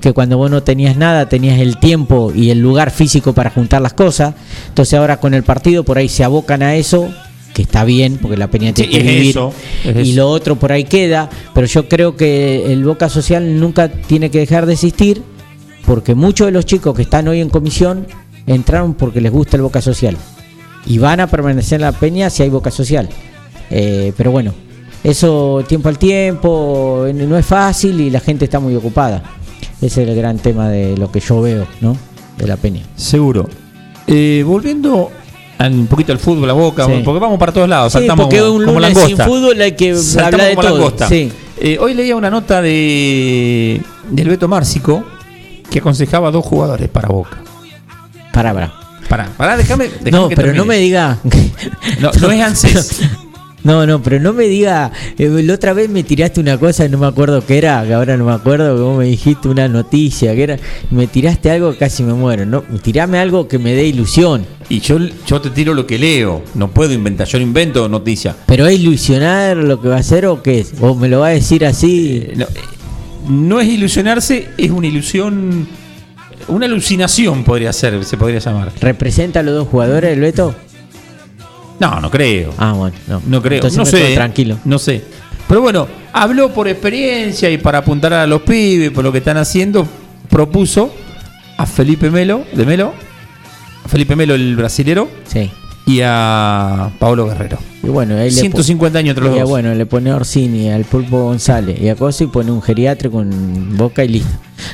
que 0.01 0.13
cuando 0.13 0.37
vos 0.39 0.51
no 0.51 0.63
tenías 0.63 0.97
nada, 0.97 1.29
tenías 1.29 1.59
el 1.59 1.79
tiempo 1.79 2.33
y 2.35 2.51
el 2.51 2.61
lugar 2.61 2.91
físico 2.91 3.33
para 3.33 3.51
juntar 3.51 3.83
las 3.83 3.95
cosas. 3.95 4.35
Entonces 4.69 4.99
ahora 4.99 5.19
con 5.19 5.35
el 5.35 5.43
partido 5.43 5.83
por 5.83 5.99
ahí 5.99 6.09
se 6.09 6.23
abocan 6.23 6.63
a 6.63 6.77
eso 6.77 7.09
que 7.55 7.63
está 7.63 7.85
bien, 7.85 8.19
porque 8.23 8.37
la 8.37 8.49
Peña 8.49 8.73
tiene 8.73 8.93
que 8.93 9.03
vivir, 9.03 9.37
y 10.05 10.13
lo 10.13 10.29
otro 10.29 10.57
por 10.57 10.71
ahí 10.71 10.85
queda, 10.85 11.29
pero 11.55 11.67
yo 11.67 11.89
creo 11.89 12.15
que 12.17 12.73
el 12.73 12.85
Boca 12.85 13.09
Social 13.09 13.59
nunca 13.59 13.89
tiene 13.89 14.31
que 14.31 14.39
dejar 14.39 14.67
de 14.67 14.75
existir, 14.75 15.25
porque 15.87 16.15
muchos 16.15 16.47
de 16.47 16.53
los 16.53 16.67
chicos 16.67 16.95
que 16.95 17.03
están 17.03 17.29
hoy 17.29 17.41
en 17.41 17.49
comisión 17.49 18.07
entraron 18.47 18.95
porque 18.95 19.21
les 19.21 19.33
gusta 19.33 19.57
el 19.57 19.63
Boca 19.63 19.81
Social 19.81 20.17
y 20.87 20.99
van 20.99 21.21
a 21.21 21.27
permanecer 21.27 21.77
en 21.77 21.83
la 21.83 21.93
peña 21.93 22.31
si 22.31 22.43
hay 22.43 22.49
Boca 22.49 22.71
Social. 22.71 23.09
Eh, 23.71 24.13
pero 24.17 24.31
bueno, 24.31 24.55
eso 25.05 25.63
tiempo 25.69 25.89
al 25.89 25.99
tiempo, 25.99 27.07
no 27.13 27.39
es 27.39 27.47
fácil 27.47 28.01
y 28.01 28.11
la 28.11 28.21
gente 28.21 28.45
está 28.47 28.59
muy 28.59 28.75
ocupada. 28.75 29.23
Ese 29.81 30.03
es 30.03 30.09
el 30.09 30.17
gran 30.17 30.39
tema 30.39 30.69
de 30.69 30.97
lo 30.97 31.11
que 31.13 31.21
yo 31.21 31.41
veo, 31.41 31.67
¿no? 31.81 31.97
De 32.37 32.47
la 32.47 32.57
peña. 32.57 32.83
Seguro. 32.97 33.49
Eh, 34.07 34.43
volviendo 34.47 35.11
un 35.61 35.87
poquito 35.87 36.13
al 36.13 36.19
fútbol, 36.19 36.49
a 36.51 36.53
boca, 36.53 36.87
porque 37.05 37.21
vamos 37.21 37.39
para 37.39 37.53
todos 37.53 37.69
lados. 37.69 37.93
Sí, 37.93 38.07
porque 38.17 38.43
un 38.43 38.65
lunes 38.65 38.97
sin 38.99 39.17
fútbol 39.19 39.61
hay 39.61 39.73
que 39.73 39.91
hablar 39.91 40.41
de 40.41 40.57
todo. 40.57 40.95
Eh, 41.61 41.77
hoy 41.81 41.95
leía 41.95 42.15
una 42.15 42.31
nota 42.31 42.63
de 42.63 43.83
del 44.11 44.29
Beto 44.29 44.47
Márcico 44.47 45.05
que 45.71 45.79
aconsejaba 45.81 46.31
dos 46.31 46.45
jugadores 46.45 46.89
para 46.89 47.09
Boca. 47.09 47.39
Para, 48.33 48.53
para. 48.53 48.73
Para, 49.09 49.27
para, 49.37 49.57
déjame. 49.57 49.89
no, 50.11 50.29
pero 50.29 50.53
no 50.53 50.65
me 50.65 50.77
diga. 50.77 51.19
no, 52.01 52.11
no 52.21 52.31
es 52.31 52.43
ANSES. 52.43 53.01
No, 53.65 53.87
no, 53.87 54.03
pero 54.03 54.21
no 54.21 54.33
me 54.33 54.45
diga. 54.45 54.93
Eh, 55.19 55.29
la 55.43 55.55
otra 55.55 55.73
vez 55.73 55.91
me 55.91 56.03
tiraste 56.03 56.41
una 56.41 56.59
cosa 56.59 56.85
y 56.87 56.89
no 56.89 56.97
me 56.97 57.07
acuerdo 57.07 57.45
qué 57.45 57.59
era, 57.59 57.85
que 57.85 57.93
ahora 57.93 58.17
no 58.17 58.25
me 58.25 58.33
acuerdo, 58.33 58.75
que 58.75 58.81
vos 58.81 58.97
me 58.97 59.07
dijiste 59.07 59.49
una 59.49 59.69
noticia, 59.69 60.35
que 60.35 60.43
era. 60.43 60.57
Me 60.91 61.07
tiraste 61.07 61.51
algo 61.51 61.73
que 61.73 61.79
casi 61.79 62.03
me 62.03 62.15
muero. 62.15 62.47
No, 62.47 62.63
tirame 62.83 63.19
algo 63.19 63.49
que 63.49 63.59
me 63.59 63.75
dé 63.75 63.85
ilusión. 63.85 64.47
Y 64.69 64.81
yo, 64.81 64.99
yo 65.27 65.41
te 65.41 65.51
tiro 65.51 65.75
lo 65.75 65.87
que 65.87 65.99
leo. 65.99 66.43
No 66.55 66.71
puedo 66.71 66.93
inventar, 66.93 67.27
yo 67.27 67.39
no 67.39 67.45
invento 67.45 67.89
noticia. 67.89 68.37
¿Pero 68.47 68.67
es 68.67 68.79
ilusionar 68.79 69.57
lo 69.57 69.81
que 69.81 69.89
va 69.89 69.97
a 69.97 70.01
hacer 70.01 70.27
o 70.27 70.43
qué 70.43 70.61
es? 70.61 70.75
¿O 70.81 70.95
me 70.95 71.09
lo 71.09 71.21
va 71.21 71.27
a 71.27 71.31
decir 71.31 71.67
así? 71.67 72.27
Eh, 72.29 72.35
no, 72.37 72.47
no 73.29 73.61
es 73.61 73.69
ilusionarse, 73.69 74.49
es 74.57 74.71
una 74.71 74.87
ilusión, 74.87 75.67
una 76.49 76.67
alucinación 76.67 77.45
podría 77.45 77.73
ser, 77.73 78.05
se 78.05 78.17
podría 78.17 78.39
llamar. 78.39 78.73
¿Representa 78.81 79.41
a 79.41 79.43
los 79.43 79.55
dos 79.55 79.69
jugadores 79.69 80.13
el 80.13 80.21
Beto? 80.21 80.55
No, 81.81 82.01
no 82.01 82.11
creo. 82.11 82.53
Ah, 82.59 82.73
bueno, 82.73 82.97
no, 83.27 83.43
creo. 83.43 83.63
no 83.71 83.87
sé. 83.87 84.15
Tranquilo. 84.15 84.59
No 84.65 84.79
sé. 84.79 85.03
Pero 85.47 85.61
bueno, 85.63 85.87
habló 86.13 86.53
por 86.53 86.69
experiencia 86.69 87.51
y 87.51 87.59
para 87.59 87.79
apuntar 87.79 88.13
a 88.13 88.27
los 88.27 88.43
pibes, 88.43 88.91
por 88.91 89.05
lo 89.05 89.13
que 89.13 89.19
están 89.19 89.37
haciendo, 89.37 89.87
propuso 90.29 90.93
a 91.57 91.67
Felipe 91.67 92.11
Melo, 92.11 92.45
de 92.53 92.67
Melo, 92.67 92.93
Felipe 93.87 94.15
Melo 94.15 94.35
el 94.35 94.57
brasilero, 94.57 95.09
sí. 95.27 95.51
Y 95.89 96.03
a 96.05 96.91
Pablo 96.99 97.27
Guerrero. 97.27 97.59
Y 97.83 97.87
bueno, 97.89 98.15
150 98.29 98.99
años 98.99 99.17
entre 99.17 99.31
los 99.31 99.39
y 99.39 99.43
bueno, 99.43 99.75
le 99.75 99.87
pone 99.87 100.11
a 100.11 100.17
Orsini, 100.17 100.71
al 100.71 100.85
Pulpo 100.85 101.23
González 101.23 101.81
y 101.81 101.89
a 101.89 101.97
Cosi 101.97 102.25
y 102.25 102.27
pone 102.27 102.51
un 102.51 102.61
geriátrico 102.61 103.17
con 103.17 103.75
Boca 103.75 104.05
y 104.05 104.09
listo. 104.09 104.31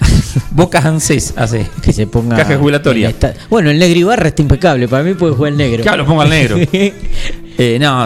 Boca 0.51 0.81
ANSES 0.81 1.35
hace. 1.37 1.67
Que 1.83 1.93
se 1.93 2.09
ponga. 2.09 2.37
Caja 2.37 2.57
jubilatoria. 2.57 3.15
Bueno, 3.49 3.71
el 3.71 3.79
negro 3.79 4.01
Ibarra 4.01 4.29
está 4.29 4.43
impecable. 4.43 4.89
Para 4.89 5.05
mí 5.05 5.15
puede 5.15 5.35
jugar 5.35 5.53
el 5.53 5.59
negro. 5.59 5.83
Claro, 5.85 5.99
lo 5.99 6.07
pongo 6.07 6.23
al 6.23 6.31
negro. 6.31 6.57
eh, 6.73 7.79
no, 7.81 8.03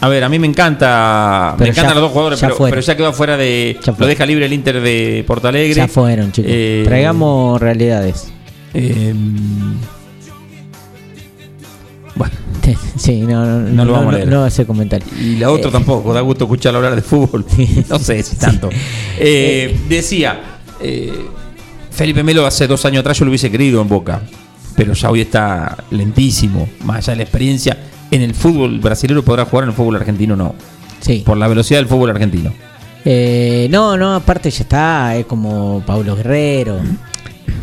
a 0.00 0.08
ver, 0.08 0.22
a 0.22 0.28
mí 0.28 0.38
me 0.38 0.46
encanta. 0.46 1.56
me 1.58 1.68
encantan 1.68 1.94
los 1.94 2.02
dos 2.02 2.12
jugadores, 2.12 2.40
pero, 2.40 2.80
ya 2.80 2.96
quedó 2.96 3.12
fuera 3.12 3.36
de. 3.36 3.76
lo 3.98 4.06
deja 4.06 4.24
libre 4.24 4.46
el 4.46 4.52
Inter 4.52 4.80
de 4.80 5.24
Porto 5.26 5.48
Alegre. 5.48 5.74
Ya 5.74 5.88
fueron, 5.88 6.30
chicos. 6.30 6.50
Eh, 6.54 6.82
Traigamos 6.84 7.60
realidades. 7.60 8.30
Eh, 8.72 9.12
bueno. 12.14 12.51
Sí, 12.96 13.20
no, 13.22 13.44
no, 13.44 13.58
no, 13.60 13.84
lo 13.84 13.92
vamos 13.92 14.14
a 14.14 14.18
leer. 14.18 14.28
No, 14.28 14.44
hace 14.44 14.64
comentario. 14.64 15.06
Y 15.20 15.36
la 15.36 15.50
otra 15.50 15.68
eh, 15.68 15.72
tampoco, 15.72 16.12
da 16.12 16.20
gusto 16.20 16.44
escucharlo 16.44 16.78
hablar 16.78 16.94
de 16.94 17.02
fútbol. 17.02 17.44
no 17.88 17.98
sé 17.98 18.22
si 18.22 18.36
tanto. 18.36 18.70
Eh, 19.18 19.80
decía, 19.88 20.58
eh, 20.80 21.12
Felipe 21.90 22.22
Melo 22.22 22.46
hace 22.46 22.66
dos 22.66 22.84
años 22.84 23.00
atrás 23.00 23.18
yo 23.18 23.24
lo 23.24 23.30
hubiese 23.30 23.50
querido 23.50 23.80
en 23.80 23.88
Boca, 23.88 24.22
pero 24.76 24.92
ya 24.92 25.10
hoy 25.10 25.22
está 25.22 25.76
lentísimo, 25.90 26.68
más 26.84 26.98
allá 26.98 27.12
de 27.12 27.16
la 27.18 27.22
experiencia. 27.24 27.78
En 28.10 28.20
el 28.20 28.34
fútbol 28.34 28.78
brasileño 28.78 29.22
podrá 29.22 29.44
jugar 29.46 29.64
en 29.64 29.70
el 29.70 29.76
fútbol 29.76 29.96
argentino, 29.96 30.36
no. 30.36 30.54
Sí. 31.00 31.22
Por 31.24 31.36
la 31.36 31.48
velocidad 31.48 31.80
del 31.80 31.88
fútbol 31.88 32.10
argentino. 32.10 32.52
no, 33.04 33.96
no, 33.96 34.14
aparte 34.14 34.50
ya 34.50 34.62
está, 34.62 35.16
es 35.16 35.26
como 35.26 35.82
Pablo 35.84 36.14
Guerrero. 36.16 36.78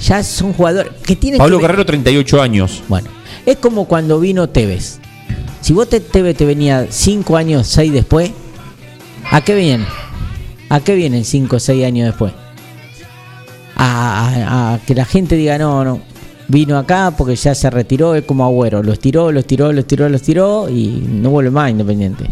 Ya 0.02 0.24
son 0.24 0.54
jugadores 0.54 0.94
que 1.06 1.16
tienen. 1.16 1.38
Pablo 1.38 1.60
Guerrero, 1.60 1.86
38 1.86 2.42
años. 2.42 2.84
Bueno, 2.88 3.10
es 3.46 3.58
como 3.58 3.86
cuando 3.86 4.20
vino 4.20 4.50
Tevez. 4.50 5.00
Si 5.62 5.74
vos 5.74 5.90
te, 5.90 6.00
Tevez 6.00 6.38
te 6.38 6.46
venía 6.46 6.88
5 6.90 7.38
años, 7.38 7.68
6 7.68 7.92
después, 7.92 8.32
¿a 9.30 9.42
qué 9.42 9.56
vienen? 9.56 9.88
¿A 10.70 10.80
qué 10.80 10.96
vienen 10.96 11.26
5 11.26 11.56
o 11.56 11.60
6 11.60 11.86
años 11.86 12.08
después? 12.08 12.34
A, 13.76 14.80
que 14.86 14.94
la 14.94 15.06
gente 15.06 15.36
diga, 15.36 15.58
no, 15.58 15.84
no, 15.86 16.02
vino 16.48 16.78
acá 16.78 17.14
porque 17.18 17.36
ya 17.36 17.56
se 17.56 17.70
retiró, 17.70 18.16
es 18.16 18.24
como 18.24 18.44
Agüero, 18.44 18.84
los 18.84 19.00
tiró, 19.00 19.32
los 19.32 19.46
tiró, 19.46 19.72
los 19.72 19.86
tiró, 19.86 20.10
los 20.10 20.22
tiró 20.22 20.70
y 20.70 21.08
no 21.10 21.30
vuelve 21.30 21.52
más 21.52 21.72
Independiente. 21.72 22.26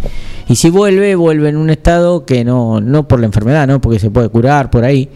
Y 0.49 0.55
si 0.55 0.69
vuelve, 0.69 1.15
vuelve 1.15 1.49
en 1.49 1.57
un 1.57 1.69
estado 1.69 2.25
que 2.25 2.43
no, 2.43 2.81
no 2.81 3.07
por 3.07 3.19
la 3.19 3.25
enfermedad, 3.25 3.67
no 3.67 3.79
porque 3.79 3.99
se 3.99 4.09
puede 4.09 4.29
curar 4.29 4.69
por 4.69 4.83
ahí, 4.83 5.09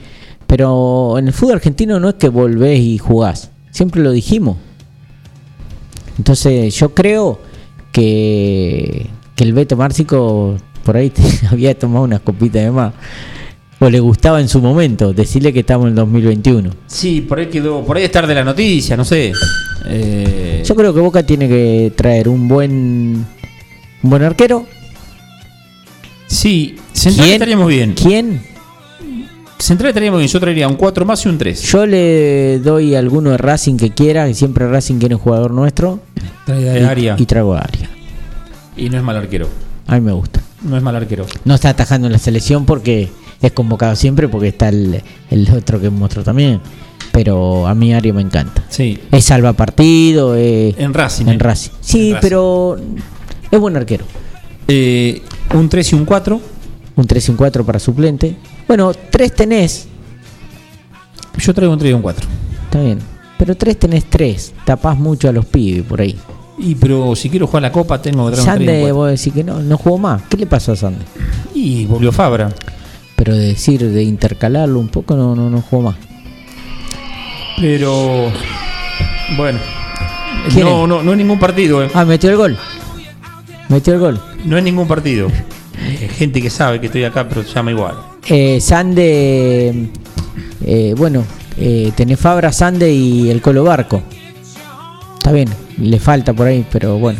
pero 0.47 1.17
en 1.17 1.27
el 1.27 1.33
fútbol 1.33 1.55
argentino 1.55 1.99
no 1.99 2.09
es 2.09 2.15
que 2.15 2.29
volvés 2.29 2.79
y 2.79 2.97
jugás, 2.97 3.51
siempre 3.71 4.01
lo 4.01 4.11
dijimos. 4.11 4.57
Entonces 6.17 6.73
yo 6.75 6.93
creo 6.93 7.39
que, 7.91 9.07
el 9.37 9.53
Beto 9.53 9.75
Márcico 9.75 10.55
por 10.83 10.97
ahí 10.97 11.11
había 11.51 11.77
tomado 11.77 12.05
unas 12.05 12.21
copitas 12.21 12.63
de 12.63 12.71
más. 12.71 12.93
O 13.79 13.89
le 13.89 13.99
gustaba 13.99 14.39
en 14.39 14.47
su 14.47 14.61
momento, 14.61 15.11
decirle 15.11 15.51
que 15.51 15.61
estamos 15.61 15.87
en 15.87 15.95
2021. 15.95 16.69
Sí, 16.85 17.21
por 17.21 17.39
ahí 17.39 17.47
quedó, 17.47 17.83
por 17.83 17.97
ahí 17.97 18.03
estar 18.03 18.27
de 18.27 18.35
la 18.35 18.43
noticia, 18.43 18.95
no 18.95 19.03
sé. 19.03 19.33
Eh, 19.87 20.61
yo 20.63 20.75
creo 20.75 20.93
que 20.93 20.99
Boca 20.99 21.23
tiene 21.23 21.47
que 21.47 21.91
traer 21.95 22.29
un 22.29 22.47
buen 22.47 23.25
un 24.03 24.09
buen 24.09 24.21
arquero. 24.21 24.67
Sí, 26.27 26.75
central 26.93 27.29
estaríamos 27.29 27.67
bien. 27.67 27.93
¿Quién? 27.93 28.50
Central 29.61 29.89
estaríamos 29.89 30.19
bien, 30.19 30.29
yo 30.29 30.39
traería 30.39 30.67
un 30.67 30.75
4 30.75 31.05
más 31.05 31.23
y 31.25 31.29
un 31.29 31.37
3. 31.37 31.61
Yo 31.61 31.85
le 31.85 32.59
doy 32.59 32.95
alguno 32.95 33.29
de 33.29 33.37
Racing 33.37 33.77
que 33.77 33.91
quiera, 33.91 34.25
que 34.25 34.33
siempre 34.33 34.67
Racing 34.67 34.97
quiere 34.97 35.15
un 35.15 35.21
jugador 35.21 35.51
nuestro. 35.51 35.99
y, 36.47 37.21
Y 37.21 37.25
trago 37.25 37.53
a 37.53 37.59
Aria. 37.59 37.89
Y 38.75 38.89
no 38.89 38.97
es 38.97 39.03
mal 39.03 39.17
arquero. 39.17 39.47
A 39.87 39.95
mí 39.95 40.01
me 40.01 40.11
gusta. 40.13 40.41
No 40.63 40.77
es 40.77 40.83
mal 40.83 40.95
arquero. 40.95 41.25
No 41.45 41.55
está 41.55 41.69
atajando 41.69 42.07
en 42.07 42.13
la 42.13 42.19
selección 42.19 42.65
porque 42.65 43.09
es 43.41 43.51
convocado 43.51 43.95
siempre, 43.95 44.27
porque 44.27 44.47
está 44.47 44.69
el, 44.69 45.03
otro 45.55 45.79
que 45.79 45.89
mostró 45.89 46.23
también. 46.23 46.59
Pero 47.11 47.67
a 47.67 47.75
mí 47.75 47.93
Aria 47.93 48.13
me 48.13 48.21
encanta. 48.21 48.63
Sí. 48.69 48.97
Es 49.11 49.25
salva 49.25 49.53
partido. 49.53 50.35
en 50.35 50.93
Racing. 50.93 51.25
En 51.25 51.35
eh. 51.35 51.39
Racing. 51.39 51.71
Sí, 51.81 52.15
pero 52.19 52.77
es 53.51 53.59
buen 53.59 53.75
arquero. 53.75 54.05
Eh, 54.67 55.21
un 55.53 55.69
3 55.69 55.91
y 55.91 55.95
un 55.95 56.05
4. 56.05 56.41
Un 56.95 57.07
3 57.07 57.27
y 57.27 57.31
un 57.31 57.37
4 57.37 57.65
para 57.65 57.79
suplente. 57.79 58.35
Bueno, 58.71 58.93
3 58.93 59.35
tenés. 59.35 59.85
Yo 61.37 61.53
traigo 61.53 61.73
un 61.73 61.79
3 61.79 61.91
y 61.91 61.93
un 61.93 62.01
4. 62.01 62.25
Está 62.63 62.79
bien. 62.79 62.99
Pero 63.37 63.57
3 63.57 63.77
tenés 63.77 64.05
3. 64.09 64.53
Tapás 64.63 64.97
mucho 64.97 65.27
a 65.27 65.33
los 65.33 65.45
pibes 65.45 65.83
por 65.83 65.99
ahí. 65.99 66.17
Y 66.57 66.75
pero 66.75 67.13
si 67.17 67.29
quiero 67.29 67.47
jugar 67.47 67.63
la 67.63 67.71
copa 67.73 68.01
tengo 68.01 68.27
que 68.27 68.37
traer 68.37 68.45
Sande, 68.45 68.63
un 68.63 68.81
3 68.83 68.93
vos 68.93 69.09
decís 69.09 69.33
que 69.33 69.43
no, 69.43 69.59
no 69.59 69.77
jugó 69.77 69.97
más. 69.97 70.21
¿Qué 70.29 70.37
le 70.37 70.45
pasó 70.45 70.71
a 70.71 70.77
Sande? 70.77 71.03
Y 71.53 71.83
volvió 71.83 72.13
Fabra. 72.13 72.49
Pero 73.17 73.35
de 73.35 73.47
decir, 73.47 73.83
de 73.83 74.03
intercalarlo 74.03 74.79
un 74.79 74.87
poco, 74.87 75.17
no, 75.17 75.35
no, 75.35 75.49
no 75.49 75.61
jugó 75.61 75.89
más. 75.89 75.97
Pero. 77.59 78.31
Bueno. 79.35 79.59
No, 80.57 80.87
no, 80.87 81.03
no 81.03 81.11
es 81.11 81.17
ningún 81.17 81.39
partido. 81.39 81.83
Eh. 81.83 81.89
Ah, 81.93 82.05
metió 82.05 82.29
el 82.29 82.37
gol. 82.37 82.57
Metió 83.67 83.93
el 83.95 83.99
gol. 83.99 84.21
No 84.45 84.57
es 84.57 84.63
ningún 84.63 84.87
partido. 84.87 85.27
gente 86.17 86.41
que 86.41 86.49
sabe 86.49 86.79
que 86.79 86.85
estoy 86.85 87.03
acá, 87.03 87.27
pero 87.27 87.43
se 87.43 87.53
llama 87.53 87.71
igual. 87.71 88.10
Eh, 88.27 88.59
Sande. 88.61 89.89
Eh, 90.63 90.93
bueno, 90.97 91.23
eh, 91.57 91.91
tenés 91.95 92.19
Fabra, 92.19 92.51
Sande 92.51 92.91
y 92.91 93.29
el 93.29 93.41
Colo 93.41 93.63
Barco. 93.63 94.01
Está 95.17 95.31
bien, 95.31 95.49
le 95.77 95.99
falta 95.99 96.33
por 96.33 96.47
ahí, 96.47 96.65
pero 96.71 96.97
bueno. 96.97 97.19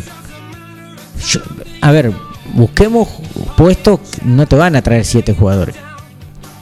a 1.82 1.92
ver, 1.92 2.12
busquemos 2.54 3.08
puestos, 3.56 4.00
no 4.24 4.48
te 4.48 4.56
van 4.56 4.76
a 4.76 4.82
traer 4.82 5.06
siete 5.06 5.34
jugadores. 5.34 5.76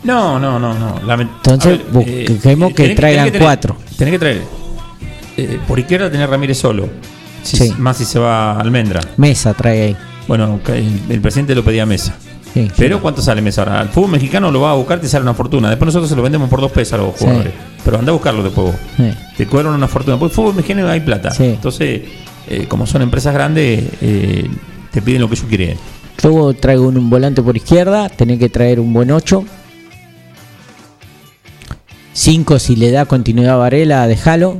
No, 0.04 0.40
no, 0.40 0.60
no, 0.60 0.74
no. 0.74 1.22
Entonces, 1.22 1.80
eh, 1.80 2.26
busquemos 2.30 2.74
que 2.74 2.96
traigan 2.96 3.32
cuatro. 3.38 3.78
Tenés 3.98 4.14
que 4.14 4.20
traer. 4.20 4.42
Eh, 5.38 5.60
por 5.68 5.80
izquierda 5.80 6.10
tenés 6.10 6.30
Ramírez 6.30 6.58
solo. 6.58 6.90
Más 7.78 7.98
si 7.98 8.06
se 8.06 8.20
va 8.20 8.54
a 8.54 8.60
Almendra. 8.60 9.02
Mesa 9.18 9.54
trae 9.54 9.82
ahí. 9.84 9.98
Bueno, 10.28 10.60
el, 10.68 11.22
presidente 11.22 11.56
lo 11.56 11.64
pedía 11.64 11.86
Mesa. 11.86 12.16
Pero 12.78 13.02
¿cuánto 13.02 13.22
sale 13.22 13.42
Mesa 13.42 13.62
ahora? 13.62 13.80
Al 13.80 13.90
fútbol 13.90 14.12
mexicano 14.12 14.52
lo 14.52 14.62
va 14.62 14.72
a 14.72 14.76
buscar, 14.76 15.00
te 15.00 15.08
sale 15.08 15.24
una 15.24 15.34
fortuna. 15.34 15.70
Después 15.70 15.88
nosotros 15.88 16.10
se 16.10 16.16
lo 16.16 16.22
vendemos 16.22 16.50
por 16.50 16.62
dos 16.62 16.72
pesos 16.72 16.94
a 16.94 16.98
los 16.98 17.16
jugadores. 17.16 17.54
Pero 17.84 18.00
anda 18.00 18.12
a 18.12 18.14
buscarlo 18.14 18.44
después 18.44 18.68
vos. 18.68 18.76
Te 19.38 19.46
cobran 19.46 19.74
una 19.74 19.88
fortuna. 19.88 20.18
Porque 20.18 20.36
fútbol 20.36 20.56
mexicano 20.56 20.90
hay 20.90 21.02
plata. 21.02 21.32
Entonces, 21.40 22.02
eh, 22.48 22.66
como 22.68 22.86
son 22.88 23.02
empresas 23.02 23.34
grandes, 23.34 23.84
eh, 24.02 24.50
te 24.92 25.02
piden 25.02 25.22
lo 25.22 25.30
que 25.30 25.36
ellos 25.36 25.48
quieren. 25.48 25.78
Yo 26.22 26.54
traigo 26.54 26.88
un, 26.88 27.10
volante 27.10 27.42
por 27.42 27.56
izquierda, 27.56 28.10
tenés 28.10 28.40
que 28.40 28.50
traer 28.50 28.80
un 28.80 28.92
buen 28.92 29.12
8. 29.12 29.46
5 32.12 32.60
si 32.60 32.76
le 32.76 32.92
da 32.92 33.06
continuidad 33.06 33.54
a 33.54 33.58
Varela, 33.58 34.08
déjalo. 34.08 34.58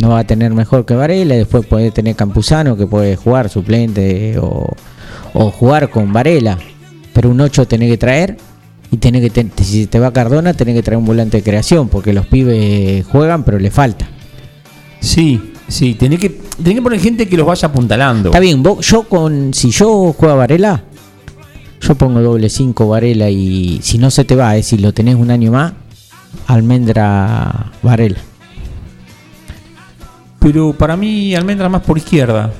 No 0.00 0.10
va 0.10 0.20
a 0.20 0.24
tener 0.24 0.52
mejor 0.52 0.84
que 0.84 0.94
Varela. 0.94 1.34
Después 1.36 1.64
puede 1.66 1.92
tener 1.92 2.16
Campuzano 2.16 2.76
que 2.76 2.86
puede 2.86 3.14
jugar 3.16 3.48
suplente 3.48 4.38
o, 4.38 4.74
o 5.34 5.50
jugar 5.50 5.90
con 5.90 6.12
Varela. 6.12 6.58
Pero 7.14 7.30
un 7.30 7.40
8 7.40 7.66
tenés 7.66 7.90
que 7.90 7.96
traer 7.96 8.36
y 8.90 8.98
tiene 8.98 9.20
que 9.20 9.46
si 9.62 9.86
te 9.86 9.98
va 9.98 10.12
Cardona, 10.12 10.52
tenés 10.52 10.74
que 10.74 10.82
traer 10.82 10.98
un 10.98 11.06
volante 11.06 11.38
de 11.38 11.42
creación, 11.42 11.88
porque 11.88 12.12
los 12.12 12.26
pibes 12.26 13.06
juegan, 13.06 13.42
pero 13.44 13.58
le 13.58 13.70
falta. 13.70 14.06
Sí, 15.00 15.40
sí, 15.68 15.94
tenés 15.94 16.18
que, 16.18 16.30
tenés 16.30 16.74
que 16.74 16.82
poner 16.82 17.00
gente 17.00 17.28
que 17.28 17.36
los 17.36 17.46
vaya 17.46 17.68
apuntalando. 17.68 18.28
Está 18.28 18.40
bien, 18.40 18.62
yo 18.62 19.02
con 19.04 19.54
si 19.54 19.70
yo 19.70 20.12
juego 20.12 20.34
a 20.34 20.36
Varela, 20.36 20.84
yo 21.80 21.94
pongo 21.94 22.20
doble 22.20 22.48
5 22.48 22.86
Varela 22.86 23.30
y 23.30 23.80
si 23.82 23.98
no 23.98 24.10
se 24.10 24.24
te 24.24 24.36
va, 24.36 24.56
es 24.56 24.66
si 24.66 24.78
lo 24.78 24.92
tenés 24.92 25.16
un 25.16 25.30
año 25.30 25.52
más, 25.52 25.72
Almendra 26.46 27.72
Varela. 27.82 28.18
Pero 30.44 30.74
para 30.74 30.94
mí 30.94 31.34
Almendra 31.34 31.70
más 31.70 31.80
por 31.80 31.96
izquierda, 31.96 32.52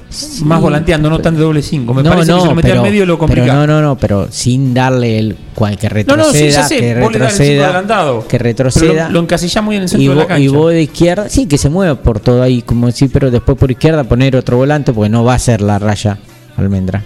más 0.45 0.59
volanteando, 0.59 1.11
no 1.11 1.19
tan 1.19 1.35
de 1.35 1.43
doble 1.43 1.61
5. 1.61 1.93
Me 1.93 2.03
parece 2.03 2.33
que 2.33 2.41
si 2.41 2.49
lo 2.49 2.57
pero, 2.57 2.81
al 2.81 2.83
medio 2.83 3.05
lo 3.05 3.19
complica. 3.19 3.45
Pero 3.45 3.55
no, 3.55 3.67
no, 3.67 3.83
no, 3.83 3.99
pero 3.99 4.27
sin 4.31 4.73
darle 4.73 5.19
el 5.19 5.37
cual 5.55 5.77
que 5.77 5.91
retroceda, 5.91 6.63
no, 6.63 6.69
sí, 6.69 6.79
que 6.79 6.95
retroceda, 6.95 7.85
que 8.27 8.39
retroceda. 8.39 9.11
Lo, 9.11 9.21
encasilla 9.21 9.61
muy 9.61 9.77
en 9.77 9.83
el 9.83 9.89
centro 9.91 10.13
de 10.13 10.17
la 10.17 10.27
cancha. 10.27 10.43
Y 10.43 10.49
vos 10.49 10.73
de 10.73 10.81
izquierda, 10.81 11.29
sí, 11.29 11.45
que 11.47 11.59
se 11.59 11.69
mueva 11.69 11.95
por 11.97 12.21
todo 12.21 12.43
ahí, 12.43 12.63
como 12.63 12.87
decir, 12.87 13.11
pero 13.13 13.31
después 13.31 13.59
por 13.59 13.71
izquierda 13.71 14.05
poner 14.05 14.35
otro 14.35 14.57
volante, 14.57 14.95
porque 14.95 15.11
no 15.11 15.23
va 15.23 15.35
a 15.35 15.39
ser 15.39 15.61
la 15.61 15.79
raya 15.79 16.17
Almendra. 16.57 17.03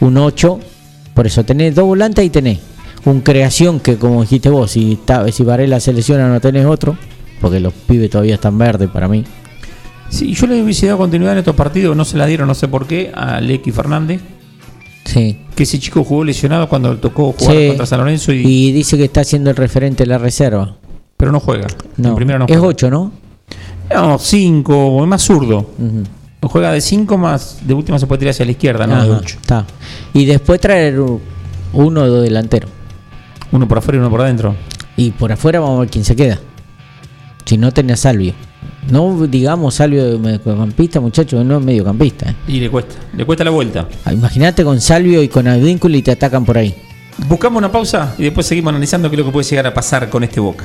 Un 0.00 0.16
8, 0.16 0.58
por 1.12 1.26
eso 1.26 1.44
tenés 1.44 1.74
dos 1.74 1.84
volantes 1.84 2.24
y 2.24 2.30
tenés 2.30 2.58
un 3.04 3.20
creación 3.20 3.80
que 3.80 3.96
como 3.98 4.22
dijiste 4.22 4.48
vos, 4.48 4.70
si, 4.70 4.98
si 5.30 5.44
Varela 5.44 5.78
se 5.78 5.92
lesiona 5.92 6.26
no 6.26 6.40
tenés 6.40 6.64
otro, 6.64 6.96
porque 7.38 7.60
los 7.60 7.74
pibes 7.74 8.08
todavía 8.08 8.36
están 8.36 8.56
verdes 8.56 8.88
para 8.88 9.08
mí. 9.08 9.22
Sí, 10.08 10.32
yo 10.34 10.46
le 10.46 10.62
hubiese 10.62 10.86
dado 10.86 10.98
continuidad 10.98 11.32
en 11.32 11.38
estos 11.40 11.54
partidos, 11.54 11.96
no 11.96 12.04
se 12.04 12.16
la 12.16 12.26
dieron, 12.26 12.46
no 12.48 12.54
sé 12.54 12.68
por 12.68 12.86
qué, 12.86 13.12
a 13.14 13.40
Lecky 13.40 13.72
Fernández. 13.72 14.20
Sí. 15.04 15.38
Que 15.54 15.62
ese 15.62 15.78
chico 15.78 16.04
jugó 16.04 16.24
lesionado 16.24 16.68
cuando 16.68 16.96
tocó 16.98 17.32
jugar 17.32 17.68
contra 17.68 17.86
San 17.86 18.00
Lorenzo 18.00 18.32
y... 18.32 18.40
y... 18.44 18.72
dice 18.72 18.96
que 18.96 19.04
está 19.04 19.20
haciendo 19.20 19.50
el 19.50 19.56
referente 19.56 20.04
de 20.04 20.08
la 20.08 20.18
reserva. 20.18 20.76
Pero 21.16 21.32
no 21.32 21.40
juega. 21.40 21.68
No. 21.96 22.10
En 22.10 22.14
primera 22.14 22.38
no 22.38 22.46
es 22.48 22.58
8, 22.58 22.90
¿no? 22.90 23.12
No, 23.94 24.18
5, 24.18 25.02
es 25.02 25.08
más 25.08 25.22
zurdo. 25.22 25.70
Juega 26.42 26.72
de 26.72 26.80
5 26.80 27.18
más, 27.18 27.58
de 27.66 27.74
última 27.74 27.98
se 27.98 28.06
puede 28.06 28.20
tirar 28.20 28.30
hacia 28.30 28.44
la 28.44 28.52
izquierda, 28.52 28.86
no 28.86 29.02
de 29.02 29.10
8. 29.10 29.38
Está. 29.40 29.66
Y 30.12 30.24
después 30.24 30.60
traer 30.60 31.00
uno 31.72 32.02
o 32.02 32.06
dos 32.06 32.22
delanteros. 32.22 32.70
Uno 33.52 33.68
por 33.68 33.78
afuera 33.78 33.98
y 33.98 34.00
uno 34.00 34.10
por 34.10 34.20
adentro. 34.20 34.54
Y 34.96 35.10
por 35.10 35.32
afuera 35.32 35.60
vamos 35.60 35.76
a 35.76 35.80
ver 35.80 35.90
quién 35.90 36.04
se 36.04 36.16
queda. 36.16 36.38
Si 37.44 37.56
no 37.58 37.72
tenés 37.72 38.00
Salvio. 38.00 38.34
No 38.90 39.26
digamos 39.26 39.74
Salvio 39.74 40.04
de 40.04 40.18
mediocampista, 40.18 41.00
muchachos, 41.00 41.44
no 41.44 41.58
es 41.58 41.64
mediocampista. 41.64 42.30
¿eh? 42.30 42.34
Y 42.48 42.60
le 42.60 42.70
cuesta, 42.70 42.94
le 43.16 43.24
cuesta 43.24 43.44
la 43.44 43.50
vuelta. 43.50 43.88
Ah, 44.04 44.12
imagínate 44.12 44.64
con 44.64 44.80
Salvio 44.80 45.22
y 45.22 45.28
con 45.28 45.46
Advíncula 45.48 45.96
y 45.96 46.02
te 46.02 46.12
atacan 46.12 46.44
por 46.44 46.58
ahí. 46.58 46.74
Buscamos 47.28 47.58
una 47.58 47.72
pausa 47.72 48.14
y 48.18 48.24
después 48.24 48.46
seguimos 48.46 48.70
analizando 48.70 49.08
qué 49.08 49.16
es 49.16 49.18
lo 49.18 49.26
que 49.26 49.32
puede 49.32 49.48
llegar 49.48 49.66
a 49.66 49.74
pasar 49.74 50.08
con 50.10 50.22
este 50.22 50.40
Boca. 50.40 50.64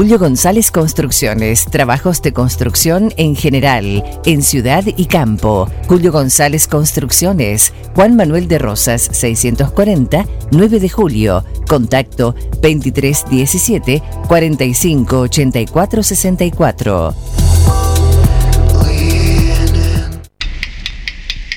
Julio 0.00 0.18
González 0.18 0.70
Construcciones, 0.70 1.66
trabajos 1.66 2.22
de 2.22 2.32
construcción 2.32 3.12
en 3.18 3.36
general, 3.36 4.02
en 4.24 4.42
ciudad 4.42 4.82
y 4.96 5.04
campo. 5.04 5.70
Julio 5.88 6.10
González 6.10 6.66
Construcciones, 6.66 7.74
Juan 7.94 8.16
Manuel 8.16 8.48
de 8.48 8.58
Rosas, 8.58 9.02
640, 9.12 10.24
9 10.52 10.80
de 10.80 10.88
julio. 10.88 11.44
Contacto 11.68 12.34
2317 12.62 14.02
4584 14.26 16.02
64. 16.02 17.14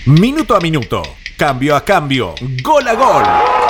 Minuto 0.08 0.54
a 0.54 0.60
minuto, 0.60 1.02
cambio 1.38 1.78
a 1.78 1.86
cambio, 1.86 2.36
gol 2.62 2.88
a 2.90 2.94
gol. 2.94 3.63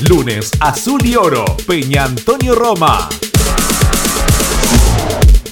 Lunes 0.00 0.50
Azul 0.60 1.04
y 1.06 1.16
Oro, 1.16 1.44
Peña 1.66 2.04
Antonio 2.04 2.54
Roma. 2.54 3.08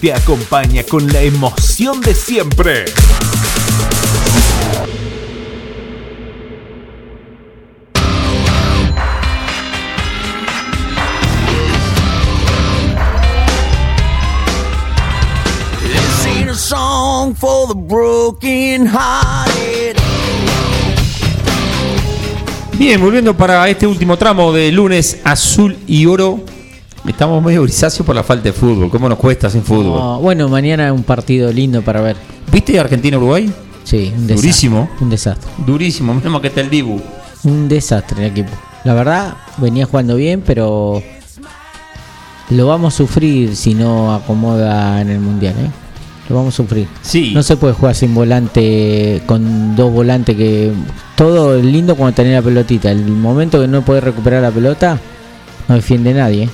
Te 0.01 0.13
acompaña 0.13 0.83
con 0.83 1.07
la 1.13 1.21
emoción 1.21 2.01
de 2.01 2.15
siempre. 2.15 2.85
Bien, 22.83 23.01
volviendo 23.01 23.37
para 23.37 23.69
este 23.69 23.87
último 23.87 24.17
tramo 24.17 24.53
de 24.53 24.73
lunes 24.73 25.21
azul 25.23 25.79
y 25.87 26.05
oro. 26.05 26.41
Estamos 27.07 27.41
medio 27.41 27.63
grisáceos 27.63 28.05
por 28.05 28.17
la 28.17 28.25
falta 28.25 28.43
de 28.43 28.53
fútbol. 28.53 28.91
¿Cómo 28.91 29.09
nos 29.09 29.19
cuesta 29.19 29.49
sin 29.49 29.63
fútbol? 29.63 30.21
bueno, 30.21 30.49
mañana 30.49 30.87
es 30.87 30.93
un 30.93 31.05
partido 31.05 31.53
lindo 31.53 31.81
para 31.83 32.01
ver. 32.01 32.17
¿Viste 32.51 32.81
Argentina-Uruguay? 32.81 33.53
Sí, 33.85 34.13
un 34.13 34.27
desastre. 34.27 34.35
Durísimo. 34.35 34.91
Un 35.01 35.11
desastre. 35.11 35.49
Durísimo, 35.65 36.13
menos 36.13 36.41
que 36.41 36.49
está 36.49 36.61
el 36.61 36.71
Dibu. 36.71 37.01
Un 37.45 37.69
desastre 37.69 38.27
el 38.27 38.33
equipo. 38.33 38.51
La 38.83 38.95
verdad, 38.95 39.37
venía 39.59 39.87
jugando 39.87 40.17
bien, 40.17 40.43
pero 40.45 41.01
lo 42.51 42.67
vamos 42.67 42.95
a 42.95 42.97
sufrir 42.97 43.55
si 43.55 43.75
no 43.75 44.13
acomoda 44.13 45.01
en 45.01 45.09
el 45.09 45.21
mundial, 45.21 45.55
¿eh? 45.57 45.71
Lo 46.33 46.39
vamos 46.39 46.55
a 46.55 46.57
sufrir. 46.57 46.89
Sí. 47.03 47.33
No 47.35 47.43
se 47.43 47.59
puede 47.59 47.75
jugar 47.75 47.95
sin 47.95 48.15
volante, 48.15 49.21
con 49.27 49.77
dos 49.77 49.93
volantes 49.93 50.35
que. 50.35 50.73
Todo 51.15 51.59
es 51.59 51.63
lindo 51.63 51.95
cuando 51.95 52.15
tenés 52.15 52.33
la 52.33 52.41
pelotita. 52.41 52.91
El 52.91 53.05
momento 53.05 53.61
que 53.61 53.69
no 53.69 53.83
puedes 53.83 54.03
recuperar 54.03 54.41
la 54.41 54.51
pelota, 54.51 54.99
no 55.69 55.75
defiende 55.75 56.15
nadie. 56.15 56.49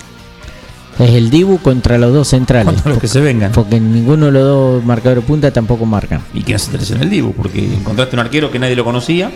Es 0.98 1.10
el 1.10 1.30
Dibu 1.30 1.58
contra 1.58 1.96
los 1.96 2.12
dos 2.12 2.26
centrales. 2.26 2.74
Contra 2.74 2.90
los 2.90 3.00
que 3.00 3.06
se 3.06 3.20
vengan. 3.20 3.52
Porque 3.52 3.78
ninguno 3.78 4.26
de 4.26 4.32
los 4.32 4.42
dos 4.42 4.84
marcadores 4.84 5.22
punta 5.22 5.52
tampoco 5.52 5.86
marcan. 5.86 6.22
Y 6.34 6.42
que 6.42 6.54
no 6.54 6.58
se 6.58 6.76
te 6.76 7.00
el 7.00 7.08
Dibu, 7.08 7.32
porque 7.32 7.64
encontraste 7.72 8.16
un 8.16 8.20
arquero 8.20 8.50
que 8.50 8.58
nadie 8.58 8.74
lo 8.74 8.82
conocía. 8.82 9.30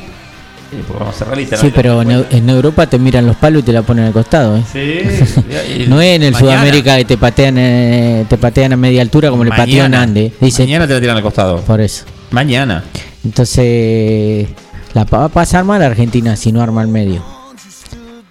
Pues 0.86 0.98
vamos 0.98 1.14
a 1.14 1.18
ser 1.18 1.28
realistas. 1.28 1.60
Sí, 1.60 1.70
pero 1.74 2.00
en, 2.02 2.48
Europa 2.48 2.86
te 2.86 2.98
miran 2.98 3.26
los 3.26 3.36
palos 3.36 3.62
y 3.62 3.66
te 3.66 3.72
la 3.72 3.82
ponen 3.82 4.06
al 4.06 4.12
costado. 4.12 4.56
¿eh? 4.56 4.62
Sí. 4.72 5.84
no 5.88 6.00
es 6.00 6.16
en 6.16 6.22
el 6.22 6.34
Sudamérica 6.34 6.96
que 6.96 7.04
te 7.04 7.18
patean 7.18 7.56
eh, 7.58 8.24
te 8.28 8.38
patean 8.38 8.72
a 8.72 8.76
media 8.76 9.02
altura 9.02 9.30
como 9.30 9.44
le 9.44 9.50
pateó 9.50 9.88
Nande. 9.88 10.32
Dice, 10.40 10.62
mañana 10.62 10.86
te 10.86 10.94
la 10.94 11.00
tiran 11.00 11.16
al 11.16 11.22
costado. 11.22 11.60
Por 11.60 11.80
eso. 11.80 12.04
Mañana. 12.30 12.84
Entonces, 13.22 14.48
la 14.94 15.04
va 15.04 15.26
a 15.26 15.28
pasar 15.28 15.64
mal 15.64 15.82
Argentina 15.82 16.36
si 16.36 16.52
no 16.52 16.62
arma 16.62 16.82
el 16.82 16.88
medio. 16.88 17.22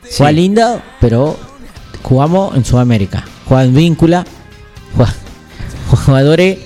Sí. 0.04 0.16
Juega 0.18 0.32
linda, 0.32 0.84
pero 1.00 1.38
jugamos 2.02 2.56
en 2.56 2.66
Sudamérica. 2.66 3.24
Juegan 3.46 3.74
víncula, 3.74 4.26
jugadores 6.06 6.58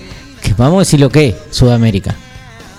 que 0.42 0.54
vamos 0.54 0.78
a 0.78 0.80
decir 0.80 1.00
lo 1.02 1.10
que 1.10 1.30
es 1.30 1.36
Sudamérica. 1.52 2.16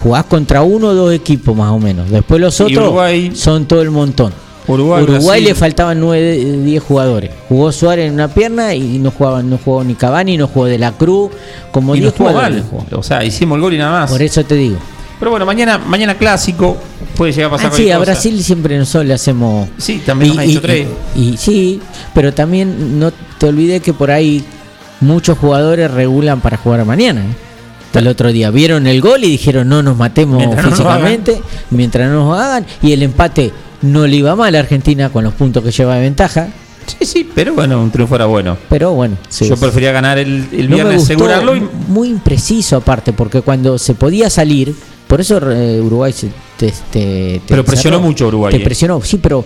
Jugás 0.07 0.24
contra 0.26 0.62
uno 0.62 0.90
o 0.90 0.94
dos 0.94 1.12
equipos 1.12 1.57
más 1.57 1.72
o 1.72 1.80
menos. 1.80 2.09
Después 2.09 2.40
los 2.40 2.61
otros 2.61 2.94
son 3.34 3.66
todo 3.66 3.82
el 3.82 3.90
montón. 3.90 4.32
Uruguay, 4.68 5.02
Uruguay 5.02 5.42
le 5.42 5.52
faltaban 5.57 5.98
9, 5.98 6.61
10 6.62 6.80
jugadores. 6.80 7.32
Jugó 7.48 7.72
Suárez 7.72 8.07
en 8.07 8.14
una 8.14 8.28
pierna 8.28 8.72
y 8.72 9.00
no 9.00 9.11
jugaba, 9.11 9.42
no 9.42 9.59
jugó 9.59 9.82
ni 9.82 9.96
Cavani, 9.96 10.36
no 10.36 10.46
jugó 10.46 10.66
De 10.66 10.78
la 10.78 10.92
Cruz, 10.92 11.32
como 11.72 11.94
10 11.94 12.14
jugadores. 12.14 12.62
O 12.92 13.02
sea, 13.02 13.24
hicimos 13.24 13.57
el 13.57 13.62
gol 13.62 13.74
y 13.74 13.78
nada 13.78 14.02
más. 14.02 14.11
Por 14.12 14.22
eso 14.22 14.44
te 14.44 14.54
digo. 14.54 14.76
Pero 15.18 15.32
bueno, 15.32 15.44
mañana, 15.44 15.76
mañana 15.78 16.16
clásico, 16.16 16.76
puede 17.16 17.32
llegar 17.32 17.48
a 17.48 17.57
pasar 17.57 17.72
ah, 17.72 17.76
Sí, 17.76 17.90
a 17.90 17.98
Brasil 17.98 18.44
siempre 18.44 18.78
nosotros 18.78 19.07
le 19.07 19.14
hacemos. 19.14 19.68
Sí, 19.76 20.00
también 20.07 20.36
nos 20.36 20.38
ha 20.38 20.44
hecho 20.44 20.61
tres. 20.61 20.86
Y, 21.16 21.36
sí, 21.36 21.80
pero 22.14 22.32
también 22.32 23.00
no 23.00 23.11
te 23.38 23.46
olvides 23.46 23.82
que 23.82 23.92
por 23.92 24.12
ahí 24.12 24.44
muchos 25.00 25.36
jugadores 25.36 25.90
regulan 25.90 26.40
para 26.40 26.59
jugar 26.59 26.84
mañana. 26.84 27.22
¿eh? 27.22 27.45
El 27.97 28.09
otro 28.09 28.32
día 28.32 28.51
vieron 28.51 28.86
el 28.86 29.01
gol 29.01 29.24
y 29.24 29.30
dijeron 29.30 29.68
no 29.68 29.82
nos 29.82 29.97
matemos 29.97 30.42
físicamente 30.62 31.40
mientras 31.70 32.09
no 32.11 32.26
nos 32.26 32.38
hagan. 32.38 32.66
Y 32.82 32.92
el 32.92 33.03
empate 33.03 33.53
no 33.82 34.07
le 34.07 34.16
iba 34.16 34.36
mal 34.36 34.55
a 34.55 34.59
Argentina 34.61 35.09
con 35.11 35.24
los 35.24 35.34
puntos 35.34 35.64
que 35.64 35.70
lleva 35.70 35.94
de 35.97 36.03
ventaja. 36.03 36.49
Sí, 36.86 37.05
sí, 37.05 37.30
pero 37.34 37.55
bueno, 37.55 37.82
un 37.82 37.90
triunfo 37.90 38.14
era 38.14 38.26
bueno. 38.26 38.57
Pero 38.68 38.92
bueno, 38.92 39.16
sí, 39.28 39.49
yo 39.49 39.57
prefería 39.57 39.90
ganar 39.90 40.18
el, 40.18 40.47
el 40.53 40.68
viernes, 40.68 41.03
asegurarlo. 41.03 41.55
Muy 41.88 42.09
impreciso 42.09 42.76
aparte, 42.76 43.12
porque 43.12 43.40
cuando 43.40 43.76
se 43.78 43.94
podía 43.94 44.30
salir, 44.30 44.74
Por 45.07 45.20
eso 45.20 45.38
eh, 45.51 45.80
Uruguay 45.80 46.12
se, 46.12 46.30
te, 46.57 47.40
Pero 47.47 47.64
presionó 47.64 48.01
mucho 48.01 48.26
Uruguay, 48.26 48.53
Te 48.53 48.61
eh. 48.61 48.64
presionó, 48.64 49.01
sí, 49.03 49.18
pero 49.18 49.44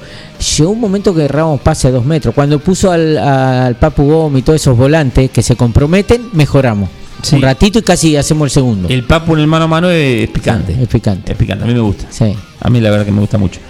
llegó 0.58 0.70
un 0.70 0.80
momento 0.80 1.14
que 1.14 1.24
errábamos 1.24 1.60
pase 1.60 1.88
a 1.88 1.90
dos 1.90 2.04
metros. 2.04 2.34
Cuando 2.34 2.58
puso 2.58 2.90
al, 2.90 3.18
al 3.18 3.76
Papu 3.76 4.04
Gómez 4.04 4.40
y 4.40 4.42
todos 4.42 4.60
esos 4.60 4.76
volantes 4.76 5.30
que 5.30 5.42
se 5.42 5.56
comprometen, 5.56 6.28
mejoramos. 6.32 6.88
Sí. 7.22 7.36
Un 7.36 7.42
ratito 7.42 7.78
y 7.78 7.82
casi 7.82 8.16
hacemos 8.16 8.46
el 8.46 8.50
segundo. 8.50 8.88
El 8.88 9.04
papo 9.04 9.34
en 9.34 9.40
el 9.40 9.46
mano 9.46 9.64
a 9.64 9.68
mano 9.68 9.90
es 9.90 10.28
picante. 10.30 10.72
Es 10.80 10.88
picante. 10.88 11.32
Es 11.32 11.38
picante, 11.38 11.64
a 11.64 11.66
mí 11.66 11.74
me 11.74 11.80
gusta. 11.80 12.06
Sí. 12.10 12.34
A 12.60 12.70
mí 12.70 12.80
la 12.80 12.90
verdad 12.90 13.04
que 13.04 13.12
me 13.12 13.20
gusta 13.20 13.38
mucho. 13.38 13.60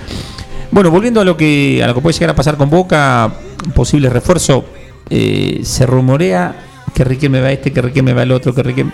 Bueno, 0.70 0.90
volviendo 0.90 1.20
a 1.20 1.24
lo 1.24 1.36
que 1.36 1.82
a 1.82 1.86
lo 1.88 1.94
que 1.94 2.00
puede 2.00 2.14
llegar 2.14 2.30
a 2.30 2.34
pasar 2.36 2.56
con 2.56 2.70
Boca, 2.70 3.32
posible 3.74 4.08
refuerzo, 4.08 4.64
eh, 5.08 5.60
se 5.64 5.84
rumorea 5.84 6.54
que 6.94 7.04
Riquelme 7.04 7.40
va 7.40 7.48
a 7.48 7.52
este, 7.52 7.72
que 7.72 7.82
Riquelme 7.82 8.12
va 8.12 8.22
al 8.22 8.32
otro, 8.32 8.54
que 8.54 8.62
Riquelme... 8.62 8.92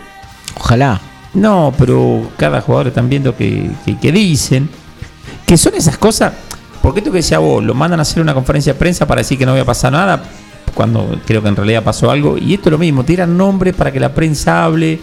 Ojalá. 0.59 1.01
No, 1.35 1.75
pero 1.77 2.31
cada 2.39 2.63
jugador 2.63 2.89
están 2.89 3.11
viendo 3.11 3.37
que, 3.37 3.71
que, 3.85 3.99
que 3.99 4.13
dicen 4.13 4.71
que 5.47 5.57
son 5.59 5.75
esas 5.75 5.99
cosas. 5.99 6.33
Porque 6.81 7.01
esto 7.01 7.11
que 7.11 7.19
decía 7.19 7.39
vos, 7.41 7.63
lo 7.63 7.75
mandan 7.75 7.99
a 7.99 8.03
hacer 8.03 8.23
una 8.23 8.33
conferencia 8.33 8.73
de 8.73 8.79
prensa 8.79 9.07
para 9.07 9.21
decir 9.21 9.37
que 9.37 9.45
no 9.45 9.53
había 9.53 9.65
pasado 9.65 9.97
nada, 9.97 10.23
cuando 10.77 11.19
creo 11.25 11.43
que 11.43 11.49
en 11.49 11.57
realidad 11.57 11.83
pasó 11.83 12.11
algo. 12.11 12.37
Y 12.37 12.55
esto 12.55 12.69
es 12.69 12.73
lo 12.73 12.79
mismo, 12.79 13.03
tiran 13.03 13.37
nombres 13.37 13.75
para 13.75 13.91
que 13.91 13.99
la 13.99 14.15
prensa 14.15 14.65
hable 14.65 15.01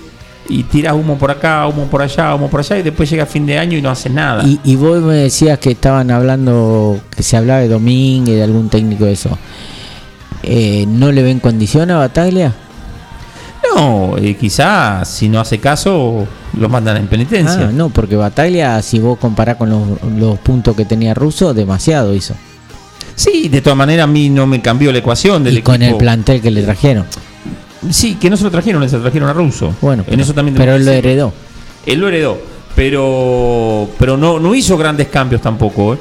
y 0.48 0.64
tiras 0.64 0.94
humo 0.94 1.18
por 1.18 1.32
acá, 1.32 1.66
humo 1.68 1.88
por 1.88 2.02
allá, 2.02 2.36
humo 2.36 2.48
por 2.48 2.60
allá, 2.60 2.78
y 2.78 2.84
después 2.84 3.10
llega 3.10 3.26
fin 3.26 3.46
de 3.46 3.58
año 3.58 3.78
y 3.78 3.82
no 3.82 3.90
haces 3.90 4.12
nada. 4.12 4.44
Y, 4.46 4.60
y 4.64 4.76
vos 4.76 5.02
me 5.02 5.16
decías 5.16 5.58
que 5.58 5.72
estaban 5.72 6.12
hablando, 6.12 7.00
que 7.16 7.24
se 7.24 7.36
hablaba 7.36 7.62
de 7.62 7.70
Domínguez, 7.70 8.36
de 8.36 8.44
algún 8.44 8.70
técnico 8.70 9.06
de 9.06 9.14
eso. 9.14 9.38
Eh, 10.44 10.86
¿No 10.88 11.12
le 11.12 11.24
ven 11.24 11.40
condición 11.40 11.90
a 11.90 11.98
Bataglia? 11.98 12.54
No, 13.76 14.18
eh, 14.18 14.36
quizás 14.36 15.08
si 15.08 15.28
no 15.28 15.40
hace 15.40 15.58
caso, 15.58 16.28
lo 16.56 16.70
mandan 16.70 16.98
en 16.98 17.08
penitencia. 17.08 17.70
Ah, 17.70 17.72
no, 17.74 17.90
porque 17.90 18.16
Bataglia, 18.16 18.80
si 18.84 19.00
vos 19.00 19.18
comparás 19.18 19.56
con 19.56 19.70
los, 19.70 20.04
los 20.18 20.38
puntos 20.40 20.76
que 20.76 20.86
tenía 20.86 21.16
Russo, 21.16 21.54
demasiado 21.54 22.14
hizo. 22.14 22.36
Sí, 23.16 23.50
de 23.50 23.62
todas 23.62 23.78
maneras 23.78 24.06
a 24.06 24.08
mí 24.08 24.30
no 24.30 24.48
me 24.48 24.62
cambió 24.62 24.92
la 24.92 25.00
ecuación 25.00 25.44
del 25.44 25.60
Y 25.60 25.62
con 25.62 25.82
el 25.82 25.96
plantel 25.98 26.42
que 26.42 26.52
le 26.52 26.64
trajeron. 26.64 27.06
Sí, 27.90 28.16
que 28.16 28.30
no 28.30 28.38
se 28.38 28.44
lo 28.44 28.52
trajeron, 28.52 28.88
se 28.90 28.96
lo 28.96 29.02
trajeron 29.04 29.30
a 29.30 29.34
Russo. 29.34 29.76
Bueno, 29.82 30.04
en 30.08 30.20
eso 30.20 30.34
también 30.34 30.56
pero 30.58 30.76
él 30.76 30.86
lo 30.86 30.92
heredó. 30.92 31.34
Él 31.86 32.00
lo 32.00 32.08
heredó, 32.08 32.38
pero 32.76 33.90
pero 34.00 34.18
no, 34.18 34.40
no 34.40 34.56
hizo 34.56 34.78
grandes 34.78 35.08
cambios 35.10 35.42
tampoco. 35.42 35.94
¿eh? 35.94 35.98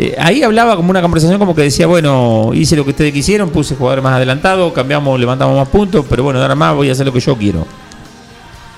Eh, 0.00 0.14
ahí 0.16 0.42
hablaba 0.44 0.76
como 0.76 0.90
una 0.90 1.02
conversación 1.02 1.38
como 1.40 1.56
que 1.56 1.62
decía, 1.62 1.88
bueno, 1.88 2.52
hice 2.54 2.76
lo 2.76 2.84
que 2.84 2.90
ustedes 2.90 3.12
quisieron, 3.12 3.50
puse 3.50 3.74
jugadores 3.74 4.04
más 4.04 4.14
adelantados, 4.14 4.72
cambiamos, 4.72 5.18
levantamos 5.18 5.56
más 5.56 5.68
puntos, 5.68 6.06
pero 6.08 6.22
bueno, 6.22 6.40
ahora 6.40 6.54
más 6.54 6.74
voy 6.76 6.88
a 6.88 6.92
hacer 6.92 7.04
lo 7.04 7.12
que 7.12 7.20
yo 7.20 7.36
quiero. 7.36 7.66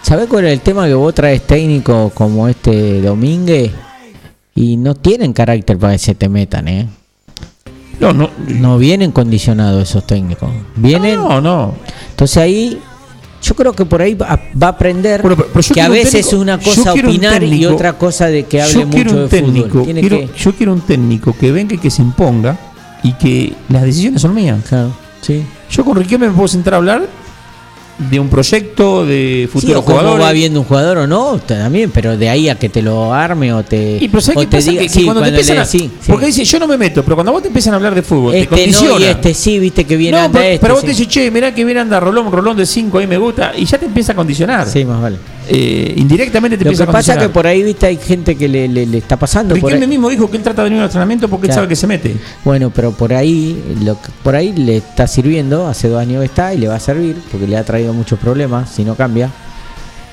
¿Sabés 0.01 0.29
cuál 0.29 0.47
es 0.47 0.53
el 0.53 0.61
tema 0.61 0.87
que 0.87 0.95
vos 0.95 1.15
traes 1.15 1.47
técnico 1.47 2.11
como 2.15 2.49
este 2.49 3.03
Domínguez? 3.03 3.71
Y 4.55 4.79
no 4.79 4.95
tienen 4.95 5.35
carácter 5.35 5.77
para 5.79 5.93
que 5.93 5.99
se 5.99 6.15
te 6.15 6.29
metan, 6.29 6.69
¿eh? 6.69 6.89
No, 8.01 8.13
no. 8.13 8.31
No 8.49 8.79
vienen 8.79 9.13
condicionados 9.13 9.89
esos 9.89 10.07
técnicos. 10.07 10.49
Vienen. 10.77 11.17
No, 11.17 11.41
no. 11.41 11.75
Entonces 12.11 12.37
ahí. 12.39 12.79
Yo 13.43 13.55
creo 13.57 13.73
que 13.73 13.87
por 13.87 14.03
ahí 14.03 14.13
va, 14.15 14.39
a 14.61 14.69
aprender 14.69 15.23
Bueno, 15.23 15.35
pero- 15.35 15.49
pero 15.51 15.63
yo 15.63 15.75
que 15.75 15.81
a 15.81 15.87
un 15.87 15.93
veces 15.93 16.27
técnico- 16.29 16.43
una 16.43 16.59
cosa 16.59 16.93
un 16.93 17.01
opinar 17.01 17.43
y 17.43 17.65
otra 17.65 17.95
cosa 17.97 18.27
de 18.27 18.45
que 18.45 18.61
hable 18.61 18.85
mucho 18.85 19.11
un 19.17 19.17
de 19.23 19.29
técnico, 19.29 19.69
fútbol. 19.71 19.85
Tiene 19.85 20.01
quiero- 20.01 20.19
que- 20.19 20.31
yo 20.39 20.53
quiero 20.55 20.73
un 20.75 20.81
técnico 20.83 21.35
que 21.39 21.51
venga 21.51 21.75
y 21.75 21.79
que 21.79 21.91
se 21.91 22.03
imponga 22.03 22.59
y 23.03 23.15
que 23.15 23.55
las 23.71 23.83
decisiones 23.83 24.21
son 24.21 24.35
mías. 24.35 24.59
Claro, 24.69 24.91
sí. 25.23 25.43
Yo 25.71 25.85
con 25.87 25.97
Riquelme 25.97 26.29
me 26.29 26.35
puedo 26.35 26.49
sentar 26.49 26.75
a 26.75 26.77
hablar 26.77 27.07
de 28.11 28.19
un 28.19 28.29
proyecto, 28.29 29.05
de 29.05 29.43
Sí, 29.47 29.47
futuros 29.53 29.85
cómo 29.85 29.99
jugadores. 29.99 30.27
va 30.27 30.33
viendo 30.33 30.61
un 30.61 30.67
jugador 30.67 30.99
o 30.99 31.07
no, 31.07 31.39
también, 31.39 31.91
pero 31.91 32.17
de 32.17 32.29
ahí 32.31 32.49
a 32.49 32.55
que 32.55 32.69
te 32.71 32.81
lo 32.81 33.13
arme 33.13 33.53
o 33.53 33.63
te, 33.63 33.99
Y 34.01 34.09
pero 34.09 34.21
¿sabes 34.23 34.39
o 34.39 34.41
qué 34.41 34.47
te 34.47 34.57
pasa? 34.57 34.71
diga, 34.71 34.81
que, 34.83 34.87
que 34.89 34.93
sí, 34.95 35.05
cuando 35.05 35.21
te 35.21 35.25
cuando 35.25 35.29
empiezan 35.39 35.57
le- 35.57 35.63
a, 35.63 35.65
sí, 35.67 35.79
sí. 35.79 35.91
Porque 36.11 36.27
dice, 36.27 36.45
yo 36.45 36.59
no 36.59 36.67
me 36.67 36.79
meto, 36.79 37.03
pero 37.05 37.15
cuando 37.17 37.33
vos 37.33 37.43
te 37.43 37.49
empiezan 37.49 37.75
a 37.75 37.77
hablar 37.77 37.95
de 37.95 38.03
fútbol, 38.03 38.33
te 38.33 38.41
este 38.41 38.51
no 38.51 38.57
condiciona. 38.73 39.01
y 39.07 39.09
este 39.11 39.35
sí, 39.35 39.59
viste 39.59 39.85
que 39.85 39.97
viene 39.97 40.17
No, 40.19 40.25
anda 40.25 40.39
pero, 40.39 40.51
este, 40.55 40.61
pero 40.61 40.75
vos 40.75 40.81
sí. 40.81 40.87
te 40.87 40.93
dices, 40.93 41.09
che, 41.09 41.31
mirá 41.31 41.55
que 41.55 41.65
bien 41.65 41.79
anda 41.79 42.01
Rolón, 42.01 42.33
Rolón 42.33 42.57
de 42.57 42.65
5, 42.67 42.99
ahí 42.99 43.07
me 43.07 43.19
gusta, 43.19 43.53
y 43.57 43.65
ya 43.67 43.77
te 43.79 43.87
empieza 43.87 44.13
a 44.13 44.15
condicionar. 44.15 44.67
Sí, 44.67 44.85
más 44.85 45.01
vale. 45.03 45.17
Eh, 45.53 45.95
indirectamente 45.97 46.57
te 46.57 46.65
Lo 46.65 46.71
que 46.71 46.87
pasa 46.87 47.15
que 47.19 47.29
por 47.29 47.47
ahí, 47.47 47.63
viste, 47.63 47.87
hay 47.87 47.97
gente 47.97 48.37
que 48.37 48.47
le, 48.49 48.69
le- 48.69 48.87
le 48.87 48.99
está 48.99 49.17
pasando. 49.17 49.55
Riquelme 49.55 49.87
mismo 49.89 50.09
dijo 50.09 50.31
que 50.31 50.37
él 50.37 50.43
trata 50.43 50.63
de 50.63 50.69
venir 50.71 50.81
al 50.81 50.87
entrenamiento 50.87 51.29
porque 51.29 51.49
él 51.49 51.53
sabe 51.53 51.67
que 51.69 51.75
se 51.77 51.87
mete. 51.87 52.17
Bueno, 52.45 52.71
pero 52.71 52.93
por 52.93 53.13
ahí, 53.13 53.61
lo 53.83 53.97
por 54.23 54.37
ahí 54.37 54.53
le 54.53 54.77
está 54.77 55.07
sirviendo, 55.09 55.67
hace 55.67 55.89
dos 55.89 56.01
años 56.01 56.23
está 56.25 56.55
y 56.55 56.59
le 56.59 56.69
va 56.69 56.77
a 56.77 56.81
servir, 56.81 57.17
porque 57.33 57.47
le 57.49 57.57
ha 57.57 57.65
traído 57.65 57.93
muchos 57.93 58.19
problemas 58.19 58.71
si 58.71 58.85
no 58.85 58.95
cambia. 58.95 59.29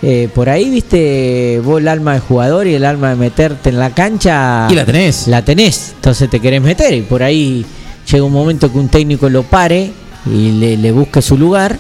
Eh, 0.02 0.30
por 0.34 0.50
ahí, 0.50 0.70
viste, 0.70 1.60
vos 1.64 1.82
el 1.82 1.88
alma 1.88 2.14
de 2.14 2.20
jugador 2.20 2.66
y 2.68 2.74
el 2.76 2.86
alma 2.86 3.10
de 3.12 3.16
meterte 3.16 3.70
en 3.70 3.80
la 3.80 3.92
cancha. 3.92 4.68
Y 4.72 4.76
la 4.76 4.86
tenés. 4.86 5.28
La 5.28 5.44
tenés, 5.44 5.94
entonces 5.96 6.30
te 6.30 6.40
querés 6.40 6.62
meter 6.62 6.94
y 6.94 7.02
por 7.02 7.22
ahí 7.24 7.66
llega 8.12 8.24
un 8.24 8.32
momento 8.34 8.72
que 8.72 8.78
un 8.78 8.90
técnico 8.90 9.30
lo 9.30 9.44
pare 9.44 9.92
y 10.26 10.52
le, 10.52 10.78
le 10.78 10.92
busque 10.92 11.22
su 11.22 11.38
lugar. 11.38 11.78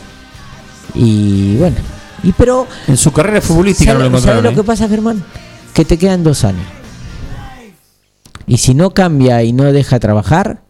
Y 0.95 1.55
bueno, 1.58 1.76
y 2.24 2.32
pero. 2.34 2.68
En 2.88 2.97
su 2.97 3.11
carrera 3.11 3.41
futbolística 3.41 3.93
no 3.93 3.99
lo 3.99 4.05
¿Sabes 4.05 4.13
encontraron. 4.24 4.43
lo 4.43 4.49
¿eh? 4.51 4.55
que 4.55 4.63
pasa, 4.63 4.88
Germán? 4.89 5.24
Que 5.74 5.86
te 5.86 5.97
quedan 5.97 6.24
dos 6.24 6.43
años. 6.43 6.65
Y 8.47 8.57
si 8.57 8.74
no 8.74 8.91
cambia 8.93 9.43
y 9.43 9.51
no 9.53 9.63
deja 9.74 9.99
trabajar, 9.99 10.61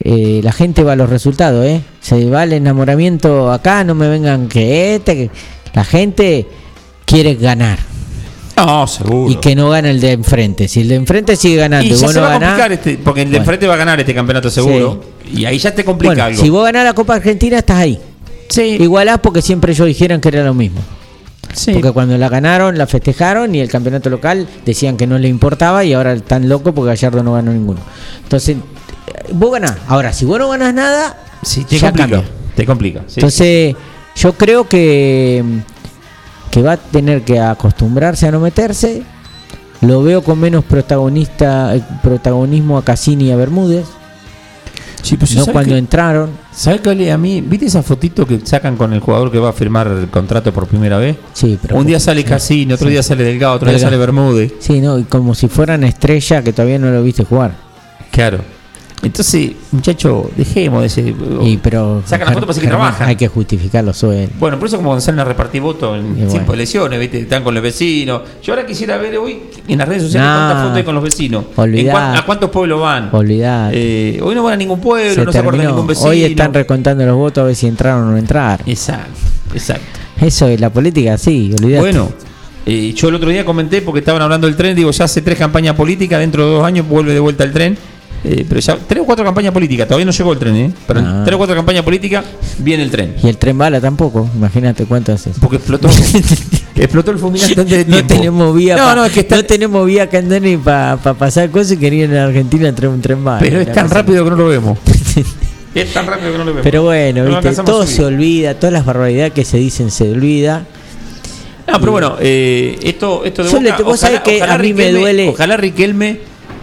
eh, 0.00 0.40
la 0.42 0.52
gente 0.52 0.82
va 0.82 0.92
a 0.92 0.96
los 0.96 1.10
resultados, 1.10 1.64
¿eh? 1.66 1.82
Se 2.00 2.24
va 2.30 2.44
el 2.44 2.52
enamoramiento 2.54 3.52
acá, 3.52 3.84
no 3.84 3.94
me 3.94 4.08
vengan 4.08 4.48
que 4.48 4.94
este, 4.94 5.30
la 5.74 5.84
gente 5.84 6.46
quiere 7.04 7.34
ganar 7.34 7.78
No, 8.56 8.86
seguro. 8.86 9.30
y 9.30 9.36
que 9.36 9.54
no 9.54 9.68
gane 9.70 9.90
el 9.90 10.00
de 10.00 10.12
enfrente. 10.12 10.68
Si 10.68 10.80
el 10.80 10.88
de 10.88 10.94
enfrente 10.94 11.36
sigue 11.36 11.56
ganando 11.56 11.86
Y 11.86 11.90
vos 12.00 12.12
se 12.12 12.14
no 12.18 12.22
va 12.22 12.28
a 12.28 12.38
ganás, 12.38 12.48
complicar, 12.50 12.72
este, 12.72 12.98
porque 13.04 13.22
el 13.22 13.26
de 13.28 13.30
Bueno. 13.32 13.42
enfrente 13.42 13.66
va 13.66 13.74
a 13.74 13.78
ganar 13.78 14.00
este 14.00 14.14
campeonato 14.14 14.50
seguro. 14.50 15.04
Y 15.30 15.44
ahí 15.44 15.58
ya 15.58 15.74
te 15.74 15.84
complica 15.84 16.12
bueno, 16.14 16.24
algo. 16.24 16.42
si 16.42 16.48
vos 16.48 16.64
ganás 16.64 16.84
la 16.84 16.94
Copa 16.94 17.14
Argentina 17.16 17.58
estás 17.58 17.76
ahí. 17.76 17.98
Sí. 18.48 18.76
Igualás 18.80 19.18
porque 19.20 19.42
siempre 19.42 19.72
ellos 19.72 19.86
dijeron 19.86 20.20
que 20.20 20.28
era 20.28 20.44
lo 20.44 20.54
mismo. 20.54 20.80
Sí. 21.54 21.72
Porque 21.72 21.92
cuando 21.92 22.16
la 22.18 22.28
ganaron, 22.28 22.76
la 22.78 22.86
festejaron 22.86 23.54
y 23.54 23.60
el 23.60 23.68
campeonato 23.68 24.10
local 24.10 24.46
decían 24.64 24.96
que 24.96 25.06
no 25.06 25.18
le 25.18 25.28
importaba 25.28 25.84
y 25.84 25.92
ahora 25.94 26.12
están 26.12 26.48
locos 26.48 26.72
porque 26.74 26.88
Gallardo 26.90 27.22
no 27.22 27.32
ganó 27.34 27.52
ninguno. 27.52 27.80
Entonces, 28.22 28.56
eh, 28.56 29.32
vos 29.32 29.52
ganás. 29.52 29.76
Ahora, 29.88 30.12
si 30.12 30.24
vos 30.24 30.38
no 30.38 30.48
ganás 30.50 30.74
nada, 30.74 31.16
Sí, 31.42 31.64
te 31.64 31.78
ya 31.78 31.88
complica. 31.88 32.08
cambia. 32.18 32.30
Te 32.54 32.66
complica. 32.66 33.00
sí. 33.06 33.14
Entonces, 33.20 33.76
yo 34.16 34.32
creo 34.34 34.68
que, 34.68 35.42
que 36.50 36.62
va 36.62 36.72
a 36.72 36.76
tener 36.76 37.22
que 37.22 37.38
acostumbrarse 37.40 38.26
a 38.26 38.32
no 38.32 38.40
meterse. 38.40 39.02
Lo 39.80 40.02
veo 40.02 40.22
con 40.22 40.40
menos 40.40 40.64
protagonista, 40.64 41.74
eh, 41.76 41.82
protagonismo 42.02 42.76
a 42.78 42.84
Cassini 42.84 43.26
y 43.28 43.30
a 43.30 43.36
Bermúdez. 43.36 43.86
Sí, 45.02 45.16
pues, 45.16 45.34
no 45.34 45.40
¿sabes 45.44 45.52
cuando 45.52 45.72
qué? 45.74 45.78
entraron. 45.78 46.30
¿Sabes 46.52 46.80
qué 46.80 47.12
a 47.12 47.18
mí? 47.18 47.40
¿Viste 47.40 47.66
esa 47.66 47.82
fotito 47.82 48.26
que 48.26 48.40
sacan 48.44 48.76
con 48.76 48.92
el 48.92 49.00
jugador 49.00 49.30
que 49.30 49.38
va 49.38 49.50
a 49.50 49.52
firmar 49.52 49.86
el 49.88 50.08
contrato 50.08 50.52
por 50.52 50.66
primera 50.66 50.98
vez? 50.98 51.16
Sí, 51.32 51.58
pero 51.60 51.76
Un 51.76 51.86
día 51.86 52.00
sale 52.00 52.22
sí, 52.22 52.26
Cassini, 52.28 52.72
otro 52.72 52.86
sí. 52.88 52.92
día 52.92 53.02
sale 53.02 53.24
Delgado, 53.24 53.54
otro 53.54 53.66
día 53.68 53.74
Delgado. 53.74 53.90
sale 53.92 54.00
Bermúdez. 54.00 54.52
Sí, 54.60 54.80
no, 54.80 54.98
y 54.98 55.04
como 55.04 55.34
si 55.34 55.48
fueran 55.48 55.84
estrella 55.84 56.42
que 56.42 56.52
todavía 56.52 56.78
no 56.78 56.90
lo 56.90 57.02
viste 57.02 57.24
jugar. 57.24 57.52
Claro. 58.10 58.38
Entonces, 59.00 59.52
muchacho, 59.70 60.28
dejemos 60.36 60.80
de 60.80 60.86
ese. 60.88 61.14
Y 61.42 61.56
pero 61.58 62.02
Sacan 62.04 62.26
la 62.26 62.32
foto 62.32 62.46
para 62.46 62.54
decir 62.54 62.62
que 62.64 62.68
trabajan. 62.68 63.08
Hay 63.08 63.14
que 63.16 63.28
justificar 63.28 63.84
los 63.84 63.96
sueldos. 63.96 64.30
Bueno, 64.40 64.58
por 64.58 64.66
eso 64.66 64.76
como 64.76 65.00
salen 65.00 65.20
a 65.20 65.24
repartir 65.24 65.62
votos 65.62 65.96
en 65.98 66.14
tiempo 66.14 66.30
bueno. 66.32 66.46
de 66.48 66.54
elecciones, 66.54 66.98
¿viste? 67.00 67.20
Están 67.20 67.44
con 67.44 67.54
los 67.54 67.62
vecinos. 67.62 68.22
Yo 68.42 68.52
ahora 68.52 68.66
quisiera 68.66 68.96
ver 68.98 69.16
hoy 69.18 69.38
en 69.68 69.78
las 69.78 69.88
redes 69.88 70.02
sociales 70.02 70.28
Nah. 70.28 70.36
cuántas 70.46 70.62
fotos 70.64 70.76
hay 70.78 70.82
con 70.84 70.94
los 70.96 71.04
vecinos. 71.04 71.44
Olvidá. 71.54 71.92
cuán- 71.92 72.16
¿A 72.16 72.26
cuántos 72.26 72.50
pueblos 72.50 72.80
van? 72.80 73.08
Olvidar. 73.12 73.70
Eh, 73.72 74.18
hoy 74.22 74.34
no 74.34 74.42
van 74.42 74.54
a 74.54 74.56
ningún 74.56 74.80
pueblo, 74.80 75.24
no 75.24 75.32
se 75.32 75.38
acuerdan 75.38 75.60
de 75.62 75.66
ningún 75.68 75.86
vecino. 75.86 76.08
Hoy 76.10 76.24
están 76.24 76.52
recontando 76.52 77.06
los 77.06 77.16
votos 77.16 77.42
a 77.42 77.44
ver 77.46 77.54
si 77.54 77.66
entraron 77.68 78.08
o 78.08 78.10
no 78.10 78.16
entraron. 78.16 78.68
Exacto, 78.68 79.12
exacto. 79.54 79.84
Eso 80.20 80.48
es 80.48 80.60
la 80.60 80.70
política, 80.70 81.16
sí, 81.16 81.54
olvidate. 81.56 81.80
Bueno, 81.80 82.10
eh, 82.66 82.92
yo 82.96 83.08
el 83.08 83.14
otro 83.14 83.30
día 83.30 83.44
comenté 83.44 83.80
porque 83.82 84.00
estaban 84.00 84.20
hablando 84.22 84.48
del 84.48 84.56
tren, 84.56 84.74
digo, 84.74 84.90
ya 84.90 85.04
hace 85.04 85.22
tres 85.22 85.38
campañas 85.38 85.76
políticas, 85.76 86.18
dentro 86.18 86.44
de 86.44 86.52
dos 86.56 86.64
años 86.64 86.88
vuelve 86.88 87.14
de 87.14 87.20
vuelta 87.20 87.44
el 87.44 87.52
tren. 87.52 87.78
Eh, 88.24 88.44
pero 88.48 88.60
ya, 88.60 88.76
tres 88.76 89.00
o 89.02 89.06
cuatro 89.06 89.24
campañas 89.24 89.52
políticas, 89.52 89.86
todavía 89.86 90.04
no 90.04 90.10
llegó 90.10 90.32
el 90.32 90.38
tren, 90.40 90.56
¿eh? 90.56 90.72
Pero 90.88 91.00
en 91.00 91.06
Ah. 91.06 91.22
tres 91.24 91.34
o 91.36 91.38
cuatro 91.38 91.54
campañas 91.54 91.84
políticas 91.84 92.24
viene 92.58 92.82
el 92.82 92.90
tren. 92.90 93.14
Y 93.22 93.28
el 93.28 93.38
tren 93.38 93.56
bala 93.56 93.80
tampoco, 93.80 94.28
imagínate 94.34 94.86
cuánto 94.86 95.12
haces. 95.12 95.36
Porque 95.40 95.56
explotó, 95.56 95.88
explotó 96.74 97.12
el 97.12 97.18
fulminante 97.18 97.60
antes 97.60 97.78
de 97.78 97.84
No 97.84 97.90
tiempo. 97.96 98.14
tenemos 98.14 98.56
vía, 98.56 98.76
No, 98.76 98.84
pa- 98.84 98.94
no, 98.96 99.04
es 99.04 99.12
que 99.12 99.20
está- 99.20 99.36
no 99.36 99.44
tenemos 99.44 99.86
vía 99.86 100.08
andar 100.12 100.42
ni 100.42 100.56
para 100.56 100.96
pasar 100.96 101.48
cosas 101.50 101.72
y 101.72 101.76
querían 101.76 102.10
en 102.10 102.18
Argentina 102.18 102.68
entrar 102.68 102.90
un 102.90 103.00
tren 103.00 103.22
bala. 103.22 103.38
Pero 103.38 103.60
es 103.60 103.72
tan 103.72 103.88
rápido 103.88 104.24
que 104.24 104.30
no 104.30 104.36
lo 104.36 104.48
vemos. 104.48 104.78
es 105.74 105.92
tan 105.92 106.06
rápido 106.06 106.32
que 106.32 106.38
no 106.38 106.44
lo 106.44 106.50
vemos. 106.50 106.62
Pero 106.64 106.82
bueno, 106.82 107.24
No 107.24 107.40
viste, 107.40 107.62
todo 107.62 107.86
se 107.86 108.04
olvida, 108.04 108.54
todas 108.54 108.72
las 108.72 108.84
barbaridades 108.84 109.32
que 109.32 109.44
se 109.44 109.58
dicen 109.58 109.92
se 109.92 110.10
olvida. 110.10 110.64
No, 111.70 111.78
pero 111.78 111.92
bueno, 111.92 112.16
eh, 112.18 112.78
esto, 112.82 113.24
esto 113.24 113.44
de 113.44 113.50
Yo 113.50 113.60
Boca, 113.60 113.76
le- 113.78 113.84
vos 113.84 114.00
sabés 114.00 114.20
que 114.22 114.42
a 114.42 114.58
mí 114.58 114.72
me 114.74 114.90
Riquelme- 114.90 114.98
duele- 114.98 115.28
Ojalá 115.28 115.56
Riquelme 115.56 116.18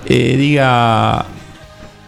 eh, 0.08 0.36
diga, 0.38 1.26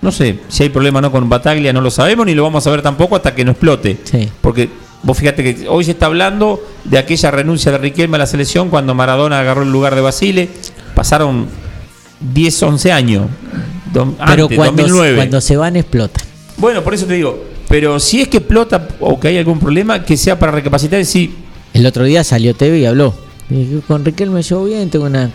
no 0.02 0.12
sé, 0.12 0.40
si 0.48 0.64
hay 0.64 0.70
problema 0.70 1.00
o 1.00 1.02
no 1.02 1.12
con 1.12 1.28
Bataglia, 1.28 1.74
no 1.74 1.82
lo 1.82 1.92
sabemos 1.92 2.26
ni 2.26 2.36
lo 2.36 2.44
vamos 2.44 2.66
a 2.68 2.72
ver 2.72 2.82
tampoco 2.82 3.16
hasta 3.16 3.34
que 3.34 3.44
no 3.44 3.52
explote. 3.52 3.98
Sí. 4.04 4.30
Porque 4.42 4.70
Vos 5.04 5.18
fíjate 5.18 5.44
que 5.44 5.70
hoy 5.70 5.84
se 5.84 5.92
está 5.92 6.08
hablando 6.08 6.64
de 6.84 6.98
aquella 6.98 7.32
renuncia 7.32 7.72
de 7.72 7.78
Riquelme 7.78 8.16
a 8.16 8.20
la 8.20 8.26
selección 8.26 8.70
cuando 8.70 8.96
Maradona 8.96 9.40
agarró 9.40 9.62
el 9.64 9.72
lugar 9.72 9.96
de 9.96 10.02
Basile. 10.02 10.50
Pasaron 10.96 11.48
10, 12.34 12.64
11 12.64 12.92
años. 12.92 13.28
Pero 13.94 14.50
cuando, 14.50 14.84
2009. 14.84 15.16
cuando 15.16 15.42
se 15.42 15.56
van 15.56 15.76
explotan. 15.76 16.26
Bueno, 16.58 16.84
por 16.84 16.94
eso 16.94 17.06
te 17.06 17.14
digo, 17.14 17.46
pero 17.70 18.00
si 18.00 18.22
es 18.22 18.28
que 18.28 18.38
explota 18.38 18.88
o 19.00 19.20
que 19.20 19.30
hay 19.30 19.38
algún 19.38 19.60
problema, 19.60 20.04
que 20.04 20.18
sea 20.18 20.38
para 20.38 20.52
recapacitar 20.52 21.00
y 21.00 21.06
sí. 21.06 21.36
El 21.74 21.86
otro 21.86 22.04
día 22.04 22.24
salió 22.24 22.56
TV 22.56 22.80
y 22.80 22.86
habló. 22.86 23.14
Con 23.88 24.04
Riquelme 24.04 24.36
me 24.36 24.44
llevo 24.44 24.66
bien, 24.66 24.90
tengo 24.90 25.06
una 25.06 25.32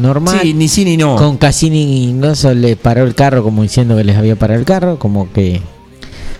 normal. 0.00 0.38
Sí, 0.42 0.54
ni 0.54 0.68
sí 0.68 0.84
ni 0.84 0.96
no. 0.96 1.16
Con 1.16 1.36
Cassini 1.36 2.12
no 2.12 2.32
le 2.54 2.76
paró 2.76 3.04
el 3.04 3.14
carro 3.14 3.42
como 3.42 3.62
diciendo 3.62 3.96
que 3.96 4.04
les 4.04 4.16
había 4.16 4.36
parado 4.36 4.60
el 4.60 4.66
carro, 4.66 4.98
como 4.98 5.32
que 5.32 5.60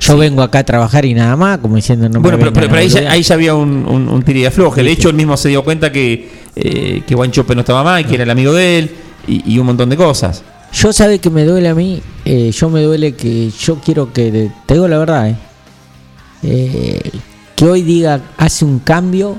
yo 0.01 0.16
vengo 0.16 0.43
acá 0.43 0.61
a 0.61 0.64
trabajar 0.64 1.05
y 1.05 1.14
nada 1.14 1.36
más, 1.36 1.59
como 1.59 1.76
diciendo 1.76 2.09
no 2.09 2.20
Bueno, 2.20 2.39
pero, 2.39 2.53
pero, 2.53 2.76
ahí, 2.76 2.89
ya, 3.22 3.34
había 3.34 3.55
un, 3.55 3.86
un, 3.86 4.09
un 4.09 4.20
de 4.20 4.47
afloje. 4.47 4.82
De 4.82 4.93
hecho, 4.93 5.09
él 5.09 5.16
mismo 5.16 5.36
se 5.36 5.49
dio 5.49 5.64
cuenta 5.64 5.91
que, 5.91 6.30
eh, 6.57 7.03
que 7.07 7.30
Chope 7.30 7.55
no 7.55 7.61
estaba 7.61 7.82
mal, 7.82 8.07
que 8.07 8.14
era 8.14 8.24
el 8.24 8.30
amigo 8.30 8.53
de 8.53 8.78
él 8.78 8.91
y, 9.26 9.59
un 9.59 9.66
montón 9.66 9.91
de 9.91 9.97
cosas. 9.97 10.43
Yo 10.72 10.93
sabe 10.93 11.18
que 11.18 11.30
me 11.30 11.45
duele 11.45 11.68
a 11.68 11.74
mí, 11.74 12.01
eh, 12.24 12.51
yo 12.53 12.68
me 12.68 12.82
duele 12.82 13.14
que 13.14 13.51
yo 13.51 13.80
quiero 13.80 14.12
que, 14.12 14.51
te 14.66 14.74
digo 14.74 14.86
la 14.86 14.99
verdad, 14.99 15.28
eh, 15.28 15.36
eh, 16.43 17.11
que 17.57 17.64
hoy 17.64 17.82
diga 17.82 18.20
hace 18.36 18.64
un 18.64 18.78
cambio 18.78 19.36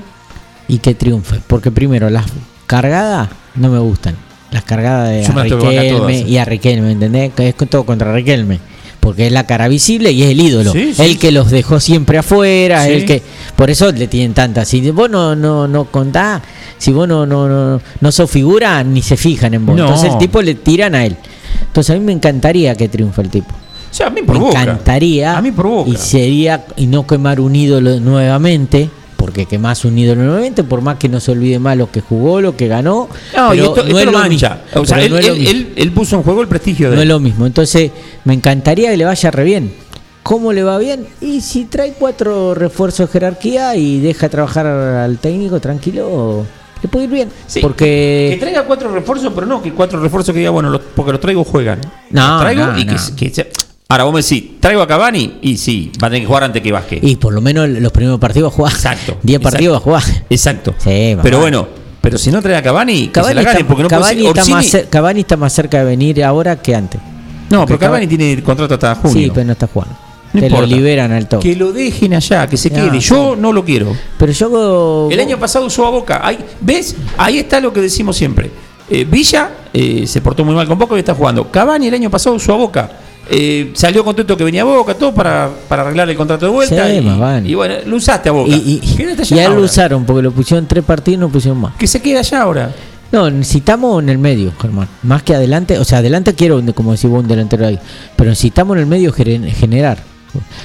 y 0.68 0.78
que 0.78 0.94
triunfe. 0.94 1.40
Porque 1.46 1.70
primero, 1.70 2.10
las 2.10 2.26
cargadas 2.70 3.28
no 3.56 3.68
me 3.68 3.80
gustan. 3.80 4.14
Las 4.52 4.62
cargadas 4.62 5.08
de 5.10 5.26
Riquelme 5.42 6.20
y 6.20 6.36
a 6.36 6.44
Riquelme, 6.44 6.92
¿entendés? 6.92 7.32
Que 7.34 7.48
es 7.48 7.56
todo 7.56 7.84
contra 7.84 8.14
Riquelme 8.14 8.60
porque 9.00 9.26
es 9.26 9.32
la 9.32 9.44
cara 9.46 9.66
visible 9.66 10.12
y 10.12 10.22
es 10.22 10.30
el 10.30 10.40
ídolo. 10.40 10.72
el 10.74 11.18
que 11.18 11.32
los 11.32 11.50
dejó 11.50 11.80
siempre 11.80 12.18
afuera, 12.18 12.86
el 12.86 13.06
que 13.06 13.22
por 13.56 13.70
eso 13.70 13.90
le 13.90 14.06
tienen 14.06 14.34
tantas. 14.34 14.68
Si 14.68 14.88
vos 14.92 15.10
no 15.10 15.34
no 15.34 15.66
no 15.66 15.86
contás, 15.86 16.42
si 16.78 16.92
vos 16.92 17.08
no 17.08 17.26
no 17.26 17.48
no, 17.48 17.80
no 18.00 18.12
sos 18.12 18.30
figura, 18.30 18.84
ni 18.84 19.02
se 19.02 19.16
fijan 19.16 19.54
en 19.54 19.66
vos. 19.66 19.76
Entonces 19.76 20.12
el 20.12 20.18
tipo 20.18 20.40
le 20.40 20.54
tiran 20.54 20.94
a 20.94 21.04
él. 21.04 21.16
Entonces 21.62 21.96
a 21.96 21.98
mí 21.98 22.04
me 22.04 22.12
encantaría 22.12 22.76
que 22.76 22.88
triunfe 22.88 23.22
el 23.22 23.30
tipo. 23.30 23.52
O 24.00 24.04
a 24.04 24.10
mí 24.10 24.20
me 24.22 24.36
encantaría 24.36 25.36
a 25.36 25.42
mí 25.42 25.52
y 25.86 25.96
sería 25.96 26.64
y 26.76 26.86
no 26.86 27.06
quemar 27.06 27.40
un 27.40 27.56
ídolo 27.56 27.98
nuevamente 27.98 28.90
porque 29.30 29.46
que 29.46 29.60
más 29.60 29.84
unido 29.84 30.16
nuevamente, 30.16 30.64
por 30.64 30.80
más 30.80 30.96
que 30.96 31.08
no 31.08 31.20
se 31.20 31.30
olvide 31.30 31.60
más 31.60 31.76
lo 31.76 31.88
que 31.88 32.00
jugó, 32.00 32.40
lo 32.40 32.56
que 32.56 32.66
ganó. 32.66 33.08
No, 33.36 33.54
y 33.54 33.60
esto, 33.60 33.84
no 33.84 33.96
es 33.96 34.04
lo 34.04 34.10
mancha. 34.10 34.62
O 34.74 34.84
sea, 34.84 35.00
él, 35.00 35.92
puso 35.94 36.16
en 36.16 36.24
juego 36.24 36.42
el 36.42 36.48
prestigio 36.48 36.90
de 36.90 36.96
No 36.96 37.02
es 37.02 37.06
lo 37.06 37.20
mismo. 37.20 37.46
Entonces, 37.46 37.92
me 38.24 38.34
encantaría 38.34 38.90
que 38.90 38.96
le 38.96 39.04
vaya 39.04 39.30
re 39.30 39.44
bien. 39.44 39.72
¿Cómo 40.24 40.52
le 40.52 40.64
va 40.64 40.78
bien? 40.78 41.06
Y 41.20 41.42
si 41.42 41.66
trae 41.66 41.92
cuatro 41.96 42.54
refuerzos 42.56 43.06
de 43.06 43.12
jerarquía 43.12 43.76
y 43.76 44.00
deja 44.00 44.28
trabajar 44.28 44.66
al 44.66 45.18
técnico 45.18 45.60
tranquilo, 45.60 46.44
le 46.82 46.88
puede 46.88 47.04
ir 47.04 47.10
bien. 47.12 47.28
porque 47.62 48.30
que, 48.32 48.36
traiga 48.40 48.64
cuatro 48.64 48.90
refuerzos, 48.92 49.32
pero 49.32 49.46
no 49.46 49.62
que 49.62 49.72
cuatro 49.72 50.00
refuerzos 50.00 50.32
que 50.32 50.40
diga, 50.40 50.50
bueno, 50.50 50.76
porque 50.96 51.12
los 51.12 51.20
traigo 51.20 51.44
juegan. 51.44 51.80
No, 52.10 52.32
los 52.32 52.40
traigo 52.40 52.76
y 52.76 52.84
que, 53.14 53.44
Ahora 53.90 54.04
vos 54.04 54.14
me 54.14 54.22
decís, 54.22 54.60
¿traigo 54.60 54.82
a 54.82 54.86
Cavani? 54.86 55.38
Y 55.42 55.56
sí, 55.56 55.90
va 56.00 56.06
a 56.06 56.10
tener 56.10 56.22
que 56.22 56.26
jugar 56.28 56.44
antes 56.44 56.62
que 56.62 56.70
Vázquez. 56.70 57.00
Y 57.02 57.16
por 57.16 57.32
lo 57.32 57.40
menos 57.40 57.68
los 57.68 57.90
primeros 57.90 58.20
partidos 58.20 58.52
va 58.52 58.54
a 58.54 58.56
jugar. 58.56 58.72
Exacto. 58.72 59.16
10 59.24 59.40
partidos 59.40 59.74
va 59.74 59.78
a 59.78 59.80
jugar. 59.80 60.02
Exacto. 60.30 60.74
Sí, 60.78 61.16
pero 61.20 61.40
bueno, 61.40 61.66
pero 62.00 62.16
si 62.16 62.30
no 62.30 62.40
trae 62.40 62.54
a 62.54 62.62
Cavani, 62.62 63.08
Cavani, 63.08 63.40
está, 63.40 63.66
porque 63.66 63.82
no 63.82 63.88
Cavani, 63.88 64.26
está 64.28 64.44
más 64.44 64.76
Cavani 64.88 65.20
está 65.20 65.36
más 65.36 65.52
cerca 65.52 65.78
de 65.78 65.84
venir 65.86 66.22
ahora 66.22 66.62
que 66.62 66.72
antes. 66.72 67.00
No, 67.50 67.66
pero 67.66 67.80
Cavani, 67.80 68.06
tiene 68.06 68.40
contrato 68.44 68.74
hasta 68.74 68.94
junio. 68.94 69.12
Sí, 69.12 69.30
pero 69.34 69.46
no 69.46 69.52
está 69.54 69.66
jugando. 69.66 69.96
No 70.34 70.48
lo 70.48 70.66
liberan 70.66 71.10
al 71.10 71.26
toque. 71.26 71.50
Que 71.50 71.56
lo 71.56 71.72
dejen 71.72 72.14
allá, 72.14 72.46
que 72.46 72.56
se 72.56 72.70
quede. 72.70 73.00
Yo 73.00 73.34
no 73.34 73.52
lo 73.52 73.64
quiero. 73.64 73.96
Pero 74.16 74.30
yo. 74.30 75.08
El 75.10 75.18
año 75.18 75.36
pasado 75.36 75.66
usó 75.66 75.84
a 75.84 75.90
Boca. 75.90 76.20
Ahí, 76.22 76.38
¿Ves? 76.60 76.94
Ahí 77.18 77.38
está 77.38 77.58
lo 77.58 77.72
que 77.72 77.80
decimos 77.80 78.16
siempre. 78.16 78.52
Eh, 78.88 79.04
Villa 79.04 79.50
eh, 79.72 80.06
se 80.06 80.20
portó 80.20 80.44
muy 80.44 80.54
mal 80.54 80.68
con 80.68 80.78
Boca 80.78 80.94
y 80.94 81.00
está 81.00 81.14
jugando. 81.14 81.50
Cavani 81.50 81.88
el 81.88 81.94
año 81.94 82.08
pasado 82.08 82.36
usó 82.36 82.54
a 82.54 82.56
Boca. 82.56 82.90
Eh, 83.32 83.70
salió 83.74 84.04
contento 84.04 84.36
que 84.36 84.42
venía 84.42 84.62
a 84.62 84.64
Boca, 84.64 84.94
todo 84.94 85.14
para, 85.14 85.48
para 85.68 85.82
arreglar 85.82 86.10
el 86.10 86.16
contrato 86.16 86.46
de 86.46 86.52
vuelta. 86.52 86.90
y, 87.44 87.54
bueno, 87.54 87.74
lo 87.86 87.96
usaste 87.96 88.28
a 88.28 88.32
Boca. 88.32 88.50
Y, 88.50 88.80
y, 88.82 89.38
a 89.38 89.46
él 89.46 89.54
lo 89.54 89.62
usaron 89.62 90.04
porque 90.04 90.22
lo 90.22 90.32
pusieron 90.32 90.66
tres 90.66 90.84
partidos 90.84 91.16
y 91.16 91.20
no 91.20 91.28
pusieron 91.28 91.60
más. 91.60 91.76
Que 91.76 91.86
se 91.86 92.02
quede 92.02 92.18
allá 92.18 92.42
ahora. 92.42 92.74
No, 93.12 93.30
necesitamos 93.30 94.02
en 94.02 94.08
el 94.08 94.18
medio, 94.18 94.52
Germán. 94.60 94.88
Más 95.02 95.22
que 95.22 95.34
adelante, 95.34 95.78
o 95.78 95.84
sea, 95.84 95.98
adelante 95.98 96.34
quiero, 96.34 96.60
como 96.74 96.92
decís 96.92 97.08
vos, 97.08 97.22
un 97.22 97.28
delantero 97.28 97.66
ahí. 97.66 97.78
Pero 98.16 98.30
necesitamos 98.30 98.76
en 98.76 98.82
el 98.82 98.86
medio 98.86 99.12
generar. 99.12 100.09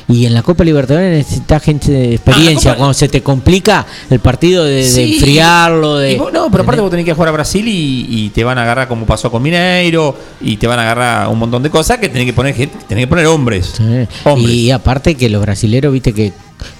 Y 0.07 0.25
en 0.25 0.33
la 0.33 0.43
Copa 0.43 0.63
Libertadores 0.63 1.17
necesitas 1.17 1.63
gente 1.63 1.91
de 1.91 2.15
experiencia. 2.15 2.73
Ah, 2.73 2.75
cuando 2.75 2.93
se 2.93 3.07
te 3.07 3.21
complica 3.21 3.85
el 4.09 4.19
partido 4.19 4.63
de, 4.63 4.81
enfriarlo. 5.13 5.97
De, 5.97 6.17
no, 6.17 6.51
pero 6.51 6.63
aparte 6.63 6.81
vos 6.81 6.91
tenés 6.91 7.05
que 7.05 7.13
jugar 7.13 7.29
a 7.29 7.31
Brasil 7.31 7.65
y, 7.67 8.29
te 8.29 8.43
van 8.43 8.57
a 8.57 8.63
agarrar 8.63 8.87
como 8.87 9.05
pasó 9.05 9.31
con 9.31 9.41
Mineiro. 9.41 10.15
Y 10.41 10.57
te 10.57 10.67
van 10.67 10.79
a 10.79 10.83
agarrar 10.83 11.27
un 11.29 11.39
montón 11.39 11.63
de 11.63 11.69
cosas 11.69 11.97
que 11.97 12.09
tenés 12.09 12.25
que 12.25 12.33
poner, 12.33 12.53
tenés 12.55 13.03
que 13.03 13.07
poner 13.07 13.27
hombres, 13.27 13.73
Y 14.37 14.71
aparte 14.71 15.15
que 15.15 15.29
los 15.29 15.41
brasileros, 15.41 15.91
viste, 15.91 16.13
que, 16.13 16.33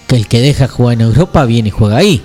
el 0.09 0.27
que 0.27 0.39
deja 0.39 0.67
jugar 0.67 0.93
en 0.93 1.01
Europa 1.01 1.45
viene 1.45 1.69
y 1.69 1.71
juega 1.71 1.97
ahí. 1.97 2.21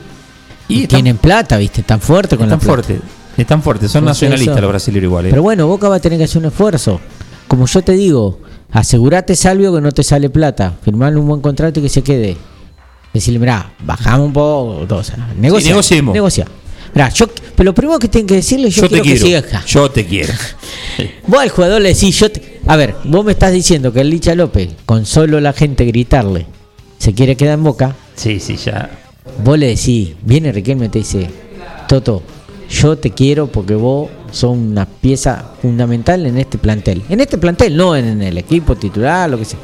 Y, 0.68 0.86
tienen 0.86 1.16
plata, 1.16 1.56
viste, 1.56 1.82
tan 1.82 2.00
fuerte 2.00 2.36
con 2.36 2.48
la 2.48 2.58
fuerte. 2.58 3.00
Están 3.36 3.62
fuertes, 3.62 3.90
son 3.90 4.04
nacionalistas 4.04 4.61
los 4.61 4.70
brasileños 4.70 5.04
igual. 5.04 5.26
Pero 5.30 5.42
bueno, 5.42 5.66
Boca 5.66 5.88
va 5.88 5.96
a 5.96 6.00
tener 6.00 6.18
que 6.18 6.24
hacer 6.24 6.38
un 6.38 6.46
esfuerzo. 6.46 7.00
Como 7.48 7.66
yo 7.66 7.82
te 7.82 7.92
digo, 7.92 8.38
asegúrate, 8.72 9.36
Salvio, 9.36 9.74
que 9.74 9.80
no 9.80 9.92
te 9.92 10.02
sale 10.02 10.30
plata. 10.30 10.76
Firmar 10.82 11.16
un 11.16 11.26
buen 11.26 11.40
contrato 11.40 11.80
y 11.80 11.82
que 11.84 11.88
se 11.88 12.02
quede. 12.02 12.36
Decirle, 13.12 13.40
mirá, 13.40 13.72
bajamos 13.80 14.26
un 14.26 14.32
poco, 14.32 14.94
o 14.94 15.02
sea, 15.02 15.16
negocia, 15.36 15.70
negociemos. 15.70 16.14
Negocia. 16.14 16.46
yo, 17.14 17.26
pero 17.56 17.70
lo 17.70 17.74
primero 17.74 17.98
que 17.98 18.08
tienen 18.08 18.28
que 18.28 18.36
decirle, 18.36 18.70
yo, 18.70 18.88
quiero 18.88 19.02
te 19.02 19.18
quiero, 19.18 19.48
que 19.48 19.56
Yo 19.66 19.90
te 19.90 20.06
quiero. 20.06 20.32
vos 21.26 21.40
al 21.40 21.48
jugador 21.48 21.82
le 21.82 21.92
decís, 21.92 22.18
yo 22.18 22.28
a 22.66 22.76
ver, 22.76 22.94
vos 23.04 23.24
me 23.24 23.32
estás 23.32 23.52
diciendo 23.52 23.92
que 23.92 24.00
el 24.00 24.10
Licha 24.10 24.34
López, 24.34 24.70
con 24.86 25.06
solo 25.06 25.40
la 25.40 25.52
gente 25.52 25.84
gritarle, 25.84 26.46
se 26.98 27.14
quiere 27.14 27.36
quedar 27.36 27.54
en 27.54 27.64
boca. 27.64 27.96
Sí, 28.14 28.38
sí, 28.38 28.56
ya. 28.56 28.90
Vos 29.42 29.58
le 29.58 29.68
decís, 29.68 30.10
viene 30.22 30.52
Riquelme 30.52 30.86
y 30.86 30.88
te 30.90 30.98
dice, 31.00 31.28
Toto, 31.88 32.22
yo 32.70 32.96
te 32.96 33.10
quiero 33.10 33.48
porque 33.48 33.74
vos 33.74 34.08
sos 34.30 34.56
una 34.56 34.86
pieza 34.86 35.52
fundamental 35.60 36.24
en 36.26 36.38
este 36.38 36.56
plantel. 36.56 37.02
En 37.08 37.20
este 37.20 37.36
plantel, 37.36 37.76
no 37.76 37.96
en 37.96 38.22
el 38.22 38.38
equipo 38.38 38.76
titular, 38.76 39.28
lo 39.28 39.38
que 39.38 39.44
sea. 39.44 39.58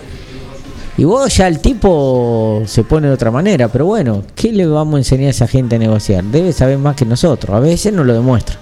Y 0.99 1.05
vos 1.05 1.35
ya 1.37 1.47
el 1.47 1.61
tipo 1.61 2.63
se 2.67 2.83
pone 2.83 3.09
de 3.09 3.15
otra 3.15 3.31
manera, 3.31 3.69
pero 3.69 3.85
bueno, 3.85 4.23
¿qué 4.35 4.51
le 4.51 4.67
vamos 4.67 4.95
a 4.95 4.99
enseñar 4.99 5.29
a 5.29 5.31
esa 5.31 5.47
gente 5.47 5.77
a 5.77 5.79
negociar? 5.79 6.25
Debe 6.25 6.53
saber 6.53 6.79
más 6.79 6.97
que 6.97 7.05
nosotros, 7.05 7.55
a 7.55 7.61
veces 7.61 7.93
no 7.93 8.03
lo 8.03 8.15
demuestra. 8.15 8.57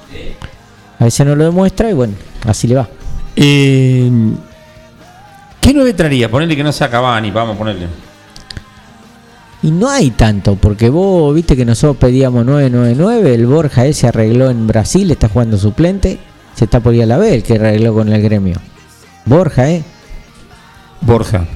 A 0.99 1.05
veces 1.05 1.27
no 1.27 1.37
lo 1.37 1.45
demuestra 1.45 1.91
y 1.91 1.93
bueno, 1.93 2.15
así 2.45 2.67
le 2.67 2.75
va. 2.75 2.89
Eh, 3.37 4.11
¿Qué 5.61 5.73
nueve 5.73 5.95
traería? 5.95 6.29
Ponerle 6.29 6.57
que 6.57 6.65
no 6.65 6.73
sea 6.73 6.91
Cavani, 6.91 7.31
vamos 7.31 7.55
a 7.55 7.59
ponerle. 7.59 7.87
Y 9.65 9.71
no 9.71 9.89
hay 9.89 10.11
tanto, 10.11 10.57
porque 10.57 10.91
vos 10.91 11.35
viste 11.35 11.57
que 11.57 11.65
nosotros 11.65 11.97
pedíamos 11.97 12.45
999, 12.45 13.35
el 13.35 13.47
Borja 13.47 13.87
ese 13.87 14.09
arregló 14.09 14.51
en 14.51 14.67
Brasil, 14.67 15.11
está 15.11 15.31
jugando 15.31 15.57
suplente, 15.57 16.19
se 16.55 16.67
está 16.67 16.81
por 16.81 16.95
ir 16.95 17.05
a 17.05 17.07
la 17.07 17.17
B, 17.17 17.37
el 17.37 17.43
que 17.43 17.55
arregló 17.55 17.95
con 17.95 18.13
el 18.13 18.21
gremio. 18.21 18.61
Borja, 19.25 19.71
¿eh? 19.71 19.83
Borja. 21.01 21.47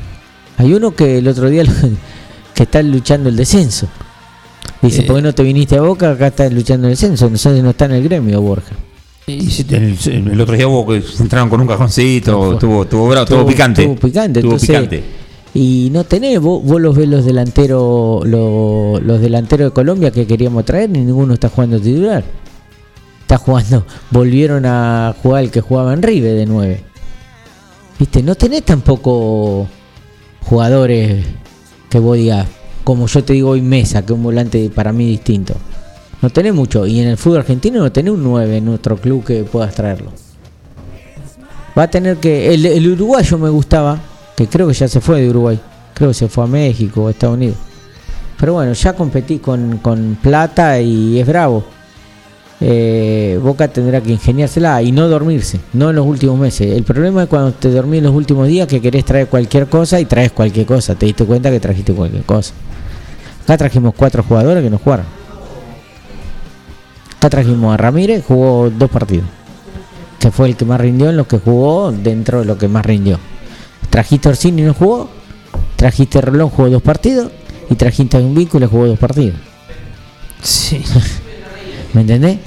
Hay 0.56 0.72
uno 0.72 0.94
que 0.94 1.18
el 1.18 1.28
otro 1.28 1.50
día 1.50 1.64
que 2.54 2.62
está 2.62 2.82
luchando 2.82 3.28
el 3.28 3.36
descenso. 3.36 3.86
Dice, 4.80 5.02
¿por 5.02 5.16
qué 5.16 5.22
no 5.22 5.34
te 5.34 5.42
viniste 5.42 5.76
a 5.76 5.82
Boca? 5.82 6.12
Acá 6.12 6.28
estás 6.28 6.50
luchando 6.50 6.86
el 6.86 6.94
descenso, 6.94 7.26
entonces 7.26 7.62
no 7.62 7.68
está 7.68 7.84
en 7.84 7.92
el 7.92 8.04
gremio, 8.04 8.40
Borja. 8.40 8.74
el, 9.26 10.40
otro 10.40 10.56
día 10.56 10.66
hubo 10.66 10.86
que 10.86 11.04
entraron 11.20 11.50
con 11.50 11.60
un 11.60 11.66
cajoncito, 11.66 12.56
tuvo, 12.56 12.86
tuvo, 12.86 13.26
tuvo, 13.26 13.44
picante. 13.44 13.84
Tuvo 13.84 13.96
picante, 13.96 14.40
tuvo 14.40 14.56
picante. 14.56 15.27
Y 15.54 15.88
no 15.92 16.04
tenés, 16.04 16.40
vos, 16.40 16.62
los 16.80 16.94
ves 16.96 17.08
los 17.08 17.24
delanteros, 17.24 18.26
los, 18.26 19.20
delanteros 19.20 19.70
de 19.70 19.74
Colombia 19.74 20.10
que 20.10 20.26
queríamos 20.26 20.64
traer, 20.64 20.90
ni 20.90 21.04
ninguno 21.04 21.34
está 21.34 21.48
jugando 21.48 21.80
titular. 21.80 22.24
Está 23.22 23.38
jugando, 23.38 23.84
volvieron 24.10 24.66
a 24.66 25.14
jugar 25.22 25.44
el 25.44 25.50
que 25.50 25.60
jugaba 25.60 25.92
en 25.94 26.02
Rive 26.02 26.32
de 26.32 26.46
9. 26.46 26.84
Viste, 27.98 28.22
no 28.22 28.34
tenés 28.34 28.62
tampoco 28.62 29.66
jugadores 30.44 31.24
que 31.90 31.98
vos 31.98 32.16
digas, 32.16 32.46
como 32.84 33.06
yo 33.06 33.24
te 33.24 33.32
digo 33.32 33.50
hoy 33.50 33.60
Mesa, 33.60 34.02
que 34.02 34.12
es 34.12 34.16
un 34.16 34.22
volante 34.22 34.70
para 34.70 34.92
mí 34.92 35.06
distinto. 35.06 35.54
No 36.20 36.30
tenés 36.30 36.54
mucho. 36.54 36.86
Y 36.86 37.00
en 37.00 37.08
el 37.08 37.16
fútbol 37.16 37.38
argentino 37.38 37.80
no 37.80 37.92
tenés 37.92 38.12
un 38.12 38.22
9 38.22 38.56
en 38.56 38.64
nuestro 38.64 38.96
club 38.96 39.24
que 39.24 39.44
puedas 39.44 39.74
traerlo. 39.74 40.12
Va 41.76 41.84
a 41.84 41.90
tener 41.90 42.16
que. 42.16 42.52
El 42.54 42.88
uruguayo 42.88 43.38
me 43.38 43.48
gustaba, 43.48 44.00
que 44.38 44.46
creo 44.46 44.68
que 44.68 44.74
ya 44.74 44.86
se 44.86 45.00
fue 45.00 45.20
de 45.20 45.30
Uruguay, 45.30 45.58
creo 45.94 46.10
que 46.10 46.14
se 46.14 46.28
fue 46.28 46.44
a 46.44 46.46
México 46.46 47.02
o 47.02 47.08
a 47.08 47.10
Estados 47.10 47.34
Unidos. 47.34 47.56
Pero 48.38 48.52
bueno, 48.52 48.72
ya 48.72 48.92
competí 48.92 49.40
con, 49.40 50.16
Plata 50.22 50.80
y 50.80 51.18
es 51.18 51.26
bravo. 51.26 51.64
Eh, 52.60 53.36
Boca 53.42 53.66
tendrá 53.66 54.00
que 54.00 54.12
ingeniársela 54.12 54.80
y 54.80 54.92
no 54.92 55.08
dormirse, 55.08 55.58
no 55.72 55.90
en 55.90 55.96
los 55.96 56.06
últimos 56.06 56.38
meses. 56.38 56.76
El 56.76 56.84
problema 56.84 57.24
es 57.24 57.28
cuando 57.28 57.50
te 57.50 57.68
dormís 57.68 57.98
en 57.98 58.04
los 58.04 58.14
últimos 58.14 58.46
días 58.46 58.68
que 58.68 58.80
querés 58.80 59.04
traer 59.04 59.26
cualquier 59.26 59.66
cosa 59.66 59.98
y 59.98 60.04
traes 60.04 60.30
cualquier 60.30 60.66
cosa. 60.66 60.94
Te 60.94 61.06
diste 61.06 61.24
cuenta 61.24 61.50
que 61.50 61.58
trajiste 61.58 61.92
cualquier 61.92 62.22
cosa. 62.22 62.54
Acá 63.42 63.56
trajimos 63.56 63.92
cuatro 63.96 64.22
jugadores 64.22 64.62
que 64.62 64.70
no 64.70 64.78
jugaron. 64.78 65.06
Acá 67.16 67.28
trajimos 67.28 67.74
a 67.74 67.76
Ramírez, 67.76 68.24
jugó 68.24 68.70
dos 68.70 68.88
partidos. 68.88 69.26
Que 70.20 70.30
fue 70.30 70.46
el 70.46 70.56
que 70.56 70.64
más 70.64 70.80
rindió 70.80 71.10
en 71.10 71.16
los 71.16 71.26
que 71.26 71.38
jugó 71.38 71.90
dentro 71.90 72.38
de 72.38 72.44
lo 72.44 72.56
que 72.56 72.68
más 72.68 72.86
rindió. 72.86 73.18
Trajiste 73.90 74.28
a 74.28 74.30
Orsini 74.30 74.62
no 74.62 74.74
jugó. 74.74 75.08
Trajiste 75.76 76.18
a 76.18 76.20
Rolón, 76.22 76.50
jugó 76.50 76.68
dos 76.70 76.82
partidos. 76.82 77.30
Y 77.70 77.74
trajiste 77.74 78.16
a 78.16 78.20
un 78.20 78.34
vínculo, 78.34 78.68
jugó 78.68 78.86
dos 78.86 78.98
partidos. 78.98 79.36
Sí. 80.42 80.82
¿Me 81.92 82.02
entendés? 82.02 82.38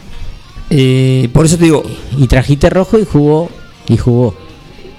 Eh, 0.69 1.29
por 1.33 1.45
eso 1.45 1.57
te 1.57 1.65
digo. 1.65 1.83
Y 2.17 2.27
trajiste 2.27 2.69
rojo 2.69 2.97
y 2.97 3.05
jugó. 3.05 3.49
Y 3.87 3.97
jugó. 3.97 4.35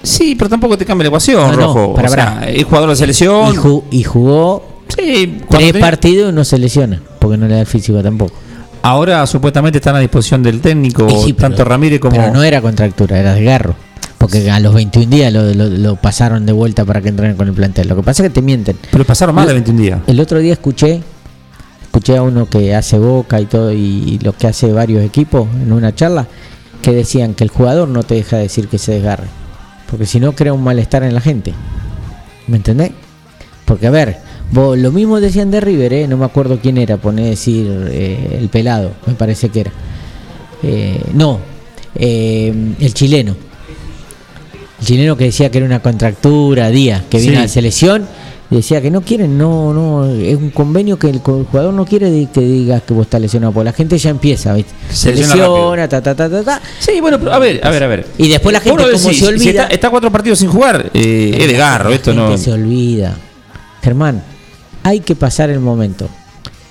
Sí, 0.01 0.35
pero 0.35 0.49
tampoco 0.49 0.77
te 0.77 0.85
cambia 0.85 1.03
la 1.05 1.07
ecuación, 1.07 1.51
No, 1.51 1.55
no, 1.57 1.57
rojo. 1.73 1.93
para, 1.93 2.09
O 2.09 2.11
sea, 2.13 2.43
es 2.49 2.63
jugador 2.65 2.89
de 2.89 2.95
selección. 2.97 3.53
Y, 3.53 3.57
ju- 3.57 3.83
y 3.89 4.03
jugó 4.03 4.81
Sí, 4.89 5.39
tres 5.49 5.73
partidos 5.77 6.31
y 6.31 6.35
no 6.35 6.43
se 6.43 6.57
lesiona. 6.59 7.01
Porque 7.19 7.37
no 7.37 7.47
le 7.47 7.55
da 7.55 7.61
el 7.61 7.65
físico 7.67 8.03
tampoco. 8.03 8.33
Ahora 8.81 9.25
supuestamente 9.25 9.77
están 9.77 9.95
a 9.95 9.99
disposición 9.99 10.43
del 10.43 10.59
técnico, 10.59 11.07
Y 11.09 11.15
sí, 11.23 11.33
pero- 11.33 11.47
tanto 11.49 11.63
Ramírez 11.63 11.99
como. 12.01 12.15
Pero 12.15 12.33
no 12.33 12.43
era 12.43 12.61
contractura, 12.61 13.17
era 13.17 13.33
desgarro. 13.33 13.75
Porque 14.23 14.49
a 14.49 14.59
los 14.59 14.73
21 14.73 15.09
días 15.09 15.31
lo, 15.33 15.53
lo- 15.53 15.69
lo 15.69 15.95
pasaron 15.97 16.45
de 16.45 16.53
vuelta 16.53 16.85
para 16.85 17.01
que 17.01 17.09
entrenen 17.09 17.35
con 17.35 17.47
el 17.47 17.53
plantel. 17.53 17.87
Lo 17.89 17.95
que 17.97 18.03
pasa 18.03 18.23
es 18.23 18.29
que 18.29 18.33
te 18.35 18.41
mienten. 18.41 18.77
Pero 18.91 19.03
pasaron 19.05 19.35
más 19.35 19.47
de 19.47 19.53
21 19.53 19.79
días. 19.81 19.99
El 20.07 20.19
otro 20.19 20.39
día 20.39 20.53
escuché 20.53 21.01
escuché 21.83 22.17
a 22.17 22.23
uno 22.23 22.47
que 22.49 22.73
hace 22.73 22.97
Boca 22.97 23.39
y 23.39 23.45
todo 23.45 23.71
y 23.71 24.17
lo 24.23 24.33
que 24.33 24.47
hace 24.47 24.71
varios 24.71 25.03
equipos 25.03 25.47
en 25.61 25.71
una 25.71 25.93
charla 25.93 26.25
que 26.81 26.91
decían 26.91 27.33
que 27.35 27.43
el 27.43 27.49
jugador 27.51 27.87
no 27.87 28.01
te 28.03 28.15
deja 28.15 28.37
decir 28.37 28.67
que 28.67 28.77
se 28.79 28.93
desgarre. 28.93 29.27
Porque 29.89 30.05
si 30.07 30.19
no 30.19 30.31
crea 30.33 30.53
un 30.53 30.63
malestar 30.63 31.03
en 31.03 31.13
la 31.13 31.21
gente. 31.21 31.53
¿Me 32.47 32.57
entendés? 32.57 32.91
Porque 33.65 33.87
a 33.87 33.91
ver, 33.91 34.17
vos, 34.51 34.77
lo 34.77 34.91
mismo 34.91 35.19
decían 35.21 35.51
de 35.51 35.61
River, 35.61 35.93
¿eh? 35.93 36.07
no 36.07 36.17
me 36.17 36.25
acuerdo 36.25 36.59
quién 36.61 36.77
era, 36.77 36.97
poné 36.97 37.29
decir 37.29 37.67
eh, 37.91 38.37
el 38.41 38.49
pelado, 38.49 38.91
me 39.05 39.13
parece 39.13 39.49
que 39.49 39.59
era. 39.61 39.71
Eh, 40.63 40.99
no, 41.13 41.39
eh, 41.95 42.73
el 42.79 42.93
chileno. 42.93 43.35
El 44.83 44.87
chileno 44.87 45.15
que 45.15 45.23
decía 45.23 45.49
que 45.49 45.59
era 45.59 45.65
una 45.65 45.79
contractura, 45.81 46.69
Díaz, 46.69 47.03
que 47.09 47.17
vino 47.19 47.31
Sí. 47.31 47.37
a 47.37 47.41
la 47.43 47.47
selección 47.47 48.05
y 48.51 48.57
decía 48.57 48.81
que 48.81 48.91
no 48.91 48.99
quieren, 48.99 49.37
no, 49.37 49.73
no, 49.73 50.05
es 50.13 50.35
un 50.35 50.49
convenio 50.49 50.99
que 50.99 51.07
el, 51.09 51.19
jugador 51.19 51.73
no 51.73 51.85
quiere 51.85 52.27
que 52.33 52.41
digas 52.41 52.81
que 52.83 52.93
vos 52.93 53.05
estás 53.05 53.21
lesionado, 53.21 53.53
porque 53.53 53.63
la 53.63 53.71
gente 53.71 53.97
ya 53.97 54.09
empieza, 54.09 54.53
¿viste? 54.53 54.73
Se 54.89 54.95
Se 54.95 55.15
lesiona 55.15 55.87
ta, 55.87 56.01
ta, 56.03 56.13
ta, 56.13 56.29
ta, 56.29 56.43
ta. 56.43 56.61
Sí, 56.79 56.99
bueno, 56.99 57.17
pero 57.17 57.31
a 57.31 57.39
ver, 57.39 57.65
a 57.65 57.69
ver, 57.69 57.83
a 57.83 57.87
ver. 57.87 58.07
Y 58.17 58.27
después 58.27 58.51
la 58.51 58.59
gente 58.59 58.75
como 58.75 58.87
decís, 58.89 59.03
se 59.03 59.13
si 59.13 59.25
olvida. 59.25 59.61
está, 59.63 59.73
está 59.73 59.89
cuatro 59.89 60.11
partidos 60.11 60.39
sin 60.39 60.49
jugar, 60.49 60.91
eh, 60.93 61.37
es 61.39 61.47
de 61.47 61.53
garro, 61.53 61.89
La 61.89 61.95
esto 61.95 62.11
gente 62.11 62.31
no. 62.31 62.37
se 62.37 62.51
olvida. 62.51 63.15
Germán, 63.81 64.21
hay 64.83 64.99
que 64.99 65.15
pasar 65.15 65.49
el 65.49 65.61
momento. 65.61 66.09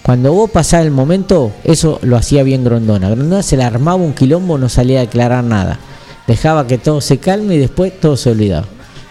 Cuando 0.02 0.34
vos 0.34 0.50
pasás 0.50 0.82
el 0.84 0.90
momento, 0.90 1.50
eso 1.64 1.98
lo 2.02 2.18
hacía 2.18 2.42
bien 2.42 2.62
Grondona. 2.62 3.08
Grondona 3.08 3.42
se 3.42 3.56
le 3.56 3.62
armaba 3.64 3.96
un 3.96 4.12
quilombo, 4.12 4.58
no 4.58 4.68
salía 4.68 4.98
a 4.98 5.02
declarar 5.02 5.42
nada. 5.44 5.78
Dejaba 6.26 6.66
que 6.66 6.78
todo 6.78 7.00
se 7.00 7.18
calme 7.18 7.56
y 7.56 7.58
después 7.58 7.98
todo 8.00 8.16
se 8.16 8.30
olvidaba. 8.30 8.66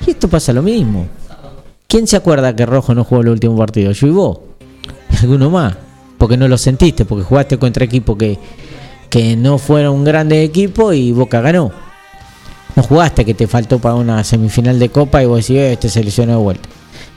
Y 0.06 0.12
esto 0.12 0.28
pasa 0.28 0.54
lo 0.54 0.62
mismo. 0.62 1.08
¿Quién 1.88 2.08
se 2.08 2.16
acuerda 2.16 2.56
que 2.56 2.66
Rojo 2.66 2.96
no 2.96 3.04
jugó 3.04 3.22
el 3.22 3.30
último 3.30 3.58
partido? 3.58 3.92
Yo 3.92 4.08
y 4.08 4.12
vos. 4.12 4.40
Y 5.12 5.18
alguno 5.24 5.50
más. 5.50 5.76
Porque 6.18 6.38
no 6.38 6.48
lo 6.48 6.58
sentiste, 6.58 7.04
porque 7.04 7.24
jugaste 7.26 7.58
contra 7.58 7.84
equipos 7.84 8.16
que, 8.18 8.38
que 9.10 9.36
no 9.36 9.58
fueron 9.58 9.96
un 9.96 10.04
grande 10.04 10.44
equipo 10.44 10.94
y 10.94 11.12
Boca 11.12 11.42
ganó. 11.42 11.72
No 12.76 12.84
jugaste 12.84 13.26
que 13.26 13.34
te 13.34 13.48
faltó 13.48 13.80
para 13.80 13.96
una 13.96 14.24
semifinal 14.24 14.80
de 14.80 14.90
copa 14.90 15.22
y 15.22 15.26
vos 15.26 15.40
decís, 15.40 15.58
"Eh, 15.58 15.74
este 15.74 15.90
se 15.90 16.04
lesionó 16.04 16.34
de 16.34 16.38
vuelta. 16.38 16.70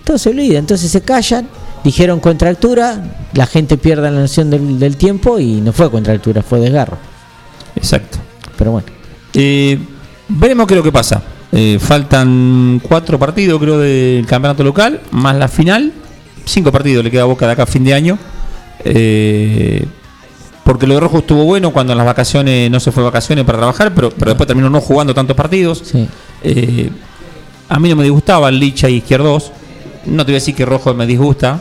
Todo 0.03 0.19
se 0.19 0.31
olvida, 0.31 0.59
entonces 0.59 0.91
se 0.91 1.01
callan, 1.03 1.49
dijeron 1.85 2.19
contractura, 2.21 3.29
la 3.35 3.47
gente 3.47 3.79
pierde 3.79 4.11
la 4.11 4.19
noción 4.21 4.51
del, 4.51 4.79
del 4.79 4.97
tiempo 4.97 5.39
y 5.39 5.61
no 5.61 5.73
fue 5.73 5.91
contractura, 5.91 6.43
fue 6.43 6.59
desgarro. 6.61 6.97
Exacto. 7.77 8.19
Pero 8.59 8.73
bueno, 8.73 8.89
Eh, 9.35 9.79
veremos 10.29 10.67
qué 10.67 10.75
es 10.75 10.79
lo 10.79 10.83
que 10.85 10.93
pasa. 10.93 11.23
Eh, 11.53 11.79
faltan 11.81 12.81
cuatro 12.83 13.19
partidos, 13.19 13.61
creo, 13.61 13.79
del 13.79 14.27
campeonato 14.27 14.65
local, 14.65 15.01
más 15.13 15.37
la 15.37 15.49
final. 15.49 15.93
Cinco 16.45 16.73
partidos 16.73 17.05
le 17.05 17.11
queda 17.11 17.23
a 17.23 17.27
Boca 17.27 17.47
de 17.47 17.53
acá 17.53 17.63
a 17.63 17.67
fin 17.67 17.85
de 17.85 17.95
año. 17.95 18.19
Eh, 18.85 19.87
porque 20.65 20.87
lo 20.87 20.95
de 20.95 21.01
Rojo 21.01 21.19
estuvo 21.19 21.45
bueno 21.45 21.73
cuando 21.73 21.93
en 21.93 21.99
las 21.99 22.07
vacaciones 22.07 22.71
no 22.71 22.81
se 22.81 22.91
fue 22.91 23.03
de 23.03 23.11
vacaciones 23.11 23.45
para 23.45 23.59
trabajar, 23.59 23.95
pero, 23.95 24.11
pero 24.11 24.31
después 24.31 24.47
terminó 24.47 24.71
no 24.71 24.81
jugando 24.81 25.15
tantos 25.15 25.37
partidos. 25.37 25.83
sí. 25.85 26.09
Eh, 26.43 26.91
a 27.69 27.79
mí 27.79 27.89
no 27.89 27.97
me 27.97 28.03
disgustaban 28.03 28.59
Licha 28.59 28.89
y 28.89 28.97
Izquierdos. 28.97 29.51
No 30.05 30.25
te 30.25 30.33
voy 30.33 30.37
a 30.37 30.41
decir 30.41 30.55
que 30.55 30.67
Rojo 30.67 30.93
me 30.95 31.07
disgusta. 31.07 31.61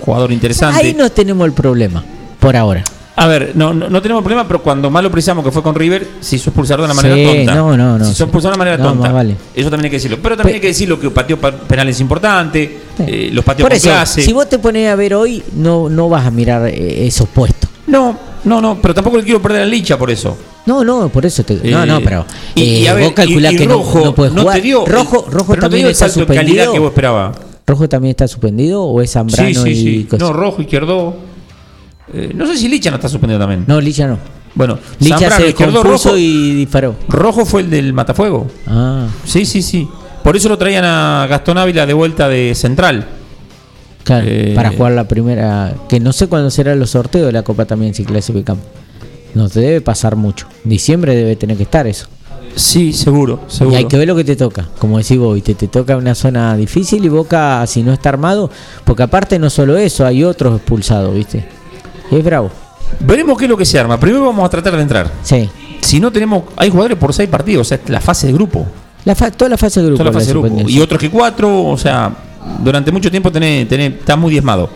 Jugador 0.00 0.32
interesante. 0.32 0.80
Ahí 0.80 0.94
no 0.94 1.10
tenemos 1.10 1.44
el 1.46 1.52
problema, 1.52 2.04
por 2.38 2.56
ahora. 2.56 2.84
A 3.22 3.26
ver, 3.26 3.52
no, 3.54 3.74
no, 3.74 3.90
no 3.90 4.00
tenemos 4.00 4.22
problema, 4.22 4.48
pero 4.48 4.62
cuando 4.62 4.88
más 4.88 5.02
lo 5.02 5.10
precisamos 5.10 5.44
que 5.44 5.50
fue 5.50 5.62
con 5.62 5.74
River, 5.74 6.06
se 6.20 6.36
hizo 6.36 6.48
expulsar 6.48 6.78
de 6.78 6.86
una 6.86 6.94
manera 6.94 7.14
Sí, 7.16 7.24
tonta. 7.24 7.54
no, 7.54 7.76
no, 7.76 7.98
no, 7.98 8.04
Se 8.06 8.12
hizo 8.12 8.24
expulsar 8.24 8.50
de 8.52 8.56
una 8.56 8.64
manera 8.64 8.82
tonta. 8.82 9.12
vale. 9.12 9.36
Eso 9.54 9.68
también 9.68 9.84
hay 9.84 9.90
que 9.90 9.96
decirlo. 9.96 10.18
Pero 10.22 10.38
también 10.38 10.54
Pe- 10.54 10.56
hay 10.56 10.60
que 10.62 10.66
decirlo 10.68 10.98
que 10.98 11.10
pateó 11.10 11.38
pa- 11.38 11.52
penales 11.52 12.00
importantes, 12.00 12.70
Sí. 12.96 13.04
eh, 13.06 13.30
los 13.30 13.44
pateó 13.44 13.66
Por 13.66 13.74
eso, 13.74 13.88
clase. 13.90 14.22
si 14.22 14.32
vos 14.32 14.48
te 14.48 14.58
pones 14.58 14.88
a 14.90 14.94
ver 14.96 15.12
hoy, 15.14 15.42
no, 15.54 15.90
no 15.90 16.08
vas 16.08 16.24
a 16.26 16.30
mirar 16.30 16.66
eh, 16.68 17.06
esos 17.06 17.28
puestos. 17.28 17.68
No, 17.88 18.18
no, 18.44 18.60
no, 18.62 18.78
pero 18.80 18.94
tampoco 18.94 19.18
le 19.18 19.24
quiero 19.24 19.42
perder 19.42 19.60
la 19.60 19.66
licha 19.66 19.98
por 19.98 20.10
eso. 20.10 20.38
No, 20.64 20.82
no, 20.82 21.10
por 21.10 21.26
eso 21.26 21.42
te. 21.44 21.56
no, 21.70 21.82
Eh, 21.82 21.86
no, 21.86 22.00
pero. 22.00 22.24
y- 22.54 22.62
y 22.62 22.86
eh, 22.86 22.88
a 22.88 22.94
ver, 22.94 23.04
vos 23.04 23.12
calculás 23.12 23.52
y- 23.52 23.56
y 23.56 23.58
que 23.58 23.64
Rojo 23.66 24.00
no, 24.02 24.14
puedes 24.14 24.32
no 24.32 24.40
jugar. 24.42 24.56
te 24.56 24.62
dio 24.62 24.86
rojo 24.86 25.26
rojo 25.28 25.28
pero 25.28 25.36
no 25.40 25.54
te 25.54 25.60
también 25.60 25.80
dio 25.82 25.86
el 25.88 25.92
está 25.92 26.06
salto 26.08 26.20
de 26.20 26.26
calidad 26.26 26.44
suspendido. 26.44 26.72
que 26.72 26.78
vos 26.78 26.88
esperabas. 26.88 27.36
¿Rojo 27.66 27.86
también 27.88 28.10
está 28.12 28.26
suspendido 28.26 28.82
o 28.82 29.00
es 29.02 29.10
Zambrano 29.12 29.48
Sí, 29.64 29.74
sí, 29.74 30.08
y? 30.10 30.16
No, 30.16 30.32
Rojo, 30.32 30.62
Izquierdo. 30.62 31.28
Eh, 32.12 32.32
no 32.34 32.46
sé 32.46 32.56
si 32.56 32.68
Licha 32.68 32.90
no 32.90 32.96
está 32.96 33.08
suspendido 33.08 33.38
también. 33.40 33.64
No, 33.66 33.80
Licha 33.80 34.06
no. 34.06 34.18
Bueno, 34.54 34.78
Licha 34.98 35.30
Zambrano, 35.30 35.82
se 35.82 35.88
Rojo. 35.88 36.16
y 36.16 36.54
disparó. 36.54 36.96
Rojo 37.08 37.44
fue 37.44 37.60
el 37.62 37.70
del 37.70 37.92
Matafuego. 37.92 38.48
Ah, 38.66 39.06
Sí, 39.24 39.44
sí, 39.46 39.62
sí. 39.62 39.88
Por 40.24 40.36
eso 40.36 40.48
lo 40.48 40.58
traían 40.58 40.84
a 40.84 41.26
Gastón 41.30 41.56
Ávila 41.56 41.86
de 41.86 41.92
vuelta 41.94 42.28
de 42.28 42.54
central. 42.54 43.06
claro. 44.04 44.26
Eh, 44.28 44.52
para 44.54 44.70
jugar 44.72 44.92
la 44.92 45.06
primera. 45.06 45.74
Que 45.88 46.00
no 46.00 46.12
sé 46.12 46.26
cuándo 46.26 46.50
serán 46.50 46.78
los 46.78 46.90
sorteos 46.90 47.26
de 47.26 47.32
la 47.32 47.42
Copa 47.42 47.64
también, 47.64 47.94
si 47.94 48.04
clasificamos. 48.04 48.64
No 49.34 49.48
te 49.48 49.60
debe 49.60 49.80
pasar 49.80 50.16
mucho. 50.16 50.46
Diciembre 50.64 51.14
debe 51.14 51.36
tener 51.36 51.56
que 51.56 51.62
estar 51.62 51.86
eso. 51.86 52.08
Sí, 52.56 52.92
seguro, 52.92 53.44
seguro. 53.46 53.76
Y 53.76 53.78
hay 53.78 53.84
que 53.86 53.96
ver 53.96 54.08
lo 54.08 54.16
que 54.16 54.24
te 54.24 54.34
toca. 54.34 54.68
Como 54.80 54.98
decís 54.98 55.16
vos, 55.16 55.38
y 55.38 55.40
te, 55.40 55.54
te 55.54 55.68
toca 55.68 55.96
una 55.96 56.16
zona 56.16 56.56
difícil 56.56 57.04
y 57.04 57.08
Boca, 57.08 57.64
si 57.68 57.84
no 57.84 57.92
está 57.92 58.08
armado. 58.08 58.50
Porque 58.84 59.04
aparte, 59.04 59.38
no 59.38 59.48
solo 59.48 59.76
eso, 59.78 60.04
hay 60.04 60.24
otros 60.24 60.56
expulsados, 60.56 61.14
¿viste? 61.14 61.46
Y 62.10 62.16
es 62.16 62.24
bravo. 62.24 62.50
Veremos 63.00 63.38
qué 63.38 63.44
es 63.44 63.50
lo 63.50 63.56
que 63.56 63.64
se 63.64 63.78
arma. 63.78 63.98
Primero 63.98 64.24
vamos 64.26 64.44
a 64.44 64.48
tratar 64.48 64.74
de 64.76 64.82
entrar. 64.82 65.10
Sí. 65.22 65.48
Si 65.80 66.00
no 66.00 66.10
tenemos, 66.10 66.44
hay 66.56 66.70
jugadores 66.70 66.98
por 66.98 67.12
seis 67.14 67.28
partidos, 67.28 67.66
o 67.66 67.68
sea, 67.68 67.78
es 67.82 67.88
la 67.88 68.00
fase 68.00 68.26
de 68.26 68.32
grupo. 68.32 68.66
La 69.04 69.14
fa- 69.14 69.30
toda 69.30 69.48
la 69.48 69.56
fase 69.56 69.80
de 69.80 69.86
grupo. 69.86 69.98
Toda 70.02 70.10
la 70.12 70.18
fase 70.18 70.26
de 70.34 70.38
grupo. 70.40 70.68
Y 70.68 70.80
otros 70.80 71.00
que 71.00 71.08
cuatro, 71.10 71.64
o 71.64 71.78
sea, 71.78 72.10
durante 72.62 72.90
mucho 72.92 73.10
tiempo 73.10 73.30
tenés, 73.32 73.66
tenés, 73.68 73.92
está 73.94 74.16
muy 74.16 74.30
diezmado. 74.32 74.68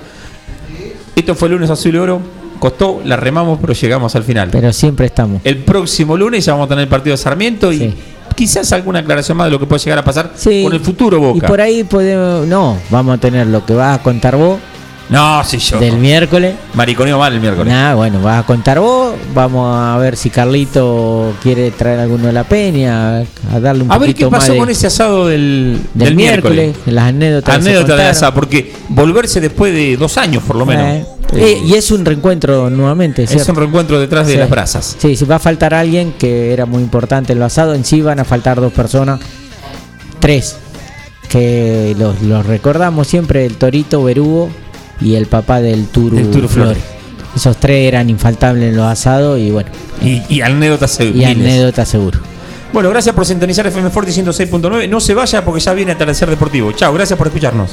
Esto 1.14 1.35
fue 1.35 1.49
el 1.49 1.55
lunes 1.55 1.70
azul 1.70 1.95
y 1.95 1.99
oro. 1.99 2.20
Costó, 2.59 3.01
la 3.05 3.16
remamos, 3.16 3.59
pero 3.61 3.72
llegamos 3.74 4.14
al 4.16 4.22
final. 4.22 4.49
Pero 4.51 4.72
siempre 4.72 5.07
estamos. 5.07 5.43
El 5.45 5.59
próximo 5.59 6.16
lunes 6.16 6.45
ya 6.45 6.53
vamos 6.53 6.66
a 6.66 6.68
tener 6.68 6.82
el 6.85 6.89
partido 6.89 7.12
de 7.12 7.18
Sarmiento 7.18 7.70
y 7.72 7.78
Sí. 7.78 7.95
quizás 8.35 8.72
alguna 8.72 9.01
aclaración 9.01 9.37
más 9.37 9.47
de 9.47 9.51
lo 9.51 9.59
que 9.59 9.66
puede 9.66 9.82
llegar 9.82 9.99
a 9.99 10.05
pasar 10.05 10.32
Sí. 10.37 10.62
con 10.64 10.72
el 10.72 10.80
futuro 10.80 11.18
Y 11.18 11.20
Boca. 11.20 11.47
por 11.47 11.61
ahí 11.61 11.85
podemos. 11.85 12.47
No, 12.47 12.78
vamos 12.91 13.16
a 13.16 13.18
tener 13.20 13.47
lo 13.49 13.66
que 13.66 13.74
vas 13.74 13.99
a 13.99 14.03
contar 14.03 14.37
vos 14.37 14.59
No, 15.11 15.44
sí, 15.44 15.59
yo. 15.59 15.78
del 15.78 15.98
miércoles. 15.98 16.55
Mariconeo 16.72 17.18
mal 17.18 17.32
el 17.34 17.40
miércoles. 17.40 17.72
Nada, 17.72 17.94
bueno, 17.94 18.22
vas 18.22 18.42
a 18.42 18.46
contar 18.46 18.80
vos. 18.80 19.14
Vamos 19.34 19.76
a 19.76 19.96
ver 19.98 20.16
si 20.16 20.30
Carlito 20.30 21.34
quiere 21.42 21.70
traer 21.72 22.00
alguno 22.00 22.26
de 22.26 22.32
la 22.32 22.44
peña. 22.44 23.18
A 23.52 23.61
darle 23.61 23.82
un 23.84 23.92
A 23.92 23.98
ver 23.98 24.14
qué 24.14 24.24
pasó 24.26 24.30
más 24.38 24.48
de- 24.48 24.57
con 24.59 24.70
ese 24.70 24.86
asado 24.86 25.26
del, 25.28 25.78
del, 25.92 26.16
miércoles, 26.16 26.74
Las 26.86 27.05
anécdotas. 27.09 27.55
se 27.55 27.61
Anécdota 27.61 27.80
de 27.84 27.88
contaron. 27.92 28.11
asado, 28.11 28.34
porque 28.34 28.72
volverse 28.88 29.40
después 29.42 29.74
de 29.74 29.96
dos 29.98 30.16
años 30.16 30.42
por 30.42 30.57
lo 30.57 30.64
menos. 30.64 30.86
Eh, 30.86 31.07
eh, 31.34 31.62
y 31.66 31.74
es 31.74 31.90
un 31.90 32.05
reencuentro 32.05 32.70
nuevamente, 32.70 33.24
es 33.24 33.48
un 33.48 33.57
reencuentro 33.57 34.00
detrás 34.00 34.26
de 34.26 34.36
las 34.36 34.48
brasas. 34.48 34.96
Sí, 34.98 35.16
si 35.16 35.24
va 35.26 35.36
a 35.36 35.38
faltar 35.38 35.74
alguien 35.74 36.12
que 36.18 36.52
era 36.52 36.64
muy 36.64 36.82
importante 36.82 37.32
en 37.34 37.40
lo 37.40 37.44
asado, 37.44 37.74
en 37.74 37.84
sí 37.84 38.00
van 38.00 38.20
a 38.20 38.24
faltar 38.24 38.61
dos 38.61 38.72
personas, 38.72 39.20
tres, 40.20 40.57
que 41.28 41.94
los, 41.98 42.22
los 42.22 42.46
recordamos 42.46 43.07
siempre, 43.09 43.44
el 43.46 43.57
Torito 43.57 44.02
Berugo 44.05 44.48
y 45.05 45.14
el 45.14 45.26
papá 45.26 45.61
del 45.61 45.86
Turu, 45.86 46.18
El 46.18 46.30
Turu 46.30 46.48
Flores. 46.48 46.78
Flores. 46.78 46.82
Esos 47.36 47.57
tres 47.59 47.86
eran 47.88 48.09
infaltables 48.11 48.70
en 48.70 48.76
los 48.76 48.86
asados 48.86 49.38
y 49.38 49.50
bueno, 49.50 49.68
Y, 50.02 50.22
y 50.28 50.40
anécdotas 50.40 50.90
se- 50.92 51.05
y 51.07 51.12
miles. 51.12 51.30
anécdota 51.36 51.84
seguro. 51.84 52.18
Bueno, 52.72 52.90
gracias 52.90 53.14
por 53.14 53.24
sintonizar 53.24 53.64
FM 53.66 53.90
Forte 53.90 54.11
106.9. 54.12 54.88
No 54.88 54.98
se 55.00 55.14
vaya 55.14 55.44
porque 55.44 55.61
ya 55.61 55.72
viene 55.74 55.92
Atardecer 55.92 56.28
Deportivo. 56.28 56.72
Chao, 56.72 56.92
gracias 56.92 57.16
por 57.16 57.28
escucharnos. 57.28 57.70